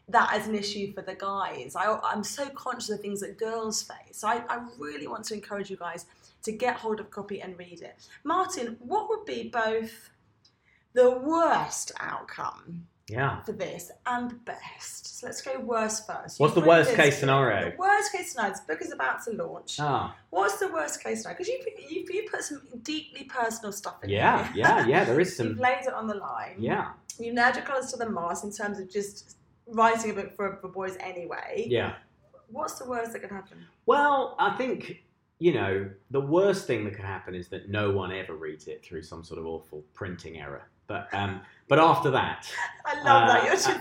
that 0.09 0.35
as 0.35 0.47
an 0.47 0.55
issue 0.55 0.93
for 0.93 1.03
the 1.03 1.15
guys. 1.15 1.75
I, 1.77 1.99
I'm 2.03 2.23
so 2.23 2.49
conscious 2.51 2.91
of 2.91 3.01
things 3.01 3.21
that 3.21 3.39
girls 3.39 3.83
face. 3.83 4.19
So 4.19 4.29
I, 4.29 4.43
I 4.49 4.61
really 4.79 5.07
want 5.07 5.25
to 5.27 5.35
encourage 5.35 5.71
you 5.71 5.77
guys 5.77 6.07
to 6.45 6.53
get 6.53 6.77
hold 6.77 7.01
of 7.01 7.07
a 7.07 7.09
copy 7.09 7.41
and 7.41 7.59
read 7.59 7.81
it 7.83 8.07
Martin 8.25 8.77
what 8.81 9.09
would 9.09 9.25
be 9.25 9.49
both 9.49 10.11
the 10.93 11.11
worst 11.11 11.91
outcome 12.01 12.87
Yeah. 13.09 13.43
for 13.43 13.53
this 13.53 13.91
and 14.07 14.43
best. 14.45 15.19
So 15.21 15.27
let's 15.27 15.43
go 15.43 15.59
worst 15.59 16.07
first. 16.07 16.39
What's 16.41 16.55
You've 16.55 16.65
the 16.65 16.69
worst 16.69 16.95
case 16.95 17.19
scenario? 17.19 17.71
The 17.73 17.77
worst 17.77 18.13
case 18.13 18.31
scenario. 18.33 18.53
This 18.55 18.61
book 18.61 18.81
is 18.81 18.93
about 18.93 19.25
to 19.25 19.33
launch. 19.33 19.77
Ah. 19.81 20.15
What's 20.31 20.59
the 20.59 20.69
worst 20.73 21.03
case 21.03 21.23
scenario? 21.23 21.37
Because 21.39 21.49
you, 21.53 21.59
you 21.91 22.07
you 22.11 22.29
put 22.31 22.43
some 22.45 22.63
deeply 22.83 23.25
personal 23.25 23.73
stuff 23.73 23.97
in 24.05 24.11
Yeah, 24.11 24.45
here. 24.53 24.65
yeah, 24.65 24.87
yeah. 24.87 25.05
There 25.05 25.19
is 25.21 25.37
some. 25.37 25.49
You've 25.49 25.59
laid 25.59 25.85
it 25.87 25.93
on 25.93 26.07
the 26.07 26.15
line. 26.15 26.57
Yeah, 26.59 26.93
You've 27.19 27.35
nailed 27.35 27.57
your 27.57 27.65
colours 27.65 27.91
to 27.93 27.97
the 27.97 28.09
mast 28.09 28.45
in 28.45 28.53
terms 28.53 28.79
of 28.79 28.89
just 28.91 29.37
writing 29.67 30.11
a 30.13 30.15
book 30.15 30.35
for, 30.37 30.59
for 30.61 30.69
boys 30.69 30.97
anyway. 31.01 31.67
yeah. 31.69 31.95
What's 32.49 32.75
the 32.79 32.87
worst 32.89 33.13
that 33.13 33.21
could 33.21 33.31
happen? 33.33 33.59
Well, 33.87 34.37
I 34.39 34.57
think 34.57 35.03
you 35.39 35.53
know 35.53 35.91
the 36.11 36.21
worst 36.21 36.67
thing 36.67 36.85
that 36.85 36.95
could 36.95 37.05
happen 37.05 37.35
is 37.35 37.49
that 37.49 37.69
no 37.69 37.91
one 37.91 38.13
ever 38.13 38.35
reads 38.35 38.67
it 38.69 38.85
through 38.85 39.03
some 39.03 39.25
sort 39.25 39.39
of 39.39 39.47
awful 39.47 39.85
printing 39.95 40.39
error. 40.39 40.69
But 40.87 41.09
um, 41.13 41.41
but 41.69 41.79
after 41.79 42.11
that, 42.11 42.51
I 42.85 42.95
love 43.03 43.29
that. 43.29 43.41
Uh, 43.41 43.45
You're 43.45 43.55
just 43.55 43.65
so 43.65 43.73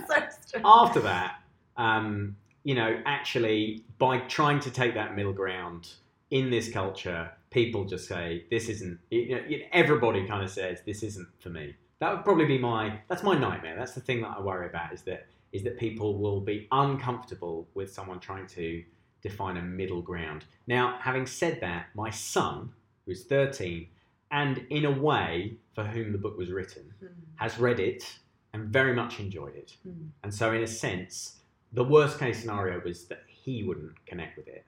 strange. 0.42 0.63
after 0.66 1.00
that, 1.02 1.36
um, 1.78 2.36
you 2.63 2.76
know, 2.76 3.02
actually, 3.06 3.84
by 3.98 4.20
trying 4.20 4.60
to 4.62 4.72
take 4.72 4.94
that 4.96 5.16
middle 5.16 5.34
ground 5.34 5.89
in 6.32 6.50
this 6.50 6.72
culture, 6.72 7.32
people 7.52 7.86
just 7.86 8.08
say, 8.08 8.46
this 8.50 8.70
isn't, 8.70 9.00
you 9.12 9.36
know, 9.36 9.42
everybody 9.72 10.26
kind 10.26 10.44
of 10.44 10.50
says, 10.50 10.80
this 10.86 11.04
isn't 11.04 11.28
for 11.39 11.50
me. 11.50 11.76
That 12.00 12.13
would 12.13 12.26
probably 12.26 12.46
be 12.46 12.58
my, 12.58 13.00
that's 13.08 13.24
my 13.24 13.38
nightmare. 13.38 13.76
That's 13.78 13.94
the 13.94 14.02
thing 14.02 14.22
that 14.22 14.36
I 14.38 14.42
worry 14.42 14.68
about 14.68 14.94
is 14.94 15.04
that, 15.04 15.28
is 15.52 15.63
that 15.63 15.78
people 15.78 16.18
will 16.18 16.42
be 16.42 16.68
uncomfortable 16.72 17.68
with 17.76 17.94
someone 17.94 18.20
trying 18.20 18.48
to 18.48 18.84
define 19.24 19.58
a 19.58 19.62
middle 19.62 20.02
ground. 20.02 20.46
Now, 20.68 20.98
having 21.02 21.26
said 21.26 21.60
that, 21.62 21.88
my 21.96 22.10
son, 22.10 22.72
who's 23.06 23.24
13, 23.26 23.88
and 24.32 24.66
in 24.70 24.86
a 24.86 24.92
way 24.92 25.58
for 25.74 25.84
whom 25.84 26.12
the 26.12 26.18
book 26.18 26.38
was 26.38 26.52
written, 26.52 26.94
Hmm. 27.00 27.08
has 27.36 27.58
read 27.58 27.80
it 27.80 28.20
and 28.54 28.66
very 28.70 28.94
much 28.94 29.20
enjoyed 29.20 29.56
it. 29.56 29.76
Hmm. 29.84 30.08
And 30.24 30.34
so, 30.34 30.52
in 30.54 30.62
a 30.62 30.68
sense, 30.68 31.40
the 31.72 31.84
worst 31.84 32.20
case 32.20 32.40
scenario 32.42 32.80
was 32.82 33.06
that 33.08 33.24
he 33.28 33.64
wouldn't 33.64 34.06
connect 34.06 34.38
with 34.38 34.48
it. 34.48 34.66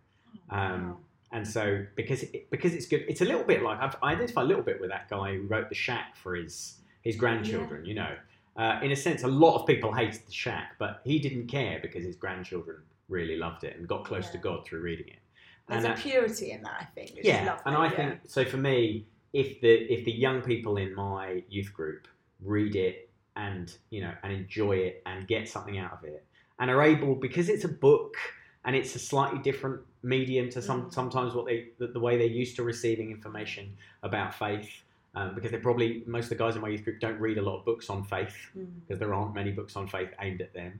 Um, 0.50 0.89
Wow. 0.89 0.98
And 1.32 1.46
so, 1.46 1.86
because 1.96 2.24
it, 2.24 2.50
because 2.50 2.74
it's 2.74 2.86
good, 2.88 3.04
it's 3.10 3.20
a 3.22 3.26
little 3.26 3.44
bit 3.44 3.62
like 3.62 3.80
I've, 3.80 3.96
I 4.02 4.13
identify 4.13 4.41
a 4.41 4.46
little 4.46 4.63
bit 4.63 4.80
with 4.80 4.89
that 4.89 5.10
guy 5.10 5.36
who 5.36 5.41
wrote 5.41 5.68
the 5.70 5.76
Shack 5.76 6.15
for 6.15 6.36
his 6.36 6.78
his 7.02 7.15
grandchildren. 7.18 7.84
You 7.86 7.96
know, 7.96 8.15
uh, 8.56 8.80
in 8.82 8.91
a 8.91 8.96
sense, 8.96 9.24
a 9.24 9.28
lot 9.28 9.60
of 9.60 9.68
people 9.68 9.91
hated 9.91 10.22
the 10.26 10.32
Shack, 10.32 10.76
but 10.80 11.02
he 11.04 11.20
didn't 11.20 11.48
care 11.48 11.80
because 11.82 12.06
his 12.06 12.15
grandchildren 12.15 12.78
really 13.10 13.38
loved 13.38 13.63
it 13.63 13.78
and 13.78 13.88
got 13.88 14.06
close 14.06 14.30
to 14.30 14.38
God 14.38 14.65
through 14.65 14.82
reading 14.82 15.08
it. 15.08 15.20
There's 15.68 15.84
and, 15.84 15.94
a 15.94 15.98
purity 15.98 16.52
in 16.52 16.62
that, 16.63 16.78
I 16.80 16.86
think. 16.86 17.18
Yeah, 17.24 17.46
lovely, 17.46 17.62
and 17.65 17.76
I 17.76 17.86
yeah. 17.86 17.96
think 17.96 18.20
so. 18.28 18.46
For 18.46 18.58
me, 18.58 19.06
if 19.34 19.60
the 19.62 19.72
if 19.91 20.06
the 20.06 20.12
young 20.12 20.41
people 20.41 20.78
in 20.78 20.94
my 20.96 21.44
youth 21.50 21.74
group 21.74 22.08
read 22.44 22.76
it 22.76 23.10
and 23.36 23.74
you 23.89 24.02
know 24.02 24.12
and 24.24 24.32
enjoy 24.32 24.74
it 24.78 25.02
and 25.06 25.28
get 25.28 25.48
something 25.50 25.78
out 25.78 25.91
of 25.94 26.04
it 26.04 26.24
and 26.60 26.70
are 26.70 26.84
able 26.84 27.15
because 27.15 27.50
it's 27.50 27.63
a 27.65 27.70
book 27.70 28.15
and 28.63 28.76
it's 28.76 28.96
a 28.96 29.00
slightly 29.00 29.39
different 29.39 29.82
medium 30.04 30.50
to 30.52 30.62
some 30.62 30.84
Mm. 30.86 30.94
sometimes 30.94 31.34
what 31.34 31.46
they 31.46 31.70
the, 31.80 31.88
the 31.88 32.00
way 32.00 32.18
they're 32.18 32.28
used 32.28 32.56
to 32.58 32.63
receiving 32.63 33.10
information 33.12 33.76
about 34.04 34.34
faith 34.36 34.70
um, 35.15 35.34
because 35.36 35.52
they're 35.52 35.60
probably 35.60 36.04
most 36.06 36.26
of 36.26 36.30
the 36.30 36.36
guys 36.36 36.56
in 36.56 36.62
my 36.62 36.70
youth 36.70 36.84
group 36.84 37.00
don't 37.00 37.20
read 37.20 37.38
a 37.38 37.41
lot 37.41 37.58
of 37.60 37.65
books 37.65 37.89
on 37.89 38.04
faith 38.04 38.36
Mm. 38.58 38.68
because 38.88 39.00
there 39.00 39.13
aren't 39.13 39.34
many 39.34 39.52
books 39.52 39.76
on 39.76 39.88
faith 39.88 40.10
aimed 40.22 40.41
at 40.41 40.54
them. 40.54 40.80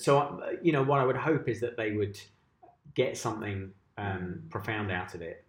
So, 0.00 0.42
you 0.62 0.72
know, 0.72 0.82
what 0.82 1.00
I 1.00 1.04
would 1.04 1.16
hope 1.16 1.48
is 1.48 1.60
that 1.60 1.76
they 1.76 1.92
would 1.92 2.18
get 2.94 3.16
something 3.16 3.70
um, 3.98 4.42
profound 4.50 4.90
out 4.90 5.14
of 5.14 5.22
it. 5.22 5.44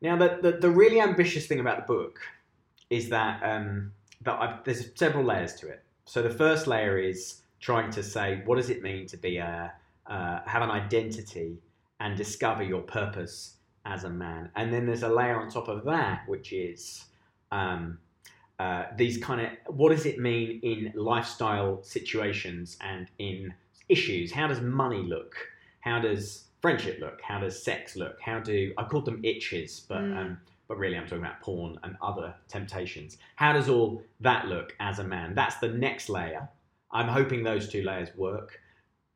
Now, 0.00 0.16
the, 0.16 0.38
the, 0.42 0.52
the 0.58 0.70
really 0.70 1.00
ambitious 1.00 1.46
thing 1.46 1.60
about 1.60 1.86
the 1.86 1.92
book 1.92 2.20
is 2.90 3.08
that, 3.08 3.42
um, 3.42 3.92
that 4.22 4.40
I've, 4.40 4.64
there's 4.64 4.90
several 4.94 5.24
layers 5.24 5.54
to 5.56 5.68
it. 5.68 5.82
So, 6.04 6.22
the 6.22 6.30
first 6.30 6.66
layer 6.66 6.98
is 6.98 7.42
trying 7.60 7.90
to 7.92 8.02
say, 8.02 8.42
what 8.44 8.56
does 8.56 8.70
it 8.70 8.82
mean 8.82 9.06
to 9.06 9.16
be 9.16 9.38
a, 9.38 9.72
uh, 10.06 10.40
have 10.46 10.62
an 10.62 10.70
identity 10.70 11.58
and 12.00 12.16
discover 12.16 12.62
your 12.62 12.82
purpose 12.82 13.54
as 13.84 14.04
a 14.04 14.10
man? 14.10 14.50
And 14.54 14.72
then 14.72 14.86
there's 14.86 15.02
a 15.02 15.08
layer 15.08 15.40
on 15.40 15.50
top 15.50 15.68
of 15.68 15.84
that, 15.84 16.22
which 16.28 16.52
is 16.52 17.06
um, 17.50 17.98
uh, 18.58 18.84
these 18.96 19.18
kind 19.18 19.40
of 19.40 19.74
what 19.74 19.90
does 19.90 20.06
it 20.06 20.18
mean 20.18 20.60
in 20.62 20.92
lifestyle 20.94 21.82
situations 21.82 22.78
and 22.80 23.08
in 23.18 23.52
issues? 23.88 24.32
How 24.32 24.46
does 24.46 24.60
money 24.60 25.02
look? 25.02 25.34
How 25.80 25.98
does 26.00 26.44
friendship 26.60 26.98
look? 27.00 27.20
How 27.22 27.38
does 27.40 27.62
sex 27.62 27.96
look? 27.96 28.20
How 28.20 28.40
do 28.40 28.72
I 28.76 28.84
called 28.84 29.04
them 29.04 29.20
itches, 29.24 29.80
but 29.88 30.00
Mm. 30.00 30.16
um, 30.16 30.40
but 30.68 30.78
really 30.78 30.96
I'm 30.96 31.04
talking 31.04 31.18
about 31.24 31.40
porn 31.40 31.78
and 31.84 31.96
other 32.02 32.34
temptations. 32.48 33.18
How 33.36 33.52
does 33.52 33.68
all 33.68 34.02
that 34.20 34.48
look 34.48 34.74
as 34.80 34.98
a 34.98 35.04
man? 35.04 35.34
That's 35.34 35.56
the 35.58 35.68
next 35.68 36.08
layer. 36.08 36.48
I'm 36.90 37.06
hoping 37.06 37.44
those 37.44 37.68
two 37.68 37.82
layers 37.82 38.08
work. 38.16 38.60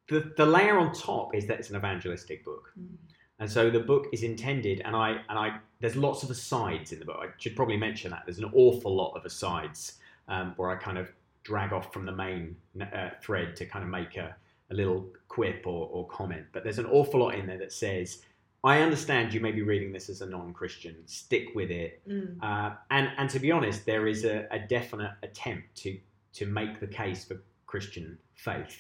The, 0.09 0.33
the 0.37 0.47
layer 0.47 0.79
on 0.79 0.93
top 0.93 1.35
is 1.35 1.47
that 1.47 1.59
it's 1.59 1.71
an 1.71 1.77
evangelistic 1.77 2.45
book. 2.45 2.73
Mm. 2.79 2.97
And 3.41 3.51
so 3.51 3.71
the 3.71 3.81
book 3.81 4.07
is 4.13 4.23
intended, 4.23 4.83
and 4.85 4.95
I 4.95 5.23
and 5.29 5.39
I 5.39 5.59
there's 5.81 5.97
lots 5.97 6.23
of 6.23 6.31
asides 6.31 6.93
in 6.93 6.99
the 6.99 7.07
book. 7.07 7.19
I 7.21 7.29
should 7.39 7.57
probably 7.57 7.79
mention 7.79 8.11
that 8.11 8.23
there's 8.27 8.39
an 8.39 8.51
awful 8.53 8.95
lot 8.95 9.15
of 9.17 9.25
asides 9.25 9.99
um, 10.29 10.53
where 10.57 10.71
I 10.71 10.77
kind 10.77 10.99
of 10.99 11.11
drag 11.43 11.73
off 11.73 11.91
from 11.93 12.05
the 12.05 12.13
main 12.13 12.55
uh, 12.81 13.11
thread 13.23 13.57
to 13.57 13.65
kind 13.65 13.83
of 13.83 13.91
make 13.91 14.17
a, 14.19 14.37
a 14.71 14.75
little 14.75 15.09
quip 15.29 15.67
or, 15.67 15.89
or 15.89 16.07
comment. 16.09 16.47
But 16.53 16.65
there's 16.65 16.79
an 16.79 16.87
awful 16.87 17.21
lot 17.21 17.35
in 17.35 17.47
there 17.47 17.59
that 17.59 17.73
says, 17.73 18.23
"I 18.63 18.81
understand 18.81 19.33
you 19.33 19.41
may 19.41 19.53
be 19.53 19.63
reading 19.63 19.93
this 19.93 20.09
as 20.09 20.21
a 20.21 20.27
non-Christian. 20.27 20.97
Stick 21.07 21.49
with 21.55 21.71
it." 21.71 22.03
Mm. 22.09 22.43
Uh, 22.43 22.77
and 22.91 23.11
and 23.17 23.31
to 23.31 23.39
be 23.39 23.51
honest, 23.51 23.87
there 23.87 24.07
is 24.07 24.25
a, 24.25 24.47
a 24.51 24.59
definite 24.59 25.13
attempt 25.23 25.75
to 25.77 25.99
to 26.35 26.47
make 26.47 26.81
the 26.81 26.87
case 26.87 27.25
for 27.25 27.43
Christian 27.67 28.19
faith 28.35 28.77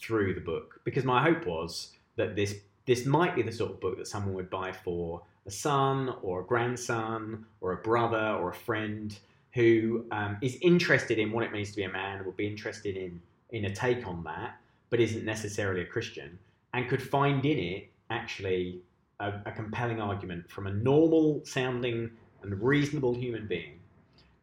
through 0.00 0.34
the 0.34 0.40
book 0.40 0.80
because 0.84 1.04
my 1.04 1.22
hope 1.22 1.46
was 1.46 1.92
that 2.16 2.34
this 2.34 2.56
this 2.86 3.06
might 3.06 3.34
be 3.36 3.42
the 3.42 3.52
sort 3.52 3.70
of 3.70 3.80
book 3.80 3.96
that 3.98 4.06
someone 4.08 4.34
would 4.34 4.50
buy 4.50 4.72
for 4.72 5.22
a 5.46 5.50
son 5.50 6.14
or 6.22 6.40
a 6.40 6.44
grandson 6.44 7.44
or 7.60 7.72
a 7.72 7.76
brother 7.76 8.36
or 8.40 8.50
a 8.50 8.54
friend 8.54 9.18
who 9.54 10.04
um, 10.10 10.36
is 10.40 10.56
interested 10.62 11.18
in 11.18 11.30
what 11.30 11.44
it 11.44 11.52
means 11.52 11.70
to 11.70 11.76
be 11.76 11.84
a 11.84 11.92
man, 11.92 12.24
will 12.24 12.32
be 12.32 12.46
interested 12.46 12.96
in 12.96 13.20
in 13.50 13.66
a 13.66 13.74
take 13.74 14.06
on 14.06 14.24
that, 14.24 14.56
but 14.92 15.00
isn't 15.00 15.24
necessarily 15.24 15.80
a 15.80 15.86
Christian, 15.86 16.38
and 16.74 16.86
could 16.86 17.02
find 17.02 17.42
in 17.46 17.58
it 17.58 17.88
actually 18.10 18.82
a, 19.20 19.32
a 19.46 19.50
compelling 19.52 20.02
argument 20.02 20.50
from 20.50 20.66
a 20.66 20.70
normal 20.70 21.40
sounding 21.46 22.10
and 22.42 22.62
reasonable 22.62 23.14
human 23.14 23.46
being 23.46 23.80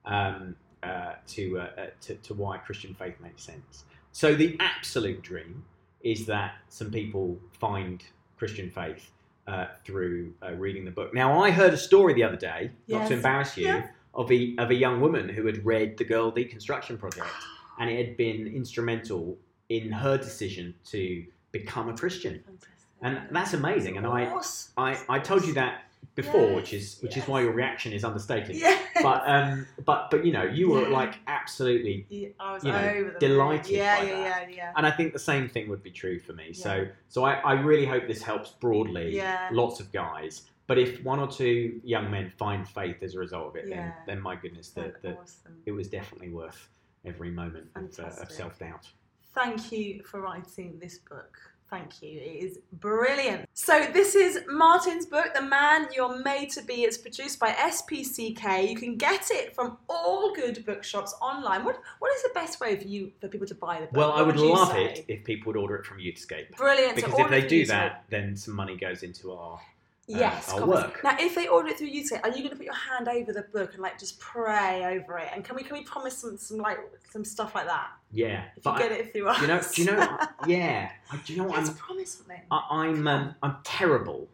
um, 0.05 0.55
uh, 0.81 1.13
to, 1.27 1.59
uh, 1.59 1.69
uh, 1.77 1.85
to 2.01 2.15
to 2.15 2.33
why 2.33 2.57
Christian 2.57 2.95
faith 2.95 3.13
makes 3.21 3.43
sense. 3.43 3.83
So 4.11 4.33
the 4.33 4.57
absolute 4.59 5.21
dream 5.21 5.63
is 6.01 6.25
that 6.25 6.55
some 6.69 6.89
people 6.89 7.37
find 7.51 8.03
Christian 8.35 8.71
faith 8.71 9.11
uh, 9.45 9.67
through 9.85 10.33
uh, 10.41 10.53
reading 10.53 10.83
the 10.83 10.89
book. 10.91 11.13
Now, 11.13 11.39
I 11.43 11.51
heard 11.51 11.73
a 11.75 11.77
story 11.77 12.15
the 12.15 12.23
other 12.23 12.37
day, 12.37 12.71
not 12.87 13.07
to 13.09 13.13
embarrass 13.13 13.55
you, 13.55 13.67
Yeah. 13.67 13.87
of 14.15 14.31
a 14.31 14.55
of 14.57 14.71
a 14.71 14.75
young 14.75 14.99
woman 14.99 15.29
who 15.29 15.45
had 15.45 15.63
read 15.63 15.97
the 15.99 16.05
Girl 16.05 16.31
Deconstruction 16.31 16.97
Project, 16.97 17.29
and 17.79 17.87
it 17.87 18.03
had 18.03 18.17
been 18.17 18.47
instrumental 18.47 19.37
in 19.69 19.91
her 19.91 20.17
decision 20.17 20.73
to 20.85 21.25
become 21.51 21.89
a 21.89 21.95
Christian. 21.95 22.41
Fantastic. 22.45 22.69
And 23.01 23.19
that's 23.31 23.53
amazing. 23.53 23.97
And 23.97 24.05
I, 24.05 24.33
I, 24.77 24.97
I 25.07 25.19
told 25.19 25.45
you 25.45 25.53
that 25.53 25.83
before, 26.15 26.53
which 26.53 26.73
is 26.73 26.97
which 27.01 27.15
Yes, 27.15 27.23
is 27.23 27.29
why 27.29 27.41
your 27.41 27.53
reaction 27.53 27.93
is 27.93 28.03
understated. 28.03 28.55
Yeah. 28.55 28.77
But 29.01 29.23
um, 29.25 29.65
but 29.85 30.11
but 30.11 30.25
you 30.25 30.33
know, 30.33 30.43
you 30.43 30.69
were 30.69 30.81
Yeah. 30.81 30.97
like 30.97 31.15
absolutely 31.27 32.05
Yeah, 32.09 32.29
I 32.39 32.53
was 32.53 32.63
you 32.65 32.71
know, 32.73 33.11
delighted. 33.19 33.71
Yeah, 33.71 34.01
yeah, 34.03 34.09
that. 34.09 34.49
yeah, 34.49 34.55
yeah. 34.55 34.73
and 34.75 34.85
I 34.85 34.91
think 34.91 35.13
the 35.13 35.19
same 35.19 35.47
thing 35.47 35.69
would 35.69 35.81
be 35.81 35.91
true 35.91 36.19
for 36.19 36.33
me. 36.33 36.51
So 36.51 36.75
Yeah. 36.75 36.87
so 37.07 37.23
I, 37.23 37.35
I 37.35 37.53
really 37.53 37.85
hope 37.85 38.07
this 38.07 38.21
helps 38.21 38.49
broadly 38.51 39.15
Yeah. 39.15 39.47
lots 39.53 39.79
of 39.79 39.91
guys. 39.93 40.49
But 40.67 40.77
if 40.77 41.01
one 41.03 41.19
or 41.19 41.27
two 41.27 41.79
young 41.83 42.11
men 42.11 42.29
find 42.37 42.67
faith 42.67 43.01
as 43.01 43.15
a 43.15 43.19
result 43.19 43.47
of 43.47 43.55
it, 43.55 43.69
then 43.69 43.93
then 44.05 44.19
my 44.19 44.35
goodness, 44.35 44.69
the, 44.71 44.93
the, 45.01 45.15
awesome. 45.17 45.55
it 45.65 45.71
was 45.71 45.87
definitely 45.87 46.29
worth 46.29 46.67
every 47.05 47.31
moment 47.31 47.67
of, 47.75 47.97
uh, 47.99 48.21
of 48.21 48.29
self 48.31 48.59
doubt. 48.59 48.87
Thank 49.33 49.71
you 49.71 50.03
for 50.03 50.21
writing 50.21 50.77
this 50.81 50.97
book. 50.99 51.37
Thank 51.69 52.01
you. 52.01 52.19
It 52.19 52.43
is 52.43 52.59
brilliant. 52.73 53.47
So 53.53 53.85
this 53.93 54.15
is 54.15 54.39
Martin's 54.47 55.05
book, 55.05 55.35
The 55.35 55.41
Man 55.43 55.87
You're 55.95 56.21
Made 56.23 56.49
to 56.53 56.63
Be. 56.63 56.81
It's 56.83 56.97
produced 56.97 57.39
by 57.39 57.51
SPCK. 57.51 58.67
You 58.67 58.75
can 58.75 58.97
get 58.97 59.29
it 59.29 59.53
from 59.53 59.77
all 59.87 60.33
good 60.33 60.65
bookshops 60.65 61.13
online. 61.21 61.63
What 61.63 61.79
What 61.99 62.11
is 62.15 62.23
the 62.23 62.31
best 62.33 62.59
way 62.59 62.75
for 62.79 62.87
you 62.87 63.11
for 63.21 63.27
people 63.27 63.45
to 63.45 63.53
buy 63.53 63.81
the 63.81 63.85
book? 63.85 63.97
Well, 63.97 64.11
I 64.13 64.23
What 64.23 64.35
would 64.35 64.37
love 64.37 64.69
say? 64.71 64.85
it 64.85 65.05
if 65.07 65.23
people 65.23 65.53
would 65.53 65.59
order 65.61 65.75
it 65.75 65.85
from 65.85 65.99
Youthscape. 65.99 66.55
Brilliant. 66.57 66.95
Because 66.95 67.13
order 67.13 67.35
if 67.35 67.43
they 67.43 67.47
do 67.47 67.65
that, 67.67 68.05
then 68.09 68.35
some 68.35 68.55
money 68.55 68.75
goes 68.75 69.03
into 69.03 69.31
our 69.31 69.61
Yes, 70.09 70.51
our 70.53 70.65
work. 70.65 71.01
Now, 71.03 71.15
if 71.19 71.35
they 71.35 71.47
order 71.47 71.69
it 71.69 71.77
through 71.77 71.91
YouTube, 71.91 72.21
are 72.23 72.29
you 72.29 72.37
going 72.37 72.49
to 72.49 72.55
put 72.55 72.65
your 72.65 72.73
hand 72.73 73.07
over 73.07 73.31
the 73.31 73.43
book 73.53 73.73
and 73.73 73.81
like 73.83 73.99
just 73.99 74.19
pray 74.19 74.83
over 74.97 75.17
it? 75.19 75.29
And 75.33 75.43
can 75.45 75.55
we 75.55 75.63
can 75.63 75.77
we 75.77 75.83
promise 75.83 76.17
some 76.17 76.37
some 76.37 76.57
like 76.57 76.79
some 77.11 77.23
stuff 77.23 77.53
like 77.53 77.67
that 77.67 77.89
yeah. 78.11 78.45
if 78.57 78.65
you 78.65 78.71
I- 78.71 78.79
get 78.79 78.91
it 78.91 79.13
through 79.13 79.27
us? 79.29 79.37
do 79.37 79.43
you 79.43 79.47
know? 79.47 79.61
Do 79.75 79.81
you 79.83 79.91
know? 79.91 80.17
yeah. 80.47 80.91
I- 81.11 81.17
Do 81.17 81.33
you 81.33 81.39
know 81.39 81.45
what 81.47 81.57
Let's 81.57 81.69
I'm? 81.69 81.75
promise 81.75 82.09
something. 82.11 82.41
I, 82.49 82.67
I'm 82.71 83.07
um, 83.07 83.35
I'm 83.43 83.57
terrible, 83.63 84.27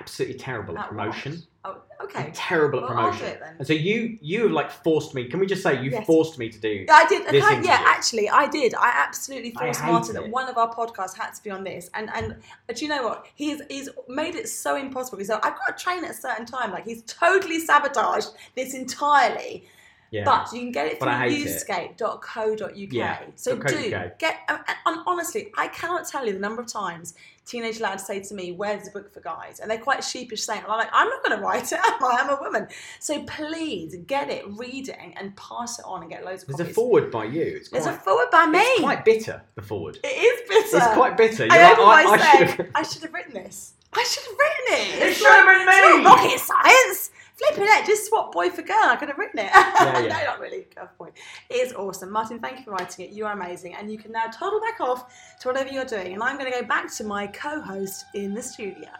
absolutely 0.00 0.38
terrible 0.38 0.78
at 0.78 0.86
At 0.86 0.94
what? 0.94 0.98
promotion. 0.98 1.42
Oh, 1.64 1.76
I'm 2.00 2.06
okay. 2.06 2.30
terrible 2.32 2.80
at 2.80 2.88
Well, 2.88 2.98
I'll 2.98 3.12
do 3.12 3.18
promotion. 3.18 3.42
it. 3.42 3.54
And 3.58 3.66
so 3.66 3.72
you 3.74 4.18
you 4.22 4.42
have 4.44 4.52
like 4.52 4.70
forced 4.70 5.14
me. 5.14 5.24
Can 5.26 5.40
we 5.40 5.46
just 5.46 5.62
say 5.62 5.82
you 5.82 5.90
Yes. 5.90 6.06
forced 6.06 6.38
me 6.38 6.48
to 6.48 6.58
do? 6.58 6.86
I 6.90 7.06
did. 7.06 7.26
This 7.26 7.44
okay, 7.44 7.60
yeah, 7.62 7.82
actually, 7.86 8.30
I 8.30 8.46
did. 8.46 8.74
I 8.74 8.88
absolutely 9.06 9.50
forced 9.50 9.80
hate 9.80 9.90
Martin 9.92 10.14
that 10.14 10.28
one 10.30 10.48
of 10.48 10.56
our 10.56 10.72
podcasts 10.74 11.16
had 11.18 11.32
to 11.34 11.42
be 11.42 11.50
on 11.50 11.62
this, 11.64 11.90
and 11.94 12.08
and 12.14 12.36
do 12.74 12.84
you 12.84 12.88
know 12.88 13.02
what? 13.02 13.26
He's 13.34 13.60
he's 13.68 13.88
made 14.08 14.34
it 14.36 14.48
so 14.48 14.76
impossible. 14.76 15.18
He's 15.18 15.28
like, 15.28 15.44
I've 15.44 15.58
got 15.58 15.76
to 15.76 15.84
train 15.84 16.04
at 16.04 16.12
a 16.12 16.14
certain 16.14 16.46
time. 16.46 16.72
Like 16.72 16.84
he's 16.86 17.02
totally 17.02 17.60
sabotaged 17.60 18.30
this 18.54 18.72
entirely. 18.74 19.64
Yeah. 20.10 20.24
But 20.24 20.52
you 20.52 20.58
can 20.60 20.72
get 20.72 20.86
it 20.86 20.98
through 20.98 21.08
youthscape.co.uk. 21.08 22.72
Yeah, 22.92 23.20
So 23.36 23.56
.co.uk. 23.56 23.68
do 23.70 23.90
get. 24.18 24.38
Uh, 24.48 24.52
uh, 24.54 24.56
and 24.66 24.76
and 24.86 25.00
honestly, 25.06 25.52
I 25.56 25.68
cannot 25.68 26.06
tell 26.08 26.26
you 26.26 26.32
the 26.32 26.38
number 26.38 26.60
of 26.60 26.66
times 26.66 27.14
teenage 27.46 27.80
lads 27.80 28.04
say 28.06 28.20
to 28.20 28.34
me, 28.34 28.52
"Where's 28.52 28.84
the 28.86 28.90
book 28.90 29.12
for 29.12 29.20
guys?" 29.20 29.60
And 29.60 29.70
they're 29.70 29.78
quite 29.78 30.02
sheepish 30.02 30.42
saying, 30.42 30.62
"I'm 30.68 30.78
like, 30.78 30.88
I'm 30.92 31.08
not 31.08 31.24
going 31.24 31.38
to 31.38 31.44
write 31.44 31.70
it. 31.72 31.78
Am 31.84 32.04
I? 32.04 32.18
I'm 32.22 32.30
a 32.30 32.40
woman." 32.40 32.66
So 32.98 33.22
please 33.24 33.96
get 34.06 34.30
it, 34.30 34.44
read 34.48 34.88
it, 34.88 34.96
and 35.16 35.36
pass 35.36 35.78
it 35.78 35.84
on 35.86 36.02
and 36.02 36.10
get 36.10 36.24
loads 36.24 36.42
of 36.42 36.48
There's 36.56 36.68
a 36.68 36.72
forward 36.74 37.10
by 37.10 37.24
you. 37.24 37.42
It's 37.42 37.68
quite, 37.68 37.82
There's 37.84 37.94
a 37.94 37.98
forward 38.00 38.30
by 38.32 38.46
me. 38.46 38.58
it's 38.58 38.80
quite 38.80 39.04
bitter. 39.04 39.42
The 39.54 39.62
forward. 39.62 39.98
it 40.02 40.08
is 40.08 40.40
bitter. 40.48 40.76
It's 40.84 40.94
quite 40.94 41.16
bitter. 41.16 41.44
You're 41.46 41.54
I 41.54 41.72
like, 41.72 42.06
I, 42.06 42.12
I 42.12 42.16
should 42.38 42.48
have. 42.48 42.66
I 42.74 42.82
should 42.82 43.02
have 43.02 43.14
written 43.14 43.34
this. 43.34 43.74
I 43.92 44.02
should 44.04 44.24
have 44.24 44.36
written 44.38 44.66
it. 44.74 45.02
It 45.02 45.08
It's 45.10 45.18
should 45.18 45.28
have 45.28 45.46
been 45.46 45.68
It's 45.68 45.96
me. 45.96 46.02
not 46.02 46.16
rocket 46.16 46.40
science. 46.40 47.10
Flipping 47.40 47.64
it, 47.68 47.86
just 47.86 48.06
swap 48.06 48.32
boy 48.32 48.50
for 48.50 48.60
girl. 48.60 48.76
I 48.82 48.96
could 48.96 49.08
have 49.08 49.16
written 49.16 49.38
it. 49.38 49.50
yeah. 49.54 49.92
no, 50.08 50.24
not 50.24 50.40
really. 50.40 50.66
Good 50.74 50.88
point. 50.98 51.14
It 51.48 51.54
is 51.54 51.72
awesome. 51.72 52.10
Martin, 52.10 52.38
thank 52.38 52.58
you 52.58 52.64
for 52.64 52.72
writing 52.72 53.06
it. 53.06 53.12
You 53.12 53.24
are 53.24 53.32
amazing. 53.32 53.74
And 53.74 53.90
you 53.90 53.96
can 53.96 54.12
now 54.12 54.26
toddle 54.26 54.60
back 54.60 54.78
off 54.80 55.10
to 55.40 55.48
whatever 55.48 55.70
you're 55.70 55.86
doing. 55.86 56.12
And 56.12 56.22
I'm 56.22 56.36
going 56.36 56.52
to 56.52 56.60
go 56.60 56.66
back 56.66 56.94
to 56.96 57.04
my 57.04 57.26
co 57.28 57.58
host 57.60 58.04
in 58.12 58.34
the 58.34 58.42
studio. 58.42 58.90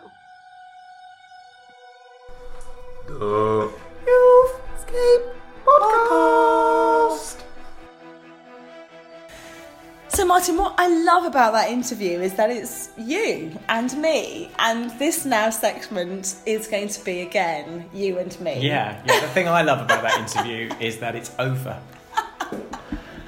The 3.07 3.71
Youthscape 4.07 5.35
Podcast. 5.67 7.50
So, 10.13 10.25
Martin, 10.27 10.57
what 10.57 10.75
I 10.77 10.89
love 11.05 11.25
about 11.25 11.53
that 11.53 11.71
interview 11.71 12.19
is 12.21 12.35
that 12.35 12.51
it's 12.51 12.91
you 12.99 13.57
and 13.69 13.97
me, 13.97 14.51
and 14.59 14.91
this 14.99 15.25
now 15.25 15.51
segment 15.51 16.35
is 16.47 16.67
going 16.67 16.89
to 16.89 17.05
be 17.05 17.21
again 17.21 17.89
you 17.95 18.19
and 18.19 18.39
me. 18.41 18.59
Yeah, 18.67 19.01
yeah. 19.07 19.21
The 19.21 19.29
thing 19.29 19.47
I 19.47 19.63
love 19.63 19.81
about 19.81 20.03
that 20.03 20.19
interview 20.19 20.69
is 20.81 20.99
that 20.99 21.15
it's 21.15 21.31
over. 21.39 21.81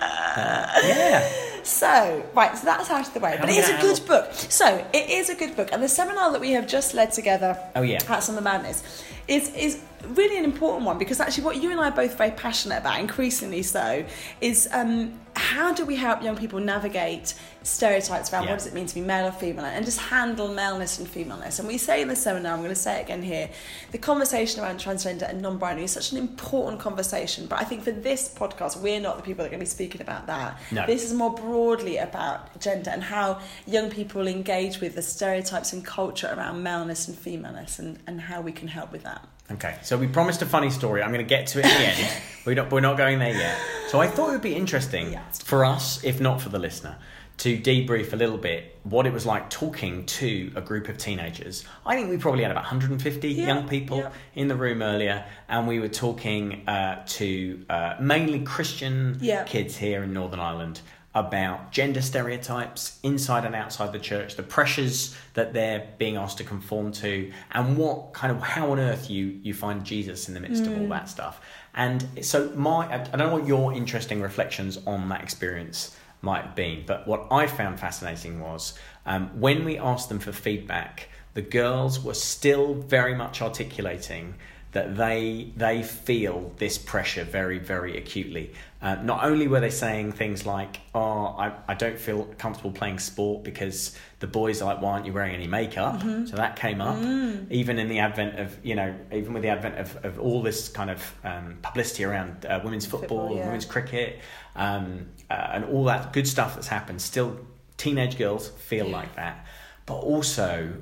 Uh, 0.00 0.66
yeah. 0.84 1.30
So, 1.62 2.26
right, 2.34 2.58
so 2.58 2.64
that's 2.64 2.90
out 2.90 3.06
of 3.06 3.14
the 3.14 3.20
way. 3.20 3.36
But 3.40 3.48
it 3.48 3.58
is 3.58 3.68
a 3.68 3.80
good 3.80 4.04
book. 4.06 4.32
So, 4.32 4.84
it 4.92 5.08
is 5.08 5.30
a 5.30 5.36
good 5.36 5.54
book. 5.54 5.68
And 5.72 5.80
the 5.80 5.88
seminar 5.88 6.32
that 6.32 6.40
we 6.40 6.50
have 6.52 6.66
just 6.66 6.94
led 6.94 7.12
together 7.12 7.56
Oh, 7.76 7.82
yeah. 7.82 8.00
at 8.08 8.22
Summer 8.24 8.40
Madness 8.40 9.04
is, 9.28 9.54
is 9.54 9.80
really 10.08 10.36
an 10.36 10.44
important 10.44 10.84
one 10.84 10.98
because 10.98 11.20
actually, 11.20 11.44
what 11.44 11.62
you 11.62 11.70
and 11.70 11.78
I 11.78 11.88
are 11.88 11.92
both 11.92 12.18
very 12.18 12.32
passionate 12.32 12.78
about, 12.78 12.98
increasingly 12.98 13.62
so, 13.62 14.04
is 14.40 14.68
um, 14.72 15.12
how 15.36 15.72
do 15.72 15.84
we 15.84 15.96
help 15.96 16.22
young 16.22 16.36
people 16.36 16.60
navigate 16.60 17.34
stereotypes 17.62 18.32
around 18.32 18.44
Yeah. 18.44 18.50
what 18.50 18.58
does 18.58 18.66
it 18.66 18.74
mean 18.74 18.86
to 18.86 18.94
be 18.94 19.00
male 19.00 19.26
or 19.26 19.32
female 19.32 19.64
and 19.64 19.84
just 19.84 19.98
handle 19.98 20.48
maleness 20.48 20.98
and 20.98 21.08
femaleness. 21.08 21.58
And 21.58 21.68
we 21.68 21.78
say 21.78 22.02
in 22.02 22.08
the 22.08 22.16
seminar, 22.16 22.52
I'm 22.52 22.58
going 22.58 22.70
to 22.70 22.74
say 22.74 22.98
it 22.98 23.02
again 23.04 23.22
here, 23.22 23.48
the 23.92 23.98
conversation 23.98 24.62
around 24.62 24.78
transgender 24.78 25.28
and 25.28 25.40
non 25.40 25.58
binary 25.58 25.84
is 25.84 25.92
such 25.92 26.12
an 26.12 26.18
important 26.18 26.80
conversation. 26.80 27.46
But 27.46 27.60
I 27.60 27.64
think 27.64 27.82
for 27.82 27.92
this 27.92 28.28
podcast, 28.34 28.78
we're 28.80 29.00
not 29.00 29.16
the 29.16 29.22
people 29.22 29.42
that 29.44 29.48
are 29.48 29.50
going 29.56 29.60
to 29.60 29.66
be 29.66 29.70
speaking 29.70 30.00
about 30.00 30.26
that. 30.26 30.58
No. 30.70 30.86
This 30.86 31.04
is 31.04 31.14
more 31.14 31.32
broadly 31.32 31.98
about 31.98 32.58
gender 32.60 32.90
and 32.90 33.02
how 33.02 33.40
young 33.66 33.90
people 33.90 34.26
engage 34.26 34.80
with 34.80 34.94
the 34.94 35.02
stereotypes 35.02 35.72
and 35.72 35.84
culture 35.84 36.32
around 36.36 36.62
maleness 36.62 37.08
and 37.08 37.16
femaleness 37.16 37.78
and, 37.78 37.98
and 38.06 38.20
how 38.20 38.40
we 38.40 38.52
can 38.52 38.68
help 38.68 38.90
with 38.92 39.04
that. 39.04 39.26
Okay, 39.50 39.76
so 39.82 39.98
we 39.98 40.06
promised 40.06 40.40
a 40.42 40.46
funny 40.46 40.70
story. 40.70 41.02
I'm 41.02 41.12
going 41.12 41.24
to 41.24 41.28
get 41.28 41.46
to 41.48 41.58
it 41.58 41.66
at 41.66 41.76
the 41.76 41.84
end. 42.04 42.22
we're 42.46 42.54
not, 42.54 42.70
we're 42.70 42.80
not 42.80 42.96
going 42.96 43.18
there 43.18 43.34
yet. 43.34 43.58
So 43.88 44.00
I 44.00 44.06
thought 44.06 44.28
it 44.30 44.32
would 44.32 44.40
be 44.42 44.54
interesting 44.54 45.12
Yeah. 45.12 45.22
for 45.44 45.64
us, 45.64 46.02
if 46.04 46.20
not 46.20 46.40
for 46.40 46.48
the 46.48 46.58
listener, 46.58 46.96
to 47.38 47.58
debrief 47.58 48.12
a 48.12 48.16
little 48.16 48.38
bit 48.38 48.78
what 48.84 49.06
it 49.06 49.12
was 49.12 49.26
like 49.26 49.50
talking 49.50 50.06
to 50.06 50.52
a 50.54 50.60
group 50.60 50.88
of 50.88 50.96
teenagers. 50.96 51.64
I 51.84 51.96
think 51.96 52.08
we 52.08 52.16
probably 52.16 52.42
had 52.42 52.50
about 52.52 52.62
150 52.64 53.28
Yeah, 53.28 53.46
young 53.46 53.68
people 53.68 53.98
yeah. 53.98 54.10
in 54.34 54.48
the 54.48 54.54
room 54.56 54.80
earlier, 54.80 55.24
and 55.48 55.68
we 55.68 55.80
were 55.80 55.88
talking 55.88 56.66
uh, 56.68 57.02
to 57.08 57.64
uh, 57.68 57.96
mainly 58.00 58.40
Christian 58.40 59.20
kids 59.46 59.76
here 59.76 60.02
in 60.02 60.12
Northern 60.12 60.40
Ireland 60.40 60.80
about 61.14 61.72
gender 61.72 62.00
stereotypes 62.00 62.98
inside 63.02 63.44
and 63.44 63.54
outside 63.54 63.92
the 63.92 63.98
church, 63.98 64.36
the 64.36 64.42
pressures 64.42 65.14
that 65.34 65.52
they're 65.52 65.86
being 65.98 66.16
asked 66.16 66.38
to 66.38 66.44
conform 66.44 66.90
to, 66.90 67.30
and 67.50 67.76
what 67.76 68.14
kind 68.14 68.34
of 68.34 68.42
how 68.42 68.72
on 68.72 68.78
earth 68.78 69.10
you 69.10 69.38
you 69.42 69.52
find 69.52 69.84
Jesus 69.84 70.28
in 70.28 70.34
the 70.34 70.40
midst 70.40 70.66
of 70.66 70.80
all 70.80 70.88
that 70.88 71.08
stuff. 71.08 71.40
And 71.74 72.06
so 72.22 72.50
my 72.54 72.86
I 72.92 72.98
don't 72.98 73.18
know 73.18 73.32
what 73.32 73.46
your 73.46 73.74
interesting 73.74 74.22
reflections 74.22 74.78
on 74.86 75.08
that 75.10 75.22
experience 75.22 75.94
might 76.22 76.44
have 76.44 76.54
been, 76.54 76.84
but 76.86 77.06
what 77.06 77.26
I 77.30 77.46
found 77.46 77.80
fascinating 77.80 78.40
was 78.40 78.74
um, 79.04 79.28
when 79.38 79.64
we 79.64 79.76
asked 79.76 80.08
them 80.08 80.20
for 80.20 80.32
feedback, 80.32 81.08
the 81.34 81.42
girls 81.42 82.02
were 82.02 82.14
still 82.14 82.74
very 82.74 83.14
much 83.14 83.42
articulating 83.42 84.34
that 84.72 84.96
they 84.96 85.52
they 85.56 85.82
feel 85.82 86.52
this 86.56 86.78
pressure 86.78 87.24
very 87.24 87.58
very 87.58 87.98
acutely. 87.98 88.54
Uh, 88.82 88.96
not 88.96 89.22
only 89.24 89.46
were 89.46 89.60
they 89.60 89.70
saying 89.70 90.10
things 90.10 90.44
like, 90.44 90.80
"Oh, 90.92 91.26
I, 91.38 91.52
I 91.68 91.74
don't 91.74 91.96
feel 91.98 92.24
comfortable 92.36 92.72
playing 92.72 92.98
sport 92.98 93.44
because 93.44 93.96
the 94.18 94.26
boys 94.26 94.60
are 94.60 94.74
like, 94.74 94.82
why 94.82 94.94
aren't 94.94 95.06
you 95.06 95.12
wearing 95.12 95.34
any 95.36 95.46
makeup?" 95.46 96.00
So 96.02 96.34
that 96.36 96.56
came 96.56 96.80
up. 96.80 96.98
Even 97.50 97.78
in 97.78 97.88
the 97.88 98.00
advent 98.00 98.40
of 98.40 98.58
you 98.64 98.74
know, 98.74 98.92
even 99.12 99.34
with 99.34 99.44
the 99.44 99.50
advent 99.50 99.78
of, 99.78 100.04
of 100.04 100.18
all 100.18 100.42
this 100.42 100.68
kind 100.68 100.90
of 100.90 101.14
um, 101.22 101.58
publicity 101.62 102.02
around 102.04 102.44
uh, 102.44 102.60
women's 102.64 102.84
football, 102.84 103.28
Football, 103.28 103.36
yeah. 103.36 103.46
women's 103.46 103.64
cricket, 103.66 104.18
um, 104.56 105.06
uh, 105.30 105.34
and 105.52 105.64
all 105.66 105.84
that 105.84 106.12
good 106.12 106.26
stuff 106.26 106.56
that's 106.56 106.66
happened, 106.68 107.00
still 107.00 107.38
teenage 107.76 108.18
girls 108.18 108.48
feel 108.48 108.86
Yeah. 108.86 108.92
like 108.96 109.14
that. 109.14 109.46
But 109.86 109.98
also, 109.98 110.72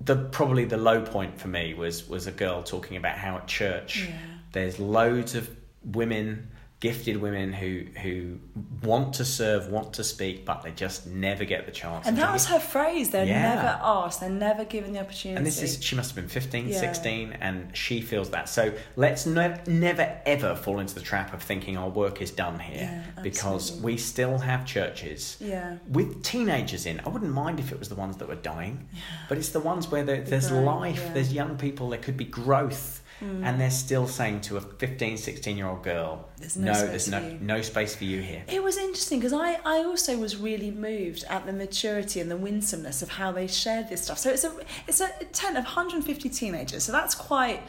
the 0.00 0.16
probably 0.16 0.64
the 0.64 0.78
low 0.78 1.02
point 1.02 1.38
for 1.38 1.48
me 1.48 1.74
was 1.74 2.08
was 2.08 2.26
a 2.26 2.32
girl 2.32 2.62
talking 2.62 2.96
about 2.96 3.18
how 3.18 3.36
at 3.36 3.46
church 3.46 4.06
Yeah. 4.08 4.16
there's 4.52 4.78
loads 4.78 5.34
of 5.34 5.50
women 5.84 6.49
gifted 6.80 7.18
women 7.18 7.52
who 7.52 7.84
who 8.02 8.38
want 8.82 9.12
to 9.12 9.24
serve 9.24 9.68
want 9.68 9.92
to 9.92 10.02
speak 10.02 10.46
but 10.46 10.62
they 10.62 10.70
just 10.70 11.06
never 11.06 11.44
get 11.44 11.66
the 11.66 11.72
chance 11.72 12.06
And 12.06 12.16
that 12.16 12.32
was 12.32 12.46
her 12.46 12.58
phrase. 12.58 13.10
They're 13.10 13.26
Yeah. 13.26 13.54
never 13.54 13.78
asked. 13.82 14.20
They're 14.20 14.30
never 14.30 14.64
given 14.64 14.94
the 14.94 15.00
opportunity. 15.00 15.36
and 15.36 15.46
this 15.46 15.62
is 15.62 15.84
she 15.84 15.94
must 15.94 16.08
have 16.10 16.16
been 16.16 16.28
15 16.28 16.68
Yeah. 16.68 16.78
16 16.80 17.34
and 17.40 17.76
she 17.76 18.00
feels 18.00 18.30
that 18.30 18.48
so 18.48 18.72
let's 18.96 19.26
no, 19.26 19.54
never 19.66 20.20
ever 20.24 20.56
fall 20.56 20.78
into 20.80 20.94
the 20.94 21.02
trap 21.02 21.34
of 21.34 21.42
thinking 21.42 21.76
our 21.76 21.90
work 21.90 22.22
is 22.22 22.30
done 22.30 22.58
here 22.58 23.04
Yeah, 23.16 23.22
because 23.22 23.78
we 23.82 23.98
still 23.98 24.38
have 24.38 24.64
churches 24.64 25.36
yeah. 25.38 25.76
with 25.88 26.22
teenagers 26.22 26.86
in, 26.86 27.00
I 27.00 27.10
wouldn't 27.10 27.32
mind 27.34 27.60
if 27.60 27.72
it 27.72 27.78
was 27.78 27.90
the 27.90 27.94
ones 27.94 28.16
that 28.16 28.28
were 28.28 28.36
dying, 28.36 28.88
but 29.28 29.36
it's 29.36 29.50
the 29.50 29.60
ones 29.60 29.90
where 29.90 30.02
there, 30.04 30.22
there's 30.22 30.48
growing, 30.48 30.64
life, 30.64 31.12
there's 31.12 31.32
young 31.32 31.58
people, 31.58 31.90
there 31.90 31.98
could 31.98 32.16
be 32.16 32.24
growth, 32.24 32.99
Hmm. 33.20 33.44
and 33.44 33.60
they're 33.60 33.70
still 33.70 34.06
saying 34.06 34.40
to 34.42 34.56
a 34.56 34.60
15, 34.62 35.18
16 35.18 35.56
year 35.56 35.66
old 35.66 35.82
girl, 35.82 36.26
There's 36.38 36.56
no 36.56 36.72
no, 36.72 36.86
there's 36.86 37.08
no, 37.08 37.20
you." 37.20 37.38
no 37.40 37.60
space 37.60 37.94
for 37.94 38.04
you 38.04 38.22
here. 38.22 38.42
It 38.48 38.62
was 38.62 38.78
interesting 38.78 39.18
because 39.18 39.34
I, 39.34 39.58
I 39.64 39.84
also 39.84 40.16
was 40.16 40.38
really 40.38 40.70
moved 40.70 41.24
at 41.28 41.44
the 41.44 41.52
maturity 41.52 42.20
and 42.20 42.30
the 42.30 42.36
winsomeness 42.38 43.02
of 43.02 43.10
how 43.10 43.30
they 43.30 43.46
shared 43.46 43.90
this 43.90 44.02
stuff. 44.02 44.18
So 44.18 44.30
it's 44.30 44.44
a 44.44 44.52
it's 44.88 45.00
a 45.02 45.08
tent 45.32 45.58
of 45.58 45.64
150 45.64 46.28
teenagers. 46.30 46.82
So 46.84 46.92
that's 46.92 47.14
quite 47.14 47.60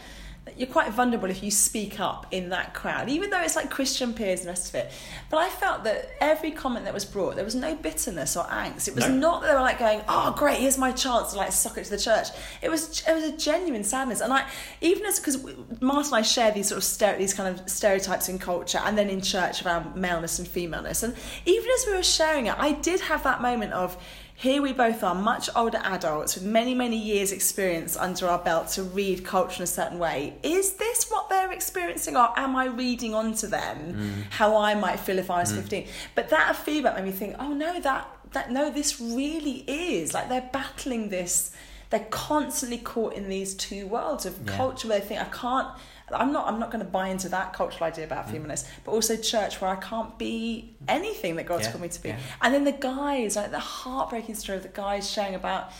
you're 0.58 0.68
quite 0.68 0.92
vulnerable 0.92 1.30
if 1.30 1.44
you 1.44 1.52
speak 1.52 2.00
up 2.00 2.26
in 2.32 2.50
that 2.50 2.74
crowd, 2.74 3.10
even 3.10 3.30
though 3.30 3.40
it's 3.42 3.56
like 3.56 3.70
Christian 3.70 4.12
peers 4.12 4.40
and 4.40 4.48
the 4.48 4.52
rest 4.52 4.70
of 4.70 4.76
it. 4.76 4.92
But 5.30 5.38
I 5.38 5.50
felt 5.50 5.84
that 5.84 6.10
every 6.20 6.50
comment 6.52 6.86
that 6.86 6.94
was 6.96 7.06
brought, 7.06 7.36
there 7.36 7.46
was 7.46 7.54
no 7.56 7.76
bitterness 7.76 8.36
or 8.36 8.44
angst. 8.46 8.88
It 8.88 8.96
was 8.96 9.08
No. 9.08 9.14
not 9.16 9.42
that 9.42 9.48
they 9.50 9.54
were 9.54 9.62
like 9.62 9.78
going, 9.78 10.02
"Oh, 10.10 10.34
great, 10.36 10.60
here's 10.60 10.80
my 10.80 10.92
chance 10.92 11.32
to 11.32 11.38
like 11.38 11.52
suck 11.52 11.78
it 11.78 11.84
to 11.86 11.90
the 11.92 11.98
church." 12.00 12.30
It 12.62 12.70
was 12.70 13.04
it 13.08 13.14
was 13.14 13.24
a 13.24 13.32
genuine 13.38 13.84
sadness, 13.84 14.20
and 14.20 14.34
I 14.34 14.46
even 14.82 15.06
as 15.06 15.20
because 15.20 15.38
Martin 15.80 16.08
and 16.08 16.16
I 16.16 16.22
share 16.24 16.52
these 16.52 16.70
sort 16.70 16.80
of 16.80 16.84
stere- 16.84 17.20
these 17.20 17.36
kind 17.36 17.48
of 17.60 17.70
stereotypes 17.70 18.28
in 18.28 18.40
culture, 18.40 18.82
and 18.84 18.98
then 18.98 19.10
in 19.10 19.22
church 19.22 19.64
around 19.64 19.96
maleness 19.96 20.40
and 20.40 20.48
femaleness, 20.48 21.04
and 21.04 21.16
even 21.46 21.70
as 21.80 21.86
we 21.86 21.94
were 21.94 22.04
sharing 22.04 22.48
it, 22.48 22.56
I 22.58 22.72
did 22.72 23.00
have 23.02 23.24
that 23.24 23.42
moment 23.42 23.74
of. 23.74 23.96
Here 24.42 24.60
we 24.60 24.74
both 24.74 25.04
are, 25.04 25.14
much 25.14 25.52
older 25.56 25.78
adults 25.84 26.34
with 26.34 26.44
many, 26.44 26.74
many 26.74 26.98
years' 26.98 27.32
experience 27.32 27.96
under 27.96 28.28
our 28.28 28.40
belt 28.40 28.70
to 28.70 28.82
read 28.82 29.24
culture 29.24 29.58
in 29.58 29.66
a 29.66 29.68
certain 29.68 30.00
way. 30.00 30.34
Is 30.42 30.74
this 30.78 31.12
what 31.12 31.30
they're 31.30 31.52
experiencing, 31.52 32.18
or 32.18 32.34
am 32.36 32.56
I 32.56 32.66
reading 32.66 33.14
onto 33.14 33.46
them 33.46 33.94
mm. 33.94 34.24
how 34.32 34.58
I 34.58 34.74
might 34.74 35.00
feel 35.00 35.20
if 35.20 35.30
I 35.30 35.42
was 35.42 35.54
mm. 35.54 35.58
15? 35.58 35.88
But 36.16 36.30
that 36.30 36.56
feedback 36.56 36.96
made 36.96 37.06
me 37.06 37.12
think, 37.12 37.36
oh 37.38 37.54
no, 37.54 37.80
that, 37.82 38.08
that 38.32 38.50
no, 38.50 38.72
this 38.72 39.00
really 39.00 39.64
is. 39.68 40.16
Like 40.16 40.28
they're 40.28 40.50
battling 40.52 41.10
this, 41.10 41.52
they're 41.92 42.08
constantly 42.10 42.80
caught 42.80 43.14
in 43.14 43.30
these 43.30 43.54
two 43.54 43.86
worlds 43.86 44.26
of 44.26 44.40
Yeah. 44.44 44.58
culture 44.58 44.88
where 44.88 45.00
they 45.00 45.06
think, 45.06 45.22
I 45.22 45.26
can't. 45.26 45.68
I'm 46.14 46.32
not. 46.32 46.48
I'm 46.48 46.60
not 46.60 46.72
going 46.72 46.84
to 46.84 46.90
buy 46.92 47.08
into 47.10 47.30
that 47.30 47.54
cultural 47.54 47.84
idea 47.86 48.06
about 48.06 48.28
Mm. 48.28 48.32
feminism, 48.32 48.70
but 48.86 48.92
also 48.92 49.16
church, 49.18 49.60
where 49.62 49.70
I 49.70 49.76
can't 49.78 50.18
be 50.18 50.76
anything 50.88 51.36
that 51.38 51.46
God's 51.46 51.66
Yeah, 51.66 51.72
called 51.72 51.82
me 51.84 51.90
to 51.90 52.02
be. 52.02 52.10
yeah. 52.10 52.18
And 52.42 52.54
then 52.54 52.64
the 52.64 52.72
guys, 52.72 53.36
like 53.36 53.52
the 53.52 53.60
heartbreaking 53.60 54.36
story 54.36 54.58
of 54.58 54.64
the 54.64 54.70
guys 54.70 55.10
sharing 55.10 55.36
about 55.36 55.72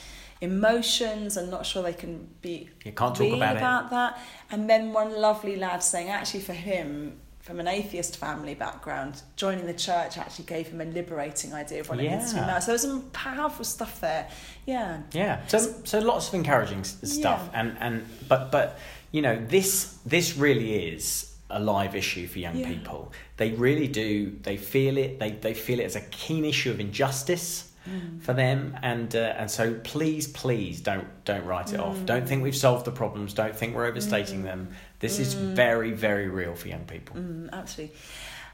emotions 0.42 1.38
and 1.38 1.50
not 1.52 1.66
sure 1.66 1.84
they 1.84 1.94
can 1.94 2.28
be 2.42 2.70
You 2.84 2.92
can't 2.92 3.16
talk 3.16 3.32
about 3.34 3.58
it. 3.58 3.90
that. 3.92 4.20
And 4.52 4.70
then 4.70 4.92
one 4.94 5.16
lovely 5.20 5.56
lad 5.56 5.84
saying, 5.84 6.10
actually, 6.10 6.42
for 6.42 6.54
him, 6.54 7.20
from 7.40 7.60
an 7.60 7.68
atheist 7.68 8.18
family 8.18 8.54
background, 8.56 9.22
joining 9.36 9.66
the 9.66 9.74
church 9.74 10.18
actually 10.18 10.46
gave 10.46 10.68
him 10.68 10.82
a 10.82 10.86
liberating 10.86 11.54
idea 11.54 11.82
of 11.82 11.90
what 11.90 12.00
it 12.00 12.10
means 12.10 12.30
to 12.34 12.40
be 12.40 12.46
male. 12.46 12.60
So 12.62 12.68
there's 12.72 12.82
some 12.82 13.02
powerful 13.12 13.66
stuff 13.66 14.00
there. 14.02 14.28
Yeah. 14.66 15.02
Yeah, 15.12 15.46
so 15.48 15.58
so 15.84 16.00
lots 16.00 16.28
of 16.28 16.34
encouraging 16.36 16.84
stuff, 16.84 17.50
Yeah. 17.52 17.60
and 17.60 17.78
and 17.80 18.06
but 18.28 18.52
but 18.52 18.78
you 19.12 19.22
know 19.22 19.36
this 19.48 19.98
this 20.06 20.38
really 20.38 20.88
is 20.94 21.28
a 21.50 21.60
live 21.60 21.96
issue 21.96 22.28
for 22.28 22.40
young 22.40 22.56
Yeah. 22.56 22.68
people. 22.70 23.12
They 23.38 23.52
really 23.52 23.88
do. 23.88 24.38
They 24.42 24.58
feel 24.58 24.98
it. 24.98 25.20
They 25.20 25.32
they 25.32 25.54
feel 25.54 25.80
it 25.80 25.86
as 25.86 25.96
a 25.96 26.02
keen 26.02 26.46
issue 26.46 26.72
of 26.72 26.80
injustice 26.80 27.68
Mm. 27.90 28.22
for 28.22 28.34
them, 28.34 28.78
and 28.84 29.16
uh, 29.16 29.34
and 29.40 29.50
so 29.50 29.74
please, 29.84 30.28
please 30.28 30.82
don't 30.82 31.08
don't 31.26 31.44
write 31.46 31.74
it 31.74 31.80
Mm. 31.80 31.86
off. 31.88 32.06
Don't 32.06 32.28
think 32.28 32.44
we've 32.44 32.56
solved 32.56 32.86
the 32.86 32.92
problems. 32.92 33.34
Don't 33.34 33.56
think 33.56 33.76
we're 33.76 33.88
overstating 33.88 34.44
them. 34.44 34.70
This 35.00 35.18
is 35.18 35.34
very 35.34 35.92
very 35.92 36.28
real 36.30 36.54
for 36.54 36.68
young 36.68 36.86
people. 36.86 37.16
Mm, 37.16 37.50
absolutely. 37.52 37.96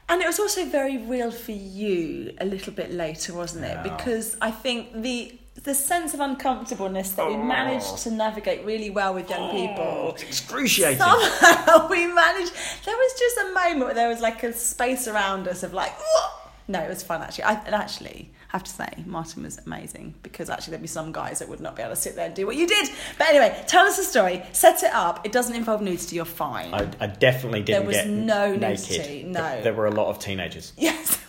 And 0.08 0.22
it 0.22 0.26
was 0.26 0.38
also 0.40 0.64
very 0.64 0.96
real 0.96 1.30
for 1.30 1.52
you 1.52 2.32
a 2.40 2.46
little 2.46 2.72
bit 2.72 2.90
later, 2.90 3.34
wasn't 3.34 3.66
it? 3.66 3.76
Yeah. 3.76 3.82
Because 3.82 4.38
I 4.40 4.50
think 4.50 5.02
the 5.02 5.38
the 5.62 5.74
sense 5.74 6.14
of 6.14 6.20
uncomfortableness 6.20 7.12
that 7.12 7.26
we 7.26 7.34
oh. 7.34 7.42
managed 7.42 7.98
to 7.98 8.10
navigate 8.10 8.64
really 8.64 8.90
well 8.90 9.14
with 9.14 9.28
young 9.28 9.50
oh, 9.50 9.52
people. 9.52 10.10
It's 10.14 10.22
excruciating. 10.22 10.98
Somehow 10.98 11.88
we 11.88 12.06
managed. 12.06 12.52
There 12.84 12.96
was 12.96 13.12
just 13.18 13.38
a 13.38 13.52
moment 13.52 13.86
where 13.86 13.94
there 13.94 14.08
was 14.08 14.20
like 14.20 14.42
a 14.42 14.52
space 14.52 15.08
around 15.08 15.48
us 15.48 15.62
of 15.62 15.72
like, 15.72 15.92
"Whoa!" 15.98 16.38
no, 16.68 16.80
it 16.80 16.88
was 16.88 17.02
fun 17.02 17.22
actually. 17.22 17.44
I, 17.44 17.54
and 17.64 17.74
actually, 17.74 18.30
I 18.52 18.56
have 18.56 18.64
to 18.64 18.70
say, 18.70 18.88
Martin 19.06 19.42
was 19.42 19.58
amazing 19.66 20.14
because 20.22 20.48
actually 20.48 20.72
there'd 20.72 20.82
be 20.82 20.88
some 20.88 21.12
guys 21.12 21.38
that 21.40 21.48
would 21.48 21.60
not 21.60 21.76
be 21.76 21.82
able 21.82 21.94
to 21.94 22.00
sit 22.00 22.14
there 22.14 22.26
and 22.26 22.34
do 22.34 22.46
what 22.46 22.56
you 22.56 22.66
did. 22.66 22.88
But 23.18 23.28
anyway, 23.28 23.64
tell 23.66 23.86
us 23.86 23.98
a 23.98 24.04
story, 24.04 24.42
set 24.52 24.82
it 24.82 24.92
up. 24.92 25.26
It 25.26 25.32
doesn't 25.32 25.56
involve 25.56 25.82
nudity. 25.82 26.16
You're 26.16 26.24
fine. 26.24 26.72
I, 26.72 26.88
I 27.00 27.06
definitely 27.08 27.62
didn't 27.62 27.80
There 27.80 27.86
was 27.86 27.96
get 27.96 28.08
no 28.08 28.54
naked. 28.54 28.90
nudity, 28.90 29.22
no. 29.24 29.40
There- 29.40 29.62
There 29.64 29.74
were 29.74 29.86
a 29.86 29.90
lot 29.90 30.08
of 30.08 30.18
teenagers. 30.18 30.72
yes, 30.78 30.88
we're 30.96 30.96
not 30.96 31.16
teenagers. 31.18 31.27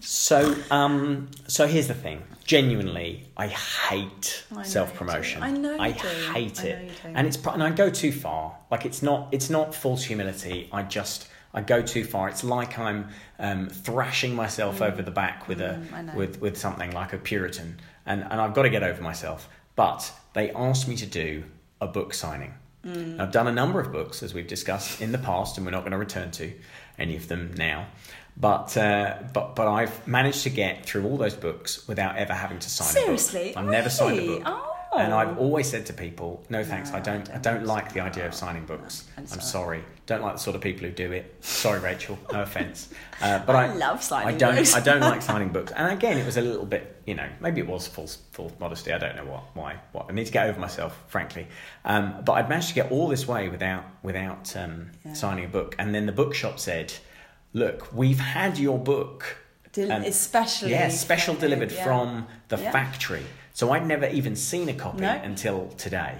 So, 0.00 0.54
um, 0.70 1.28
so 1.48 1.66
here's 1.66 1.88
the 1.88 1.94
thing. 1.94 2.22
Genuinely, 2.44 3.28
I 3.36 3.48
hate 3.48 4.44
I 4.56 4.62
self 4.62 4.94
promotion. 4.94 5.42
I 5.42 5.50
know 5.50 5.76
I 5.78 5.92
do. 5.92 6.08
hate 6.32 6.60
I 6.60 6.66
it, 6.68 6.90
do. 7.02 7.08
and 7.14 7.26
it's 7.26 7.36
pro- 7.36 7.52
and 7.52 7.62
I 7.62 7.70
go 7.70 7.90
too 7.90 8.10
far. 8.12 8.56
Like 8.70 8.86
it's 8.86 9.02
not 9.02 9.28
it's 9.32 9.50
not 9.50 9.74
false 9.74 10.02
humility. 10.04 10.68
I 10.72 10.82
just 10.82 11.28
I 11.52 11.60
go 11.60 11.82
too 11.82 12.04
far. 12.04 12.28
It's 12.28 12.42
like 12.42 12.78
I'm 12.78 13.08
um, 13.38 13.68
thrashing 13.68 14.34
myself 14.34 14.80
over 14.80 15.02
the 15.02 15.10
back 15.10 15.46
with 15.46 15.58
Mm, 15.58 16.14
a 16.14 16.16
with 16.16 16.40
with 16.40 16.56
something 16.56 16.90
like 16.92 17.12
a 17.12 17.18
Puritan, 17.18 17.78
and 18.06 18.22
and 18.22 18.40
I've 18.40 18.54
got 18.54 18.62
to 18.62 18.70
get 18.70 18.82
over 18.82 19.02
myself. 19.02 19.46
But 19.76 20.10
they 20.32 20.50
asked 20.52 20.88
me 20.88 20.96
to 20.96 21.06
do 21.06 21.44
a 21.82 21.86
book 21.86 22.14
signing. 22.14 22.54
Mm. 22.86 23.20
I've 23.20 23.32
done 23.32 23.46
a 23.48 23.52
number 23.52 23.78
of 23.80 23.92
books, 23.92 24.22
as 24.22 24.32
we've 24.32 24.46
discussed 24.46 25.02
in 25.02 25.12
the 25.12 25.18
past, 25.18 25.58
and 25.58 25.66
we're 25.66 25.72
not 25.72 25.80
going 25.80 25.92
to 25.92 25.98
return 25.98 26.30
to 26.32 26.50
any 26.98 27.16
of 27.16 27.28
them 27.28 27.54
now. 27.56 27.86
But 28.36 28.76
uh, 28.76 29.16
but 29.32 29.56
but 29.56 29.66
I've 29.66 30.06
managed 30.06 30.44
to 30.44 30.50
get 30.50 30.86
through 30.86 31.04
all 31.06 31.16
those 31.16 31.34
books 31.34 31.88
without 31.88 32.16
ever 32.16 32.32
having 32.32 32.58
to 32.60 32.70
sign 32.70 32.86
Seriously? 32.88 33.50
a 33.50 33.54
book. 33.54 33.56
I've 33.56 33.70
never 33.70 33.90
signed 33.90 34.18
a 34.20 34.26
book. 34.26 34.42
Oh. 34.46 34.67
And 34.96 35.12
I've 35.12 35.38
always 35.38 35.68
said 35.68 35.84
to 35.86 35.92
people, 35.92 36.42
no 36.48 36.64
thanks, 36.64 36.92
I 36.92 37.00
don't 37.00 37.28
I 37.30 37.34
I 37.34 37.38
don't 37.38 37.54
don't 37.58 37.66
like 37.66 37.92
the 37.92 38.00
idea 38.00 38.26
of 38.26 38.34
signing 38.34 38.64
books. 38.64 39.04
I'm 39.16 39.22
I'm 39.24 39.26
sorry. 39.40 39.42
sorry. 39.80 39.84
Don't 40.06 40.22
like 40.22 40.34
the 40.36 40.40
sort 40.40 40.56
of 40.56 40.62
people 40.62 40.86
who 40.86 40.92
do 40.92 41.12
it. 41.12 41.36
Sorry, 41.44 41.78
Rachel, 41.80 42.18
no 42.32 42.42
offence. 42.42 42.88
Uh, 43.20 43.36
but 43.44 43.56
I 43.56 43.66
I, 43.66 43.74
love 43.74 44.00
signing 44.00 44.28
I 44.28 44.38
don't 44.38 44.54
books. 44.54 44.74
I 44.76 44.80
don't 44.80 45.00
like 45.00 45.22
signing 45.30 45.48
books. 45.48 45.72
And 45.72 45.92
again 45.92 46.18
it 46.18 46.24
was 46.24 46.36
a 46.36 46.40
little 46.40 46.64
bit, 46.64 47.02
you 47.04 47.14
know, 47.14 47.28
maybe 47.40 47.60
it 47.60 47.66
was 47.66 47.88
false 47.88 48.18
false 48.30 48.52
modesty, 48.60 48.92
I 48.92 48.98
don't 48.98 49.16
know 49.16 49.24
what 49.24 49.42
why 49.54 49.76
what. 49.92 50.06
I 50.08 50.12
need 50.12 50.26
to 50.26 50.32
get 50.32 50.48
over 50.48 50.58
myself, 50.60 50.96
frankly. 51.08 51.48
Um, 51.84 52.22
but 52.24 52.34
I'd 52.34 52.48
managed 52.48 52.68
to 52.68 52.74
get 52.74 52.92
all 52.92 53.08
this 53.08 53.26
way 53.26 53.48
without 53.48 53.84
without 54.04 54.56
um, 54.56 54.90
Yeah. 55.04 55.14
signing 55.14 55.44
a 55.44 55.48
book. 55.48 55.74
And 55.80 55.92
then 55.94 56.06
the 56.06 56.12
bookshop 56.12 56.58
said, 56.60 56.92
Look, 57.52 57.92
we've 57.92 58.20
had 58.20 58.56
your 58.58 58.78
book 58.78 59.36
Del- 59.72 59.90
um, 59.92 60.02
especially 60.04 60.70
yeah, 60.70 60.88
special 60.90 61.34
delivered 61.34 61.72
yeah. 61.72 61.84
from 61.84 62.26
the 62.48 62.56
Yeah. 62.58 62.70
factory. 62.70 63.24
So 63.58 63.72
I'd 63.72 63.88
never 63.88 64.06
even 64.06 64.36
seen 64.36 64.68
a 64.68 64.72
copy 64.72 65.00
No. 65.00 65.10
until 65.24 65.66
today, 65.70 66.14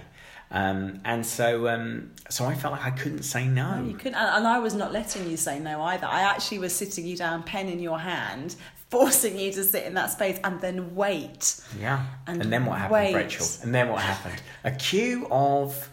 um, 0.50 1.00
and 1.04 1.24
so 1.24 1.68
um, 1.68 2.10
so 2.28 2.44
I 2.46 2.56
felt 2.56 2.72
like 2.72 2.84
I 2.84 2.90
couldn't 2.90 3.22
say 3.22 3.46
no. 3.46 3.76
No, 3.76 3.86
you 3.86 3.94
couldn't, 3.94 4.16
and, 4.16 4.38
and 4.38 4.44
I 4.48 4.58
was 4.58 4.74
not 4.74 4.90
letting 4.92 5.30
you 5.30 5.36
say 5.36 5.60
no 5.60 5.80
either. 5.82 6.08
I 6.08 6.22
actually 6.22 6.58
was 6.58 6.74
sitting 6.74 7.06
you 7.06 7.16
down, 7.16 7.44
pen 7.44 7.68
in 7.68 7.78
your 7.78 8.00
hand, 8.00 8.56
forcing 8.90 9.38
you 9.38 9.52
to 9.52 9.62
sit 9.62 9.84
in 9.84 9.94
that 9.94 10.10
space 10.10 10.40
and 10.42 10.60
then 10.60 10.96
wait. 10.96 11.60
Yeah, 11.78 12.06
And 12.26 12.42
and, 12.42 12.52
then 12.52 12.66
what 12.66 12.78
happened, 12.78 12.92
wait. 12.94 13.14
Rachel? 13.14 13.46
And 13.62 13.72
then 13.72 13.88
what 13.88 14.00
happened? 14.02 14.42
A 14.64 14.72
queue 14.72 15.28
of 15.30 15.90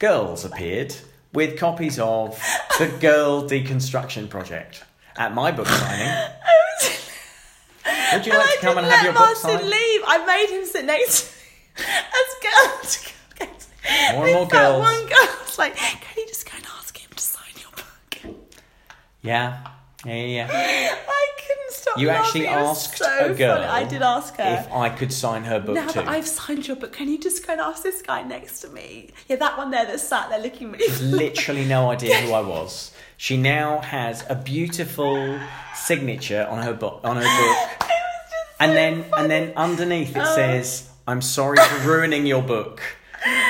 girls 0.00 0.44
appeared 0.44 0.96
with 1.32 1.60
copies 1.60 2.00
of 2.00 2.42
the 2.80 2.88
Girl 3.00 3.48
Deconstruction 3.48 4.28
Project 4.28 4.82
at 5.16 5.32
my 5.32 5.52
book 5.52 5.68
signing. 5.68 6.08
Would 8.12 8.26
you 8.26 8.32
And 8.32 8.40
like 8.40 8.50
I 8.50 8.54
to 8.56 8.60
come 8.60 8.78
and 8.78 8.86
have 8.86 8.94
let 8.96 9.04
your 9.04 9.12
book 9.12 9.36
signed? 9.36 9.62
leave. 9.64 10.00
I 10.06 10.24
made 10.26 10.56
him 10.58 10.64
sit 10.66 10.84
next 10.84 11.20
to 11.20 11.82
me 11.82 11.86
as 12.18 12.34
girls. 12.42 13.04
More 14.12 14.24
and 14.26 14.34
more 14.34 14.46
girls. 14.48 14.82
One 14.82 15.06
girl 15.06 15.28
was 15.44 15.58
like, 15.58 15.74
"Can 15.76 15.98
you 16.18 16.26
just 16.26 16.44
go 16.44 16.52
and 16.56 16.66
ask 16.78 16.96
him 16.98 17.10
to 17.14 17.22
sign 17.22 17.52
your 17.56 17.70
book?" 17.70 18.36
Yeah, 19.22 19.66
yeah, 20.04 20.14
yeah. 20.14 20.48
I 20.52 21.26
couldn't 21.46 21.72
stop. 21.72 21.98
You 21.98 22.08
laughing. 22.08 22.46
actually 22.46 22.46
It 22.46 22.56
was 22.66 22.86
asked 22.86 22.98
so 22.98 23.26
a 23.30 23.34
girl 23.34 23.56
funny. 23.56 23.66
I 23.66 23.84
did 23.84 24.02
ask 24.02 24.36
her. 24.36 24.58
if 24.66 24.72
I 24.72 24.90
could 24.90 25.12
sign 25.12 25.44
her 25.44 25.58
book 25.60 25.74
now 25.76 25.86
too. 25.86 26.00
that 26.00 26.08
I've 26.08 26.26
signed 26.28 26.66
your 26.66 26.76
book, 26.76 26.92
can 26.92 27.08
you 27.08 27.18
just 27.18 27.46
go 27.46 27.52
and 27.54 27.60
ask 27.62 27.82
this 27.82 28.02
guy 28.02 28.22
next 28.22 28.60
to 28.60 28.68
me? 28.68 29.10
Yeah, 29.28 29.36
that 29.36 29.56
one 29.56 29.70
there 29.70 29.86
that 29.86 30.00
sat 30.00 30.28
there 30.28 30.40
looking 30.40 30.72
really. 30.72 30.84
She's 30.86 31.00
literally 31.02 31.64
no 31.64 31.90
idea 31.96 32.16
who 32.20 32.32
I 32.32 32.40
was. 32.42 32.92
She 33.20 33.36
now 33.36 33.80
has 33.80 34.24
a 34.30 34.36
beautiful 34.36 35.38
signature 35.74 36.46
on 36.48 36.62
her 36.62 36.72
book. 36.72 37.00
On 37.02 37.16
her 37.16 37.22
book, 37.22 37.88
and 38.60 38.76
then 38.76 39.04
and 39.16 39.28
then 39.30 39.52
underneath 39.56 40.16
Oh. 40.16 40.20
it 40.22 40.26
says, 40.34 40.88
"I'm 41.06 41.20
sorry 41.20 41.58
for 41.58 41.78
ruining 41.88 42.26
your 42.26 42.42
book, 42.42 42.80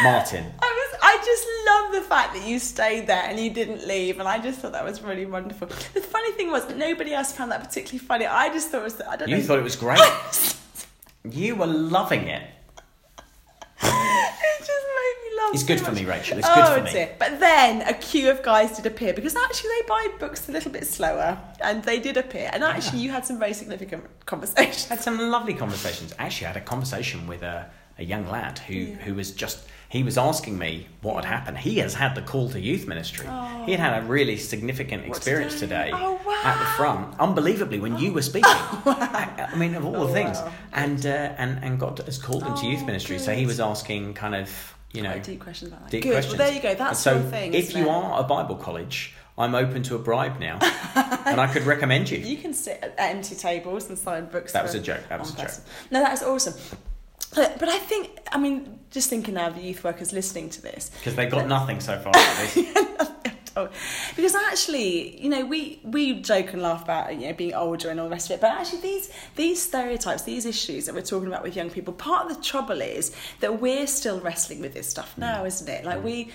Martin." 0.03 0.45
I 0.63 0.67
was. 0.81 0.99
I 1.03 1.17
just 1.31 1.47
love 1.71 1.87
the 2.03 2.09
fact 2.09 2.35
that 2.35 2.45
you 2.49 2.59
stayed 2.59 3.07
there 3.07 3.23
and 3.29 3.39
you 3.39 3.51
didn't 3.51 3.87
leave, 3.87 4.19
and 4.21 4.27
I 4.29 4.39
just 4.39 4.59
thought 4.61 4.73
that 4.73 4.85
was 4.85 5.03
really 5.03 5.27
wonderful. 5.27 5.69
The 5.69 6.01
funny 6.01 6.33
thing 6.33 6.51
was, 6.51 6.67
nobody 6.75 7.13
else 7.13 7.33
found 7.33 7.53
that 7.53 7.63
particularly 7.63 7.99
funny. 7.99 8.27
I 8.27 8.49
just 8.49 8.71
thought 8.71 8.81
it 8.81 8.85
was. 8.85 9.01
I 9.03 9.17
don't 9.17 9.29
You 9.29 9.37
know. 9.37 9.43
thought 9.43 9.59
it 9.59 9.65
was 9.65 9.77
great. 9.77 10.01
You 11.31 11.57
were 11.57 11.67
loving 11.67 12.23
it. 12.29 12.43
Laugh. 15.49 15.55
It's 15.55 15.63
so 15.63 15.69
good 15.69 15.81
for 15.81 15.93
me, 15.93 16.05
Rachel. 16.05 16.39
It's 16.39 16.47
oh, 16.51 16.55
good 16.55 16.79
for 16.79 16.85
me. 16.85 16.93
dear. 16.93 17.15
But 17.19 17.41
then 17.41 17.83
a 17.83 17.95
queue 17.95 18.31
of 18.31 18.43
guys 18.43 18.77
did 18.77 18.87
appear 18.87 19.13
because 19.13 19.37
actually 19.37 19.71
they 19.81 19.89
buy 19.89 20.09
books 20.19 20.49
a 20.49 20.53
little 20.53 20.71
bit 20.71 20.87
slower, 20.87 21.39
and 21.61 21.83
they 21.85 21.99
did 22.01 22.17
appear. 22.17 22.51
And 22.53 22.63
actually, 22.65 23.01
you 23.01 23.11
had 23.11 23.25
some 23.27 23.39
very 23.39 23.55
significant 23.55 24.05
conversations. 24.27 24.87
I 24.91 24.95
had 24.95 25.03
some 25.03 25.19
lovely 25.19 25.55
conversations. 25.55 26.15
Actually, 26.19 26.47
I 26.47 26.53
had 26.53 26.57
a 26.63 26.65
conversation 26.67 27.27
with 27.27 27.43
a, 27.43 27.71
a 27.99 28.05
young 28.05 28.29
lad 28.31 28.59
who, 28.61 28.85
who 29.05 29.15
was 29.15 29.31
just 29.33 29.67
he 29.91 30.03
was 30.03 30.19
asking 30.19 30.59
me 30.59 30.87
what 31.01 31.25
had 31.25 31.39
happened. 31.39 31.57
He 31.59 31.79
has 31.79 31.95
had 31.95 32.15
the 32.15 32.21
call 32.21 32.51
to 32.51 32.61
youth 32.61 32.87
ministry. 32.87 33.27
He 33.65 33.73
had 33.73 33.81
had 33.81 34.03
a 34.03 34.07
really 34.07 34.37
significant 34.37 35.07
experience 35.07 35.59
today? 35.59 35.91
Oh, 35.95 36.19
at 36.45 36.59
the 36.59 36.67
front, 36.77 37.19
unbelievably 37.19 37.81
when 37.81 37.97
you 37.99 38.13
were 38.13 38.21
speaking. 38.23 38.45
I, 38.53 39.49
I 39.51 39.57
mean, 39.57 39.75
of 39.75 39.87
all 39.87 39.97
Oh, 39.97 40.07
the 40.07 40.13
things, 40.13 40.37
wow. 40.39 40.53
and 40.75 41.07
uh, 41.07 41.33
and 41.39 41.65
and 41.65 41.81
God 41.81 41.99
has 42.01 42.19
called 42.19 42.43
him 42.43 42.55
to 42.57 42.67
youth 42.67 42.81
Oh, 42.83 42.87
ministry. 42.87 43.19
So 43.19 43.35
he 43.35 43.47
was 43.47 43.61
asking 43.61 44.13
kind 44.15 44.35
of 44.35 44.75
you 44.93 45.03
know 45.03 45.11
Quite 45.13 45.25
deep 45.25 45.41
questions 45.41 45.71
about 45.71 45.83
that. 45.85 45.91
deep 45.91 46.03
Good. 46.03 46.13
questions. 46.13 46.39
Well, 46.39 46.47
there 46.47 46.57
you 46.57 46.63
go. 46.63 46.75
That's 46.75 46.99
so 47.01 47.15
your 47.15 47.23
thing. 47.23 47.55
if 47.55 47.75
you 47.75 47.85
it? 47.85 47.89
are 47.89 48.21
a 48.21 48.23
Bible 48.25 48.57
college, 48.57 49.15
I'm 49.37 49.55
open 49.55 49.83
to 49.85 49.95
a 49.95 49.99
bribe 49.99 50.41
now, 50.41 50.59
and 51.27 51.41
I 51.41 51.47
could 51.53 51.63
recommend 51.65 52.11
you. 52.11 52.19
You 52.19 52.37
can 52.39 52.53
sit 52.55 52.83
at 52.83 52.95
empty 52.99 53.35
tables 53.35 53.89
and 53.89 53.99
sign 53.99 54.27
books. 54.27 54.53
That 54.53 54.65
was 54.65 54.75
a 54.75 54.81
joke, 54.81 55.03
that 55.09 55.21
was 55.21 55.31
a 55.33 55.37
joke. 55.37 55.47
person. 55.47 55.65
No, 55.91 56.01
that 56.01 56.13
is 56.15 56.23
awesome. 56.23 56.55
But, 57.35 57.59
but 57.59 57.69
I 57.69 57.79
think, 57.79 58.19
I 58.33 58.39
mean, 58.39 58.79
just 58.91 59.11
thinking 59.11 59.35
now 59.35 59.49
of 59.49 59.55
the 59.55 59.61
youth 59.61 59.85
workers 59.85 60.13
listening 60.15 60.49
to 60.51 60.63
this, 60.63 60.91
Because 60.99 61.15
they've 61.15 61.31
got 61.31 61.47
nothing 61.47 61.79
so 61.79 61.99
far 61.99 62.13
out 63.59 63.67
of 63.67 63.73
this. 63.73 64.13
Because 64.17 64.35
actually, 64.35 65.21
you 65.23 65.29
know, 65.29 65.45
we 65.45 65.81
we 65.85 66.21
joke 66.21 66.53
and 66.53 66.63
laugh 66.63 66.85
about 66.85 67.15
you 67.15 67.29
know 67.29 67.33
being 67.33 67.55
older 67.55 67.91
and 67.91 68.01
all 68.01 68.07
the 68.07 68.13
rest 68.13 68.31
of 68.31 68.37
it, 68.37 68.41
but 68.41 68.51
actually 68.51 68.81
these 68.81 69.11
these 69.37 69.63
stereotypes, 69.63 70.23
these 70.23 70.47
issues 70.47 70.87
that 70.87 70.95
we're 70.95 71.03
talking 71.03 71.29
about 71.29 71.43
with 71.43 71.57
young 71.57 71.71
people, 71.71 71.93
part 71.93 72.31
of 72.31 72.37
the 72.37 72.43
trouble 72.43 72.81
is 72.81 73.15
that 73.41 73.61
we're 73.61 73.87
still 73.87 74.21
wrestling 74.21 74.61
with 74.61 74.75
this 74.75 74.89
stuff 74.89 75.17
now, 75.19 75.45
isn't 75.45 75.69
it? 75.69 75.85
Like 75.85 75.99
mm. 75.99 76.05
we 76.05 76.31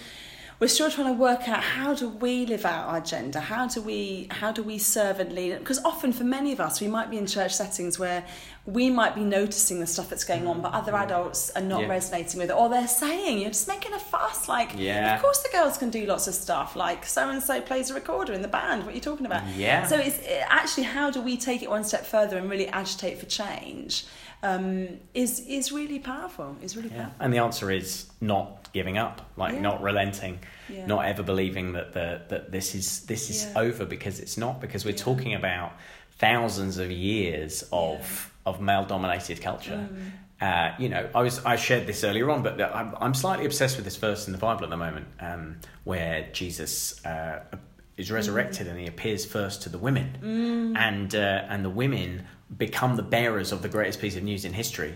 we're 0.60 0.68
still 0.68 0.89
trying 0.89 1.08
to 1.08 1.20
work 1.20 1.47
out 1.49 1.62
how 1.62 1.93
do 1.93 2.08
we 2.08 2.45
live 2.45 2.66
out 2.66 2.88
our 2.88 3.01
gender 3.01 3.39
how 3.39 3.68
do 3.68 3.82
we 3.82 4.28
how 4.32 4.51
do 4.51 4.64
we 4.64 4.78
serve 4.78 5.20
and 5.20 5.34
lead 5.34 5.58
because 5.60 5.84
often 5.84 6.14
for 6.14 6.24
many 6.24 6.51
of 6.54 6.60
us 6.60 6.80
we 6.80 6.88
might 6.88 7.10
be 7.10 7.18
in 7.18 7.26
church 7.26 7.54
settings 7.54 7.97
where 7.99 8.24
we 8.66 8.89
might 8.89 9.14
be 9.14 9.22
noticing 9.22 9.80
the 9.82 9.88
stuff 9.88 10.10
that's 10.10 10.24
going 10.24 10.47
on 10.47 10.62
but 10.62 10.72
other 10.74 10.95
adults 10.95 11.49
are 11.51 11.62
not 11.62 11.82
Yeah. 11.82 11.88
resonating 11.88 12.39
with 12.39 12.49
it 12.49 12.54
or 12.54 12.70
they're 12.70 12.88
saying 12.88 13.39
you're 13.39 13.49
just 13.49 13.68
making 13.68 13.93
a 13.93 13.99
fuss 13.99 14.47
like 14.47 14.72
Yeah. 14.78 15.16
of 15.16 15.22
course 15.22 15.41
the 15.43 15.49
girls 15.49 15.78
can 15.78 15.89
do 15.89 16.06
lots 16.06 16.28
of 16.28 16.34
stuff 16.34 16.76
like 16.76 17.06
so 17.06 17.28
and 17.30 17.41
so 17.43 17.60
plays 17.62 17.89
a 17.91 17.93
recorder 17.93 18.32
in 18.34 18.41
the 18.41 18.47
band 18.47 18.84
what 18.84 18.93
are 18.93 18.95
you 18.95 19.01
talking 19.01 19.26
about 19.26 19.43
Yeah. 19.56 19.86
so 19.86 19.97
it's 19.97 20.20
it, 20.20 20.43
actually 20.47 20.84
how 20.84 21.10
do 21.12 21.22
we 21.22 21.36
take 21.36 21.62
it 21.62 21.70
one 21.70 21.84
step 21.84 22.06
further 22.06 22.38
and 22.38 22.49
really 22.49 22.68
agitate 22.70 23.20
for 23.20 23.26
change 23.26 24.06
um, 24.43 24.99
is 25.14 25.39
is 25.47 25.72
really 25.72 25.99
powerful 25.99 26.56
is 26.62 26.76
really 26.78 26.89
Yeah. 26.89 27.04
powerful 27.04 27.16
And 27.22 27.34
the 27.34 27.38
answer 27.39 27.72
is 27.72 28.08
not 28.22 28.62
giving 28.74 28.97
up, 28.97 29.21
like 29.38 29.53
Yeah. 29.53 29.61
not 29.61 29.82
relenting, 29.82 30.39
Yeah. 30.67 30.86
not 30.88 31.05
ever 31.05 31.24
believing 31.24 31.74
that 31.74 31.93
the 31.93 32.21
that 32.30 32.51
this 32.51 32.76
is 32.76 33.05
this 33.05 33.30
is 33.30 33.45
Yeah. 33.45 33.61
over 33.61 33.86
because 33.86 34.19
it's 34.19 34.38
not 34.38 34.59
because 34.59 34.84
we're 34.84 34.93
talking 35.09 35.34
about 35.36 35.74
thousands 36.17 36.78
of 36.78 36.91
years 36.91 37.63
of 37.71 38.32
of 38.45 38.59
male 38.59 38.84
dominated 38.86 39.41
culture. 39.41 39.88
Mm. 39.89 40.11
Uh, 40.41 40.74
you 40.78 40.89
know, 40.89 41.07
I 41.15 41.21
was 41.21 41.43
I 41.45 41.55
shared 41.55 41.88
this 41.88 42.03
earlier 42.03 42.30
on, 42.30 42.43
but 42.43 42.59
I'm, 42.61 42.93
I'm 42.99 43.13
slightly 43.13 43.45
obsessed 43.45 43.78
with 43.78 43.86
this 43.86 43.95
verse 43.95 44.28
in 44.28 44.34
the 44.34 44.39
Bible 44.39 44.63
at 44.65 44.69
the 44.69 44.78
moment, 44.78 45.07
um, 45.21 45.57
where 45.86 46.28
Jesus 46.34 47.03
uh, 47.05 47.39
is 47.95 48.11
resurrected 48.11 48.67
and 48.67 48.78
he 48.78 48.88
appears 48.88 49.24
first 49.26 49.61
to 49.61 49.69
the 49.69 49.78
women, 49.78 50.74
and 50.78 51.15
uh, 51.15 51.45
and 51.47 51.63
the 51.63 51.69
women 51.69 52.26
become 52.57 52.97
the 52.97 53.03
bearers 53.03 53.51
of 53.51 53.61
the 53.61 53.69
greatest 53.69 54.01
piece 54.01 54.15
of 54.17 54.24
news 54.24 54.43
in 54.43 54.53
history, 54.53 54.95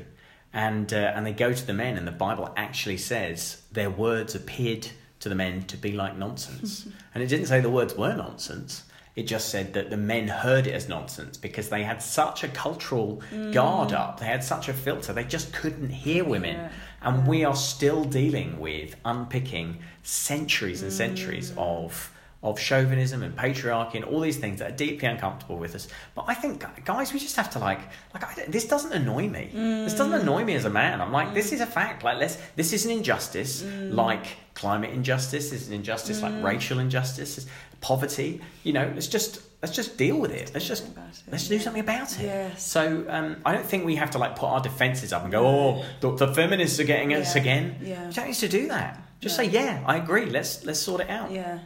and 0.58 0.92
uh, 0.92 1.14
and 1.16 1.24
they 1.24 1.34
go 1.34 1.54
to 1.54 1.68
the 1.68 1.74
men, 1.74 1.98
and 1.98 2.08
the 2.08 2.12
Bible 2.12 2.52
actually 2.58 2.98
says 2.98 3.62
their 3.72 3.92
words 3.92 4.34
appeared 4.34 4.88
to 5.20 5.30
the 5.30 5.36
men 5.36 5.62
to 5.66 5.78
be 5.78 5.92
like 5.92 6.18
nonsense, 6.18 6.88
and 7.14 7.24
it 7.24 7.28
didn't 7.28 7.46
say 7.46 7.62
the 7.62 7.70
words 7.70 7.96
were 7.96 8.16
nonsense. 8.16 8.84
It 9.16 9.28
just 9.28 9.50
said 9.50 9.74
that 9.74 9.90
the 9.90 9.98
men 9.98 10.28
heard 10.28 10.68
it 10.68 10.74
as 10.74 10.90
nonsense 10.90 11.38
because 11.38 11.70
they 11.70 11.84
had 11.84 12.04
such 12.04 12.44
a 12.44 12.48
cultural 12.48 13.22
guard 13.52 13.92
up. 13.92 14.20
They 14.20 14.28
had 14.28 14.44
such 14.44 14.70
a 14.70 14.74
filter. 14.74 15.12
They 15.12 15.24
just 15.24 15.54
couldn't 15.54 15.90
hear 15.90 16.24
women. 16.24 16.56
Yeah. 16.56 16.70
And 17.02 17.28
we 17.28 17.44
are 17.44 17.56
still 17.56 18.04
dealing 18.04 18.60
with 18.60 18.96
unpicking 19.06 19.80
centuries 20.04 20.84
and 20.84 20.94
centuries 20.94 21.52
of 21.58 22.12
of 22.44 22.60
chauvinism 22.60 23.24
and 23.24 23.36
patriarchy 23.36 23.96
and 23.96 24.06
all 24.06 24.20
these 24.20 24.38
things 24.38 24.60
that 24.60 24.72
are 24.72 24.76
deeply 24.76 25.08
uncomfortable 25.08 25.58
with 25.58 25.74
us. 25.74 25.88
But 26.14 26.26
I 26.28 26.36
think, 26.36 26.64
guys, 26.86 27.12
we 27.12 27.20
just 27.20 27.36
have 27.36 27.50
to 27.52 27.60
like, 27.60 27.80
like 28.14 28.24
I, 28.24 28.46
this 28.48 28.68
doesn't 28.68 28.94
annoy 28.94 29.28
me. 29.28 29.50
This 29.54 29.94
doesn't 29.96 30.20
mm. 30.20 30.22
annoy 30.22 30.44
me 30.44 30.54
as 30.54 30.66
a 30.66 30.70
man. 30.70 31.02
I'm 31.02 31.12
like, 31.12 31.34
this 31.34 31.52
is 31.52 31.62
a 31.62 31.66
fact. 31.66 32.04
Like, 32.04 32.20
let's. 32.20 32.38
This 32.56 32.74
is 32.74 32.86
an 32.86 32.92
injustice, 32.92 33.64
mm. 33.64 33.94
like 33.94 34.26
climate 34.54 34.92
injustice. 34.92 35.50
This 35.50 35.64
is 35.64 35.68
an 35.70 35.74
injustice, 35.74 36.22
like 36.22 36.34
mm. 36.34 36.44
racial 36.44 36.80
injustice, 36.80 37.36
this- 37.36 37.48
poverty. 37.82 38.42
You 38.64 38.74
know, 38.74 38.92
let's 38.94 39.08
just 39.08 39.42
let's 39.62 39.76
just 39.76 39.98
deal 39.98 40.18
with 40.18 40.32
it. 40.32 40.52
Let's 40.54 40.68
just 40.68 40.88
it, 40.88 40.98
let's 41.32 41.48
do 41.48 41.60
something 41.60 41.82
about 41.82 42.20
it. 42.20 42.26
Yes. 42.26 42.64
So 42.64 43.06
um, 43.10 43.38
I 43.46 43.54
don't 43.54 43.66
think 43.66 43.86
we 43.86 43.96
have 43.96 44.12
to 44.12 44.18
like 44.20 44.36
put 44.36 44.48
our 44.48 44.62
defences 44.62 45.14
up 45.14 45.24
and 45.24 45.32
go, 45.32 45.46
oh, 45.46 45.86
the, 46.02 46.16
the 46.16 46.34
feminists 46.34 46.80
are 46.80 46.84
getting 46.84 47.14
us 47.14 47.36
again. 47.36 47.78
Yeah. 47.82 48.08
You 48.08 48.14
don't 48.14 48.28
need 48.28 48.36
to 48.36 48.48
do 48.48 48.68
that. 48.68 49.02
Just 49.20 49.38
No. 49.38 49.44
say, 49.44 49.50
yeah, 49.50 49.84
I 49.86 49.98
agree. 49.98 50.28
Let's 50.28 50.64
let's 50.66 50.80
sort 50.80 51.02
it 51.02 51.10
out. 51.10 51.32
Yeah. 51.32 51.60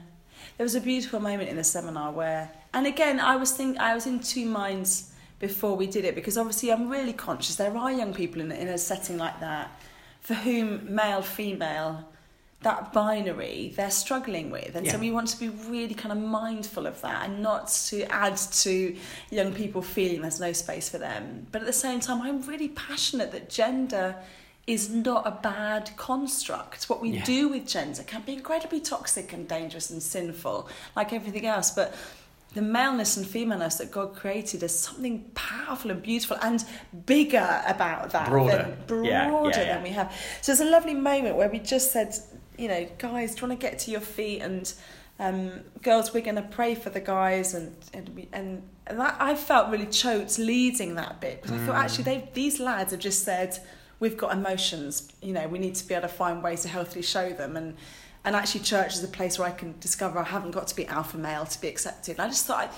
There 0.62 0.66
was 0.66 0.76
a 0.76 0.80
beautiful 0.80 1.20
moment 1.20 1.50
in 1.50 1.56
the 1.56 1.64
seminar 1.64 2.12
where, 2.12 2.52
and 2.72 2.86
again, 2.86 3.20
I 3.20 3.36
was 3.36 3.52
think 3.52 3.80
I 3.80 3.96
was 3.96 4.06
in 4.06 4.20
two 4.20 4.46
minds 4.46 5.12
before 5.40 5.76
we 5.76 5.88
did 5.88 6.06
it 6.06 6.14
because 6.14 6.38
obviously 6.38 6.72
I'm 6.72 6.88
really 6.88 7.14
conscious 7.14 7.56
there 7.56 7.76
are 7.76 7.92
young 7.92 8.14
people 8.14 8.42
in, 8.42 8.52
in 8.52 8.68
a 8.68 8.78
setting 8.78 9.18
like 9.18 9.40
that 9.40 9.72
for 10.20 10.36
whom 10.36 10.94
male 10.94 11.24
female 11.24 12.08
that 12.62 12.94
binary 12.94 13.74
they're 13.76 13.90
struggling 13.90 14.52
with. 14.52 14.76
And 14.76 14.88
so 14.88 15.00
we 15.00 15.10
want 15.10 15.30
to 15.30 15.40
be 15.40 15.50
really 15.50 15.96
kind 15.96 16.12
of 16.12 16.20
mindful 16.20 16.86
of 16.86 17.02
that 17.02 17.28
and 17.28 17.42
not 17.42 17.68
to 17.88 18.04
add 18.14 18.38
to 18.38 18.96
young 19.32 19.56
people 19.56 19.82
feeling 19.82 20.22
there's 20.22 20.40
no 20.40 20.54
space 20.54 20.90
for 20.90 21.00
them. 21.00 21.48
But 21.52 21.62
at 21.62 21.66
the 21.66 21.74
same 21.74 22.00
time 22.02 22.22
I'm 22.22 22.44
really 22.44 22.70
passionate 22.70 23.32
that 23.32 23.50
gender 23.50 24.16
is 24.68 24.90
not 24.90 25.26
a 25.26 25.32
bad 25.32 25.90
construct 25.98 26.86
what 26.90 27.02
we 27.02 27.10
Yeah. 27.12 27.24
do 27.26 27.50
with 27.50 27.68
gender 27.68 28.04
can 28.04 28.22
be 28.22 28.34
incredibly 28.34 28.80
toxic 28.80 29.34
and 29.34 29.48
dangerous 29.48 29.90
and 29.90 30.02
sinful 30.04 30.70
like 30.96 31.12
everything 31.14 31.46
else 31.48 31.72
but 31.72 31.94
the 32.54 32.62
maleness 32.62 33.16
and 33.18 33.26
femaleness 33.26 33.76
that 33.76 33.92
God 33.92 34.14
created 34.14 34.62
is 34.62 34.78
something 34.78 35.24
powerful 35.36 35.90
and 35.90 36.02
beautiful 36.04 36.38
and 36.42 36.64
bigger 37.06 37.64
about 37.66 38.12
that 38.12 38.28
Broader. 38.30 38.58
than 38.58 38.78
broader 38.88 39.10
yeah, 39.10 39.30
yeah. 39.42 39.74
than 39.74 39.84
we 39.84 39.90
have. 39.92 40.12
So 40.42 40.52
there's 40.52 40.60
a 40.60 40.70
lovely 40.70 40.94
moment 40.94 41.38
where 41.38 41.48
we 41.48 41.60
just 41.60 41.94
said, 41.94 42.14
you 42.58 42.68
know, 42.68 42.90
guys, 42.98 43.36
do 43.36 43.42
you 43.42 43.48
want 43.48 43.62
to 43.62 43.68
get 43.70 43.80
to 43.80 43.92
your 43.92 44.02
feet 44.02 44.42
and 44.42 44.72
um, 45.18 45.62
girls, 45.82 46.14
we're 46.14 46.24
going 46.24 46.36
to 46.36 46.42
pray 46.42 46.76
for 46.76 46.90
the 46.90 47.00
guys 47.00 47.54
and 47.54 47.74
and 47.94 48.10
we, 48.10 48.28
and, 48.34 48.64
that 48.90 49.16
I 49.22 49.36
felt 49.36 49.70
really 49.70 49.86
choked 49.86 50.38
leading 50.38 50.96
that 50.96 51.22
bit 51.22 51.42
because 51.42 51.56
I 51.62 51.66
thought 51.66 51.76
Mm. 51.76 51.84
actually 51.86 52.04
they 52.04 52.30
these 52.34 52.60
lads 52.60 52.92
have 52.92 53.00
just 53.00 53.24
said 53.24 53.58
we've 54.02 54.18
got 54.18 54.34
emotions, 54.34 55.08
you 55.22 55.32
know, 55.32 55.48
we 55.48 55.60
need 55.60 55.76
to 55.76 55.88
be 55.88 55.94
able 55.94 56.10
to 56.10 56.14
find 56.14 56.44
ways 56.44 56.64
to 56.64 56.68
healthily 56.68 57.04
show 57.04 57.30
them 57.30 57.56
and. 57.56 57.78
And 58.24 58.36
actually, 58.36 58.62
church 58.62 58.94
is 58.94 59.04
a 59.04 59.08
place 59.08 59.40
where 59.40 59.48
I 59.48 59.52
can 59.52 59.74
discover 59.80 60.20
I 60.20 60.24
haven't 60.26 60.52
got 60.52 60.68
to 60.68 60.76
be 60.76 60.86
alpha 60.86 61.18
male 61.18 61.44
to 61.44 61.60
be 61.60 61.68
accepted. 61.68 62.12
And 62.12 62.22
I 62.22 62.28
just 62.28 62.46
thought, 62.46 62.66
I, 62.66 62.70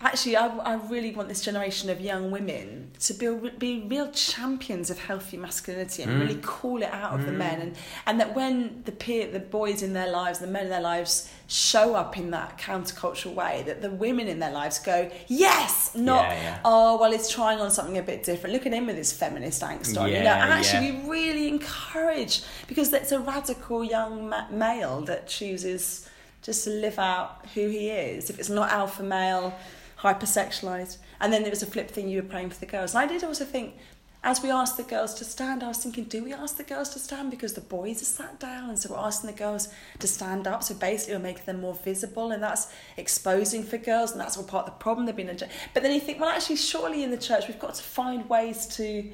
actually, 0.00 0.36
I, 0.36 0.46
I 0.46 0.74
really 0.74 1.10
want 1.12 1.28
this 1.28 1.40
generation 1.42 1.90
of 1.90 2.00
young 2.00 2.30
women 2.30 2.90
to 3.00 3.14
be, 3.14 3.50
be 3.58 3.80
real 3.88 4.10
champions 4.12 4.90
of 4.90 4.98
healthy 4.98 5.36
masculinity 5.36 6.02
and 6.04 6.12
Mm. 6.12 6.20
really 6.20 6.36
call 6.40 6.82
it 6.82 6.90
out 6.92 7.14
of 7.18 7.26
the 7.26 7.32
men. 7.32 7.60
And, 7.60 7.76
and 8.06 8.20
that 8.20 8.34
when 8.34 8.82
the 8.84 8.92
peer, 8.92 9.30
the 9.30 9.40
boys 9.40 9.82
in 9.82 9.92
their 9.94 10.08
lives, 10.10 10.38
the 10.38 10.46
men 10.46 10.64
in 10.64 10.70
their 10.70 10.80
lives 10.80 11.30
show 11.48 11.94
up 11.96 12.16
in 12.16 12.30
that 12.30 12.58
countercultural 12.58 13.34
way, 13.34 13.64
that 13.66 13.82
the 13.82 13.90
women 13.90 14.28
in 14.28 14.38
their 14.38 14.52
lives 14.52 14.78
go, 14.78 15.10
yes, 15.26 15.92
not, 15.96 16.24
Yeah, 16.28 16.34
yeah. 16.42 16.58
oh, 16.64 16.98
well, 17.00 17.10
he's 17.10 17.28
trying 17.28 17.58
on 17.60 17.70
something 17.70 17.98
a 17.98 18.02
bit 18.02 18.22
different. 18.22 18.52
Look 18.54 18.66
at 18.66 18.72
him 18.72 18.86
with 18.86 18.96
his 18.96 19.12
feminist 19.12 19.62
angst 19.62 20.00
on. 20.00 20.08
you 20.08 20.20
know, 20.20 20.26
actually, 20.30 20.88
yeah. 20.88 21.02
we 21.06 21.10
really 21.10 21.48
encourage 21.48 22.42
because 22.68 22.92
it's 22.92 23.10
a 23.12 23.18
radical 23.18 23.82
young 23.82 24.28
ma- 24.28 24.48
male 24.50 25.00
that 25.02 25.26
chooses 25.26 26.08
just 26.42 26.64
to 26.64 26.70
live 26.70 26.98
out 26.98 27.44
who 27.54 27.68
he 27.68 27.90
is. 27.90 28.30
If 28.30 28.38
it's 28.38 28.48
not 28.48 28.70
alpha 28.70 29.02
male, 29.02 29.54
hypersexualized, 30.00 30.98
and 31.20 31.32
then 31.32 31.42
there 31.42 31.50
was 31.50 31.62
a 31.62 31.66
flip 31.66 31.90
thing 31.90 32.08
you 32.08 32.22
were 32.22 32.28
praying 32.28 32.50
for 32.50 32.60
the 32.60 32.66
girls. 32.66 32.94
And 32.94 33.04
I 33.04 33.12
did 33.12 33.24
also 33.24 33.44
think. 33.44 33.74
As 34.24 34.42
we 34.42 34.50
asked 34.50 34.76
the 34.76 34.82
girls 34.82 35.14
to 35.14 35.24
stand, 35.24 35.62
I 35.62 35.68
was 35.68 35.78
thinking, 35.78 36.02
do 36.02 36.24
we 36.24 36.32
ask 36.32 36.56
the 36.56 36.64
girls 36.64 36.88
to 36.90 36.98
stand 36.98 37.30
because 37.30 37.52
the 37.52 37.60
boys 37.60 38.02
are 38.02 38.04
sat 38.04 38.40
down? 38.40 38.68
And 38.68 38.76
so 38.76 38.92
we're 38.92 38.98
asking 38.98 39.30
the 39.30 39.36
girls 39.36 39.68
to 40.00 40.08
stand 40.08 40.48
up. 40.48 40.64
So 40.64 40.74
basically, 40.74 41.14
we're 41.14 41.22
making 41.22 41.44
them 41.46 41.60
more 41.60 41.74
visible, 41.74 42.32
and 42.32 42.42
that's 42.42 42.66
exposing 42.96 43.62
for 43.62 43.78
girls, 43.78 44.10
and 44.10 44.20
that's 44.20 44.36
all 44.36 44.42
part 44.42 44.66
of 44.66 44.74
the 44.74 44.82
problem. 44.82 45.06
They've 45.06 45.14
been, 45.14 45.28
in. 45.28 45.38
but 45.72 45.84
then 45.84 45.94
you 45.94 46.00
think, 46.00 46.18
well, 46.18 46.30
actually, 46.30 46.56
surely 46.56 47.04
in 47.04 47.12
the 47.12 47.16
church 47.16 47.46
we've 47.46 47.60
got 47.60 47.76
to 47.76 47.82
find 47.82 48.28
ways 48.28 48.66
to 48.76 49.08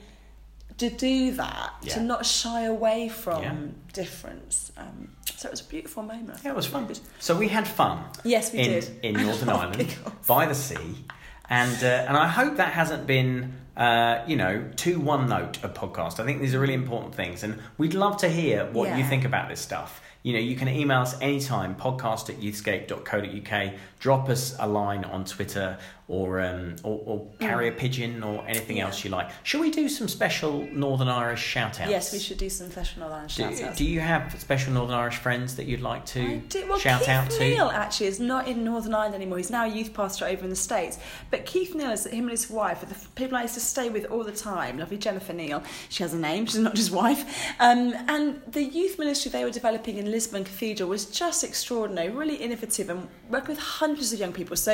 to 0.78 0.90
do 0.90 1.32
that, 1.32 1.72
Yeah. 1.82 1.94
to 1.94 2.00
not 2.00 2.26
shy 2.26 2.62
away 2.62 3.08
from 3.08 3.42
Yeah. 3.42 3.54
difference. 3.92 4.72
Um, 4.76 5.10
so 5.36 5.48
it 5.48 5.52
was 5.52 5.60
a 5.60 5.64
beautiful 5.64 6.02
moment. 6.02 6.40
Yeah, 6.44 6.50
it 6.50 6.56
was 6.56 6.66
fun. 6.66 6.88
So 7.18 7.36
we 7.36 7.48
had 7.48 7.66
fun. 7.66 8.04
Yes, 8.24 8.52
we 8.52 8.58
in, 8.60 8.70
did. 8.70 8.98
in 9.02 9.12
Northern 9.14 9.48
of 9.54 9.56
Ireland 9.60 9.88
giggles. 9.88 10.14
by 10.26 10.46
the 10.46 10.54
sea, 10.54 11.04
and 11.48 11.82
uh, 11.82 11.86
and 12.08 12.16
I 12.16 12.28
hope 12.28 12.56
that 12.56 12.72
hasn't 12.72 13.06
been. 13.06 13.54
Uh, 13.76 14.22
you 14.28 14.36
know, 14.36 14.64
too 14.76 15.00
one 15.00 15.28
note 15.28 15.58
a 15.64 15.68
podcast. 15.68 16.20
I 16.20 16.24
think 16.24 16.40
these 16.40 16.54
are 16.54 16.60
really 16.60 16.74
important 16.74 17.12
things, 17.16 17.42
and 17.42 17.58
we'd 17.76 17.92
love 17.92 18.16
to 18.18 18.28
hear 18.28 18.66
what 18.70 18.96
you 18.96 19.02
think 19.02 19.24
about 19.24 19.48
this 19.48 19.60
stuff. 19.60 20.00
You 20.22 20.32
know, 20.32 20.38
you 20.38 20.54
can 20.54 20.68
email 20.68 21.00
us 21.00 21.16
anytime, 21.20 21.74
podcast 21.74 22.30
at 22.30 22.36
youthscape.co.uk. 22.36 23.72
Drop 24.04 24.28
us 24.28 24.54
a 24.58 24.68
line 24.68 25.02
on 25.04 25.24
Twitter 25.24 25.78
or 26.08 26.38
um, 26.42 26.76
or, 26.82 27.00
or 27.06 27.26
carry 27.40 27.68
a 27.68 27.72
pigeon 27.72 28.22
or 28.22 28.44
anything 28.46 28.76
Mm. 28.76 28.80
Yeah. 28.80 28.84
else 28.86 29.02
you 29.04 29.08
like. 29.10 29.30
Shall 29.44 29.62
we 29.62 29.70
do 29.70 29.88
some 29.88 30.08
special 30.08 30.68
Northern 30.72 31.08
Irish 31.08 31.40
shout 31.42 31.80
outs? 31.80 31.90
Yes, 31.90 32.12
we 32.12 32.18
should 32.18 32.36
do 32.36 32.50
some 32.50 32.70
special 32.70 33.00
Northern 33.00 33.20
Irish 33.20 33.36
shout 33.36 33.62
outs. 33.62 33.78
do 33.78 33.84
you 33.86 34.00
have 34.00 34.38
special 34.38 34.74
Northern 34.74 34.94
Irish 34.96 35.16
friends 35.16 35.56
that 35.56 35.64
you'd 35.64 35.80
like 35.80 36.04
to. 36.06 36.42
Well, 36.68 36.78
shout 36.78 37.00
Keith 37.00 37.08
out 37.08 37.30
to? 37.30 37.38
Keith 37.38 37.54
Neal 37.56 37.70
actually 37.70 38.08
is 38.08 38.20
not 38.20 38.46
in 38.46 38.62
Northern 38.64 38.92
Ireland 38.94 39.14
anymore. 39.14 39.38
He's 39.38 39.48
now 39.50 39.64
a 39.64 39.68
youth 39.68 39.94
pastor 39.94 40.26
over 40.26 40.44
in 40.44 40.50
the 40.50 40.56
States. 40.56 40.98
But 41.30 41.46
Keith 41.46 41.74
Neal 41.74 41.92
is 41.92 42.04
him 42.06 42.24
and 42.24 42.30
his 42.32 42.50
wife 42.50 42.82
are 42.82 42.86
the 42.86 42.96
people 43.14 43.38
I 43.38 43.42
used 43.42 43.54
to 43.54 43.60
stay 43.60 43.88
with 43.88 44.04
all 44.10 44.24
the 44.24 44.32
time. 44.32 44.76
Lovely 44.78 44.98
Jennifer 44.98 45.32
Neal. 45.32 45.62
She 45.88 46.02
has 46.02 46.12
a 46.12 46.18
name. 46.18 46.44
She's 46.44 46.58
not 46.58 46.74
just 46.74 46.90
wife. 46.90 47.24
Um, 47.58 47.94
and 48.08 48.42
the 48.48 48.62
youth 48.64 48.98
ministry 48.98 49.30
they 49.30 49.44
were 49.44 49.50
developing 49.50 49.96
in 49.96 50.10
Lisburn 50.10 50.44
Cathedral 50.44 50.90
was 50.90 51.06
just 51.06 51.42
extraordinary, 51.44 52.10
really 52.10 52.36
innovative, 52.36 52.90
and 52.90 53.08
working 53.30 53.48
with 53.48 53.58
hundreds 53.58 53.93
of 54.12 54.18
young 54.18 54.32
people. 54.32 54.56
So. 54.56 54.72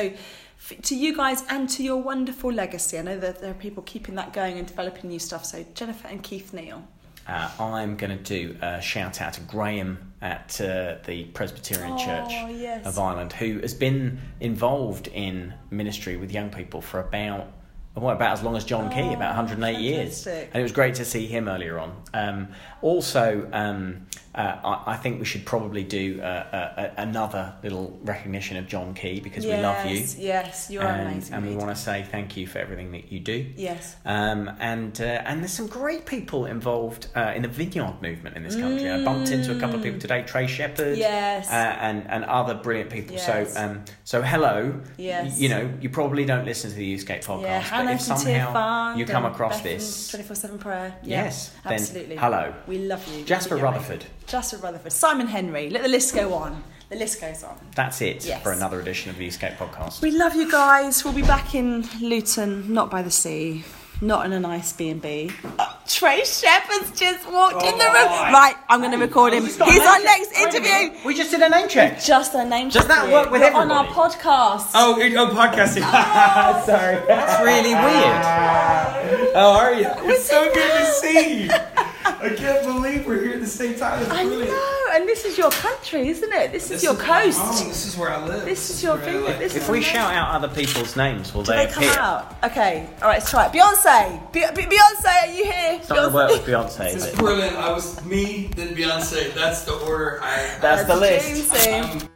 f- 0.69 0.81
To 0.83 0.95
you 0.95 1.15
guys 1.17 1.43
and 1.49 1.67
to 1.69 1.81
your 1.83 1.97
wonderful 2.01 2.51
legacy. 2.51 2.97
I 2.99 3.01
know 3.01 3.17
that 3.19 3.41
there 3.41 3.49
are 3.51 3.55
people 3.55 3.81
keeping 3.83 4.15
that 4.15 4.31
going 4.31 4.57
and 4.59 4.67
developing 4.67 5.09
new 5.09 5.17
stuff. 5.19 5.43
So, 5.45 5.65
Jennifer 5.73 6.07
and 6.07 6.21
Keith 6.21 6.53
Neal. 6.53 6.83
Uh, 7.27 7.49
I'm 7.59 7.97
going 7.97 8.15
to 8.17 8.23
do 8.23 8.55
a 8.61 8.79
shout 8.81 9.21
out 9.21 9.33
to 9.33 9.41
Graham 9.41 10.13
at 10.21 10.59
uh, 10.61 10.95
the 11.05 11.25
Presbyterian 11.33 11.93
Oh, 11.93 11.97
Church 11.97 12.31
yes. 12.67 12.85
of 12.85 12.97
Ireland, 12.99 13.33
who 13.33 13.59
has 13.59 13.73
been 13.73 14.19
involved 14.39 15.07
in 15.07 15.53
ministry 15.71 16.15
with 16.17 16.31
young 16.31 16.49
people 16.49 16.81
for 16.81 16.99
about 16.99 17.47
well, 17.95 18.15
about 18.15 18.31
as 18.33 18.41
long 18.43 18.55
as 18.55 18.63
John 18.63 18.89
Key, 18.89 19.01
Oh, 19.01 19.13
about 19.13 19.35
108 19.35 19.79
years. 19.79 20.25
And 20.27 20.55
it 20.55 20.61
was 20.63 20.71
great 20.71 20.95
to 20.95 21.05
see 21.05 21.27
him 21.27 21.47
earlier 21.49 21.77
on. 21.77 21.93
Um, 22.13 22.47
also, 22.81 23.49
um, 23.51 24.07
uh, 24.33 24.55
I, 24.63 24.93
I 24.93 24.95
think 24.97 25.19
we 25.19 25.25
should 25.25 25.45
probably 25.45 25.83
do 25.83 26.21
uh, 26.21 26.23
uh, 26.25 26.89
another 26.97 27.53
little 27.63 27.99
recognition 28.03 28.55
of 28.55 28.65
John 28.67 28.93
Key 28.93 29.19
because 29.19 29.45
we 29.45 29.51
love 29.57 29.85
you. 29.85 29.97
Yes, 29.97 30.17
Yes, 30.17 30.67
you're 30.71 30.83
and, 30.83 31.09
amazing. 31.11 31.33
and 31.35 31.45
we 31.45 31.55
want 31.55 31.69
to 31.69 31.75
say 31.75 32.05
thank 32.09 32.37
you 32.37 32.47
for 32.47 32.59
everything 32.59 32.91
that 32.93 33.11
you 33.11 33.19
do. 33.19 33.45
Yes. 33.57 33.97
Um, 34.05 34.49
and 34.61 34.99
uh, 35.01 35.03
and 35.03 35.41
there's 35.41 35.51
some 35.51 35.67
great 35.67 36.05
people 36.05 36.45
involved 36.45 37.07
uh, 37.15 37.33
in 37.35 37.41
the 37.41 37.49
vineyard 37.49 38.01
movement 38.01 38.37
in 38.37 38.43
this 38.43 38.55
country. 38.55 38.89
I 38.89 39.03
bumped 39.03 39.31
into 39.31 39.55
a 39.55 39.59
couple 39.59 39.75
of 39.75 39.83
people 39.83 39.99
today, 39.99 40.23
Trey 40.23 40.47
Shepherd, 40.47 40.97
Yes. 40.97 41.49
uh, 41.49 41.53
and 41.53 42.09
and 42.09 42.23
other 42.23 42.53
brilliant 42.55 42.89
people. 42.89 43.15
Yes. 43.17 43.53
So 43.53 43.61
um, 43.61 43.83
so 44.05 44.21
hello. 44.21 44.79
Yes. 44.97 45.37
You 45.39 45.49
know, 45.49 45.73
you 45.81 45.89
probably 45.89 46.23
don't 46.23 46.45
listen 46.45 46.69
to 46.69 46.75
the 46.77 46.95
Youthscape 46.95 47.25
podcast, 47.25 47.41
Yeah, 47.41 47.59
if 47.87 48.01
oh 48.01 48.15
somehow 48.15 48.95
you 48.95 49.05
come 49.05 49.25
across 49.25 49.61
this, 49.61 50.09
24 50.09 50.35
7 50.35 50.57
prayer. 50.59 50.95
Yeah, 51.03 51.23
yes, 51.25 51.53
absolutely. 51.65 52.15
hello. 52.17 52.53
We 52.67 52.79
love 52.79 53.05
you. 53.13 53.23
Jasper 53.25 53.55
You're 53.55 53.63
Rutherford. 53.65 54.05
Jasper 54.27 54.57
Rutherford. 54.57 54.91
Simon 54.91 55.27
Henry. 55.27 55.69
Let 55.69 55.83
the 55.83 55.89
list 55.89 56.13
go 56.15 56.33
on. 56.33 56.63
The 56.89 56.97
list 56.97 57.21
goes 57.21 57.43
on. 57.43 57.57
That's 57.75 58.01
it 58.01 58.25
Yes. 58.25 58.43
for 58.43 58.51
another 58.51 58.81
edition 58.81 59.09
of 59.11 59.17
the 59.17 59.25
Youthscape 59.27 59.55
podcast. 59.55 60.01
We 60.01 60.11
love 60.11 60.35
you 60.35 60.51
guys. 60.51 61.05
We'll 61.05 61.13
be 61.13 61.21
back 61.21 61.55
in 61.55 61.83
Luton, 62.01 62.73
not 62.73 62.91
by 62.91 63.01
the 63.01 63.11
sea, 63.11 63.63
not 64.01 64.25
in 64.25 64.33
a 64.33 64.39
nice 64.39 64.73
B 64.73 64.89
and 64.89 65.01
B. 65.01 65.31
Uh, 65.59 65.73
Trey 65.87 66.23
Shepherd's 66.23 66.99
just 66.99 67.29
walked 67.31 67.63
in 67.63 67.77
the 67.77 67.83
room. 67.85 68.07
Oh. 68.09 68.29
Right, 68.33 68.55
I'm 68.69 68.79
going 68.79 68.91
to 68.91 68.97
record 68.97 69.33
him. 69.33 69.43
He's 69.43 69.57
got 69.57 69.69
a 69.69 69.71
name 69.71 69.81
our 69.87 69.99
next 69.99 70.31
Wait 70.31 70.53
a 70.53 70.57
interview. 70.57 70.97
We 71.05 71.13
just 71.15 71.31
did 71.31 71.41
a 71.41 71.49
name 71.49 71.67
check. 71.67 72.01
Just 72.01 72.33
a 72.33 72.43
name. 72.43 72.69
Does 72.69 72.73
check 72.73 72.87
Does 72.87 72.87
that 72.87 73.11
work 73.11 73.31
with 73.31 73.41
You're 73.41 73.53
on 73.55 73.71
our 73.71 73.85
podcast. 73.85 74.71
Oh, 74.73 74.99
it- 74.99 75.13
oh, 75.15 75.27
podcasting. 75.27 75.81
Sorry. 76.65 76.97
That's 77.07 77.43
really 77.43 77.73
weird. 77.73 78.21
Ah. 78.23 79.31
How 79.33 79.49
are 79.51 79.73
you? 79.73 79.87
It's 80.11 80.25
so 80.25 80.51
good 80.53 80.71
to 80.79 80.85
see 80.93 81.43
you. 81.43 81.49
I 82.05 82.33
can't 82.35 82.65
believe 82.65 83.05
we're 83.05 83.21
here 83.21 83.33
at 83.33 83.39
the 83.41 83.47
same 83.47 83.75
time. 83.75 84.01
It's 84.01 84.09
I 84.11 84.23
brilliant. 84.23 84.49
know, 84.51 84.85
and 84.93 85.07
this 85.07 85.25
is 85.25 85.37
your 85.37 85.51
country, 85.51 86.07
isn't 86.09 86.31
it? 86.33 86.51
This, 86.51 86.67
This 86.69 86.77
is 86.79 86.83
your 86.83 86.93
my 86.95 87.23
coast. 87.23 87.39
home. 87.39 87.67
This 87.69 87.85
is 87.85 87.97
where 87.97 88.09
I 88.11 88.25
live. 88.25 88.45
This 88.45 88.69
is 88.69 88.81
your 88.83 88.95
where 88.95 89.05
thing. 89.05 89.23
live. 89.23 89.41
If 89.41 89.53
we 89.69 89.77
amazing. 89.77 89.93
shout 89.93 90.13
out 90.13 90.31
other 90.35 90.47
people's 90.53 90.95
names, 90.95 91.33
will 91.33 91.43
Do 91.43 91.51
they, 91.51 91.65
they 91.65 91.71
come 91.71 91.83
appear? 91.83 91.99
out? 91.99 92.37
Okay, 92.43 92.87
all 93.01 93.07
right, 93.07 93.19
let's 93.19 93.29
try 93.29 93.45
it. 93.47 93.51
Beyonce, 93.51 94.31
Be- 94.33 94.39
Be- 94.55 94.75
Beyonce, 94.75 95.21
are 95.21 95.27
you 95.27 95.43
here? 95.45 95.77
It's 95.79 95.89
not 95.89 95.95
going 95.97 96.13
work 96.13 96.31
with 96.31 96.45
Beyonce, 96.45 96.95
is 96.95 97.05
it? 97.05 97.15
brilliant. 97.17 97.55
I 97.57 97.71
was 97.71 98.03
me, 98.05 98.51
then 98.55 98.75
Beyonce. 98.75 99.33
That's 99.33 99.63
the 99.63 99.73
order. 99.73 100.19
I. 100.23 100.57
That's 100.61 100.85
the 100.85 100.95
list. 100.95 101.53
James 101.53 101.67
in. 101.67 101.83
I'm- 101.85 102.09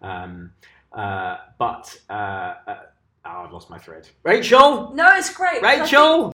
Um, 0.00 0.52
uh, 0.98 1.36
but 1.58 1.96
uh, 2.10 2.12
uh, 2.12 2.76
oh, 3.24 3.30
I've 3.44 3.52
lost 3.52 3.70
my 3.70 3.78
thread. 3.78 4.08
Rachel, 4.24 4.92
No, 4.94 5.16
it's 5.16 5.32
great. 5.32 5.60
because 5.62 5.66
I 5.66 5.70
think- 5.70 5.82
Rachel. 5.84 6.32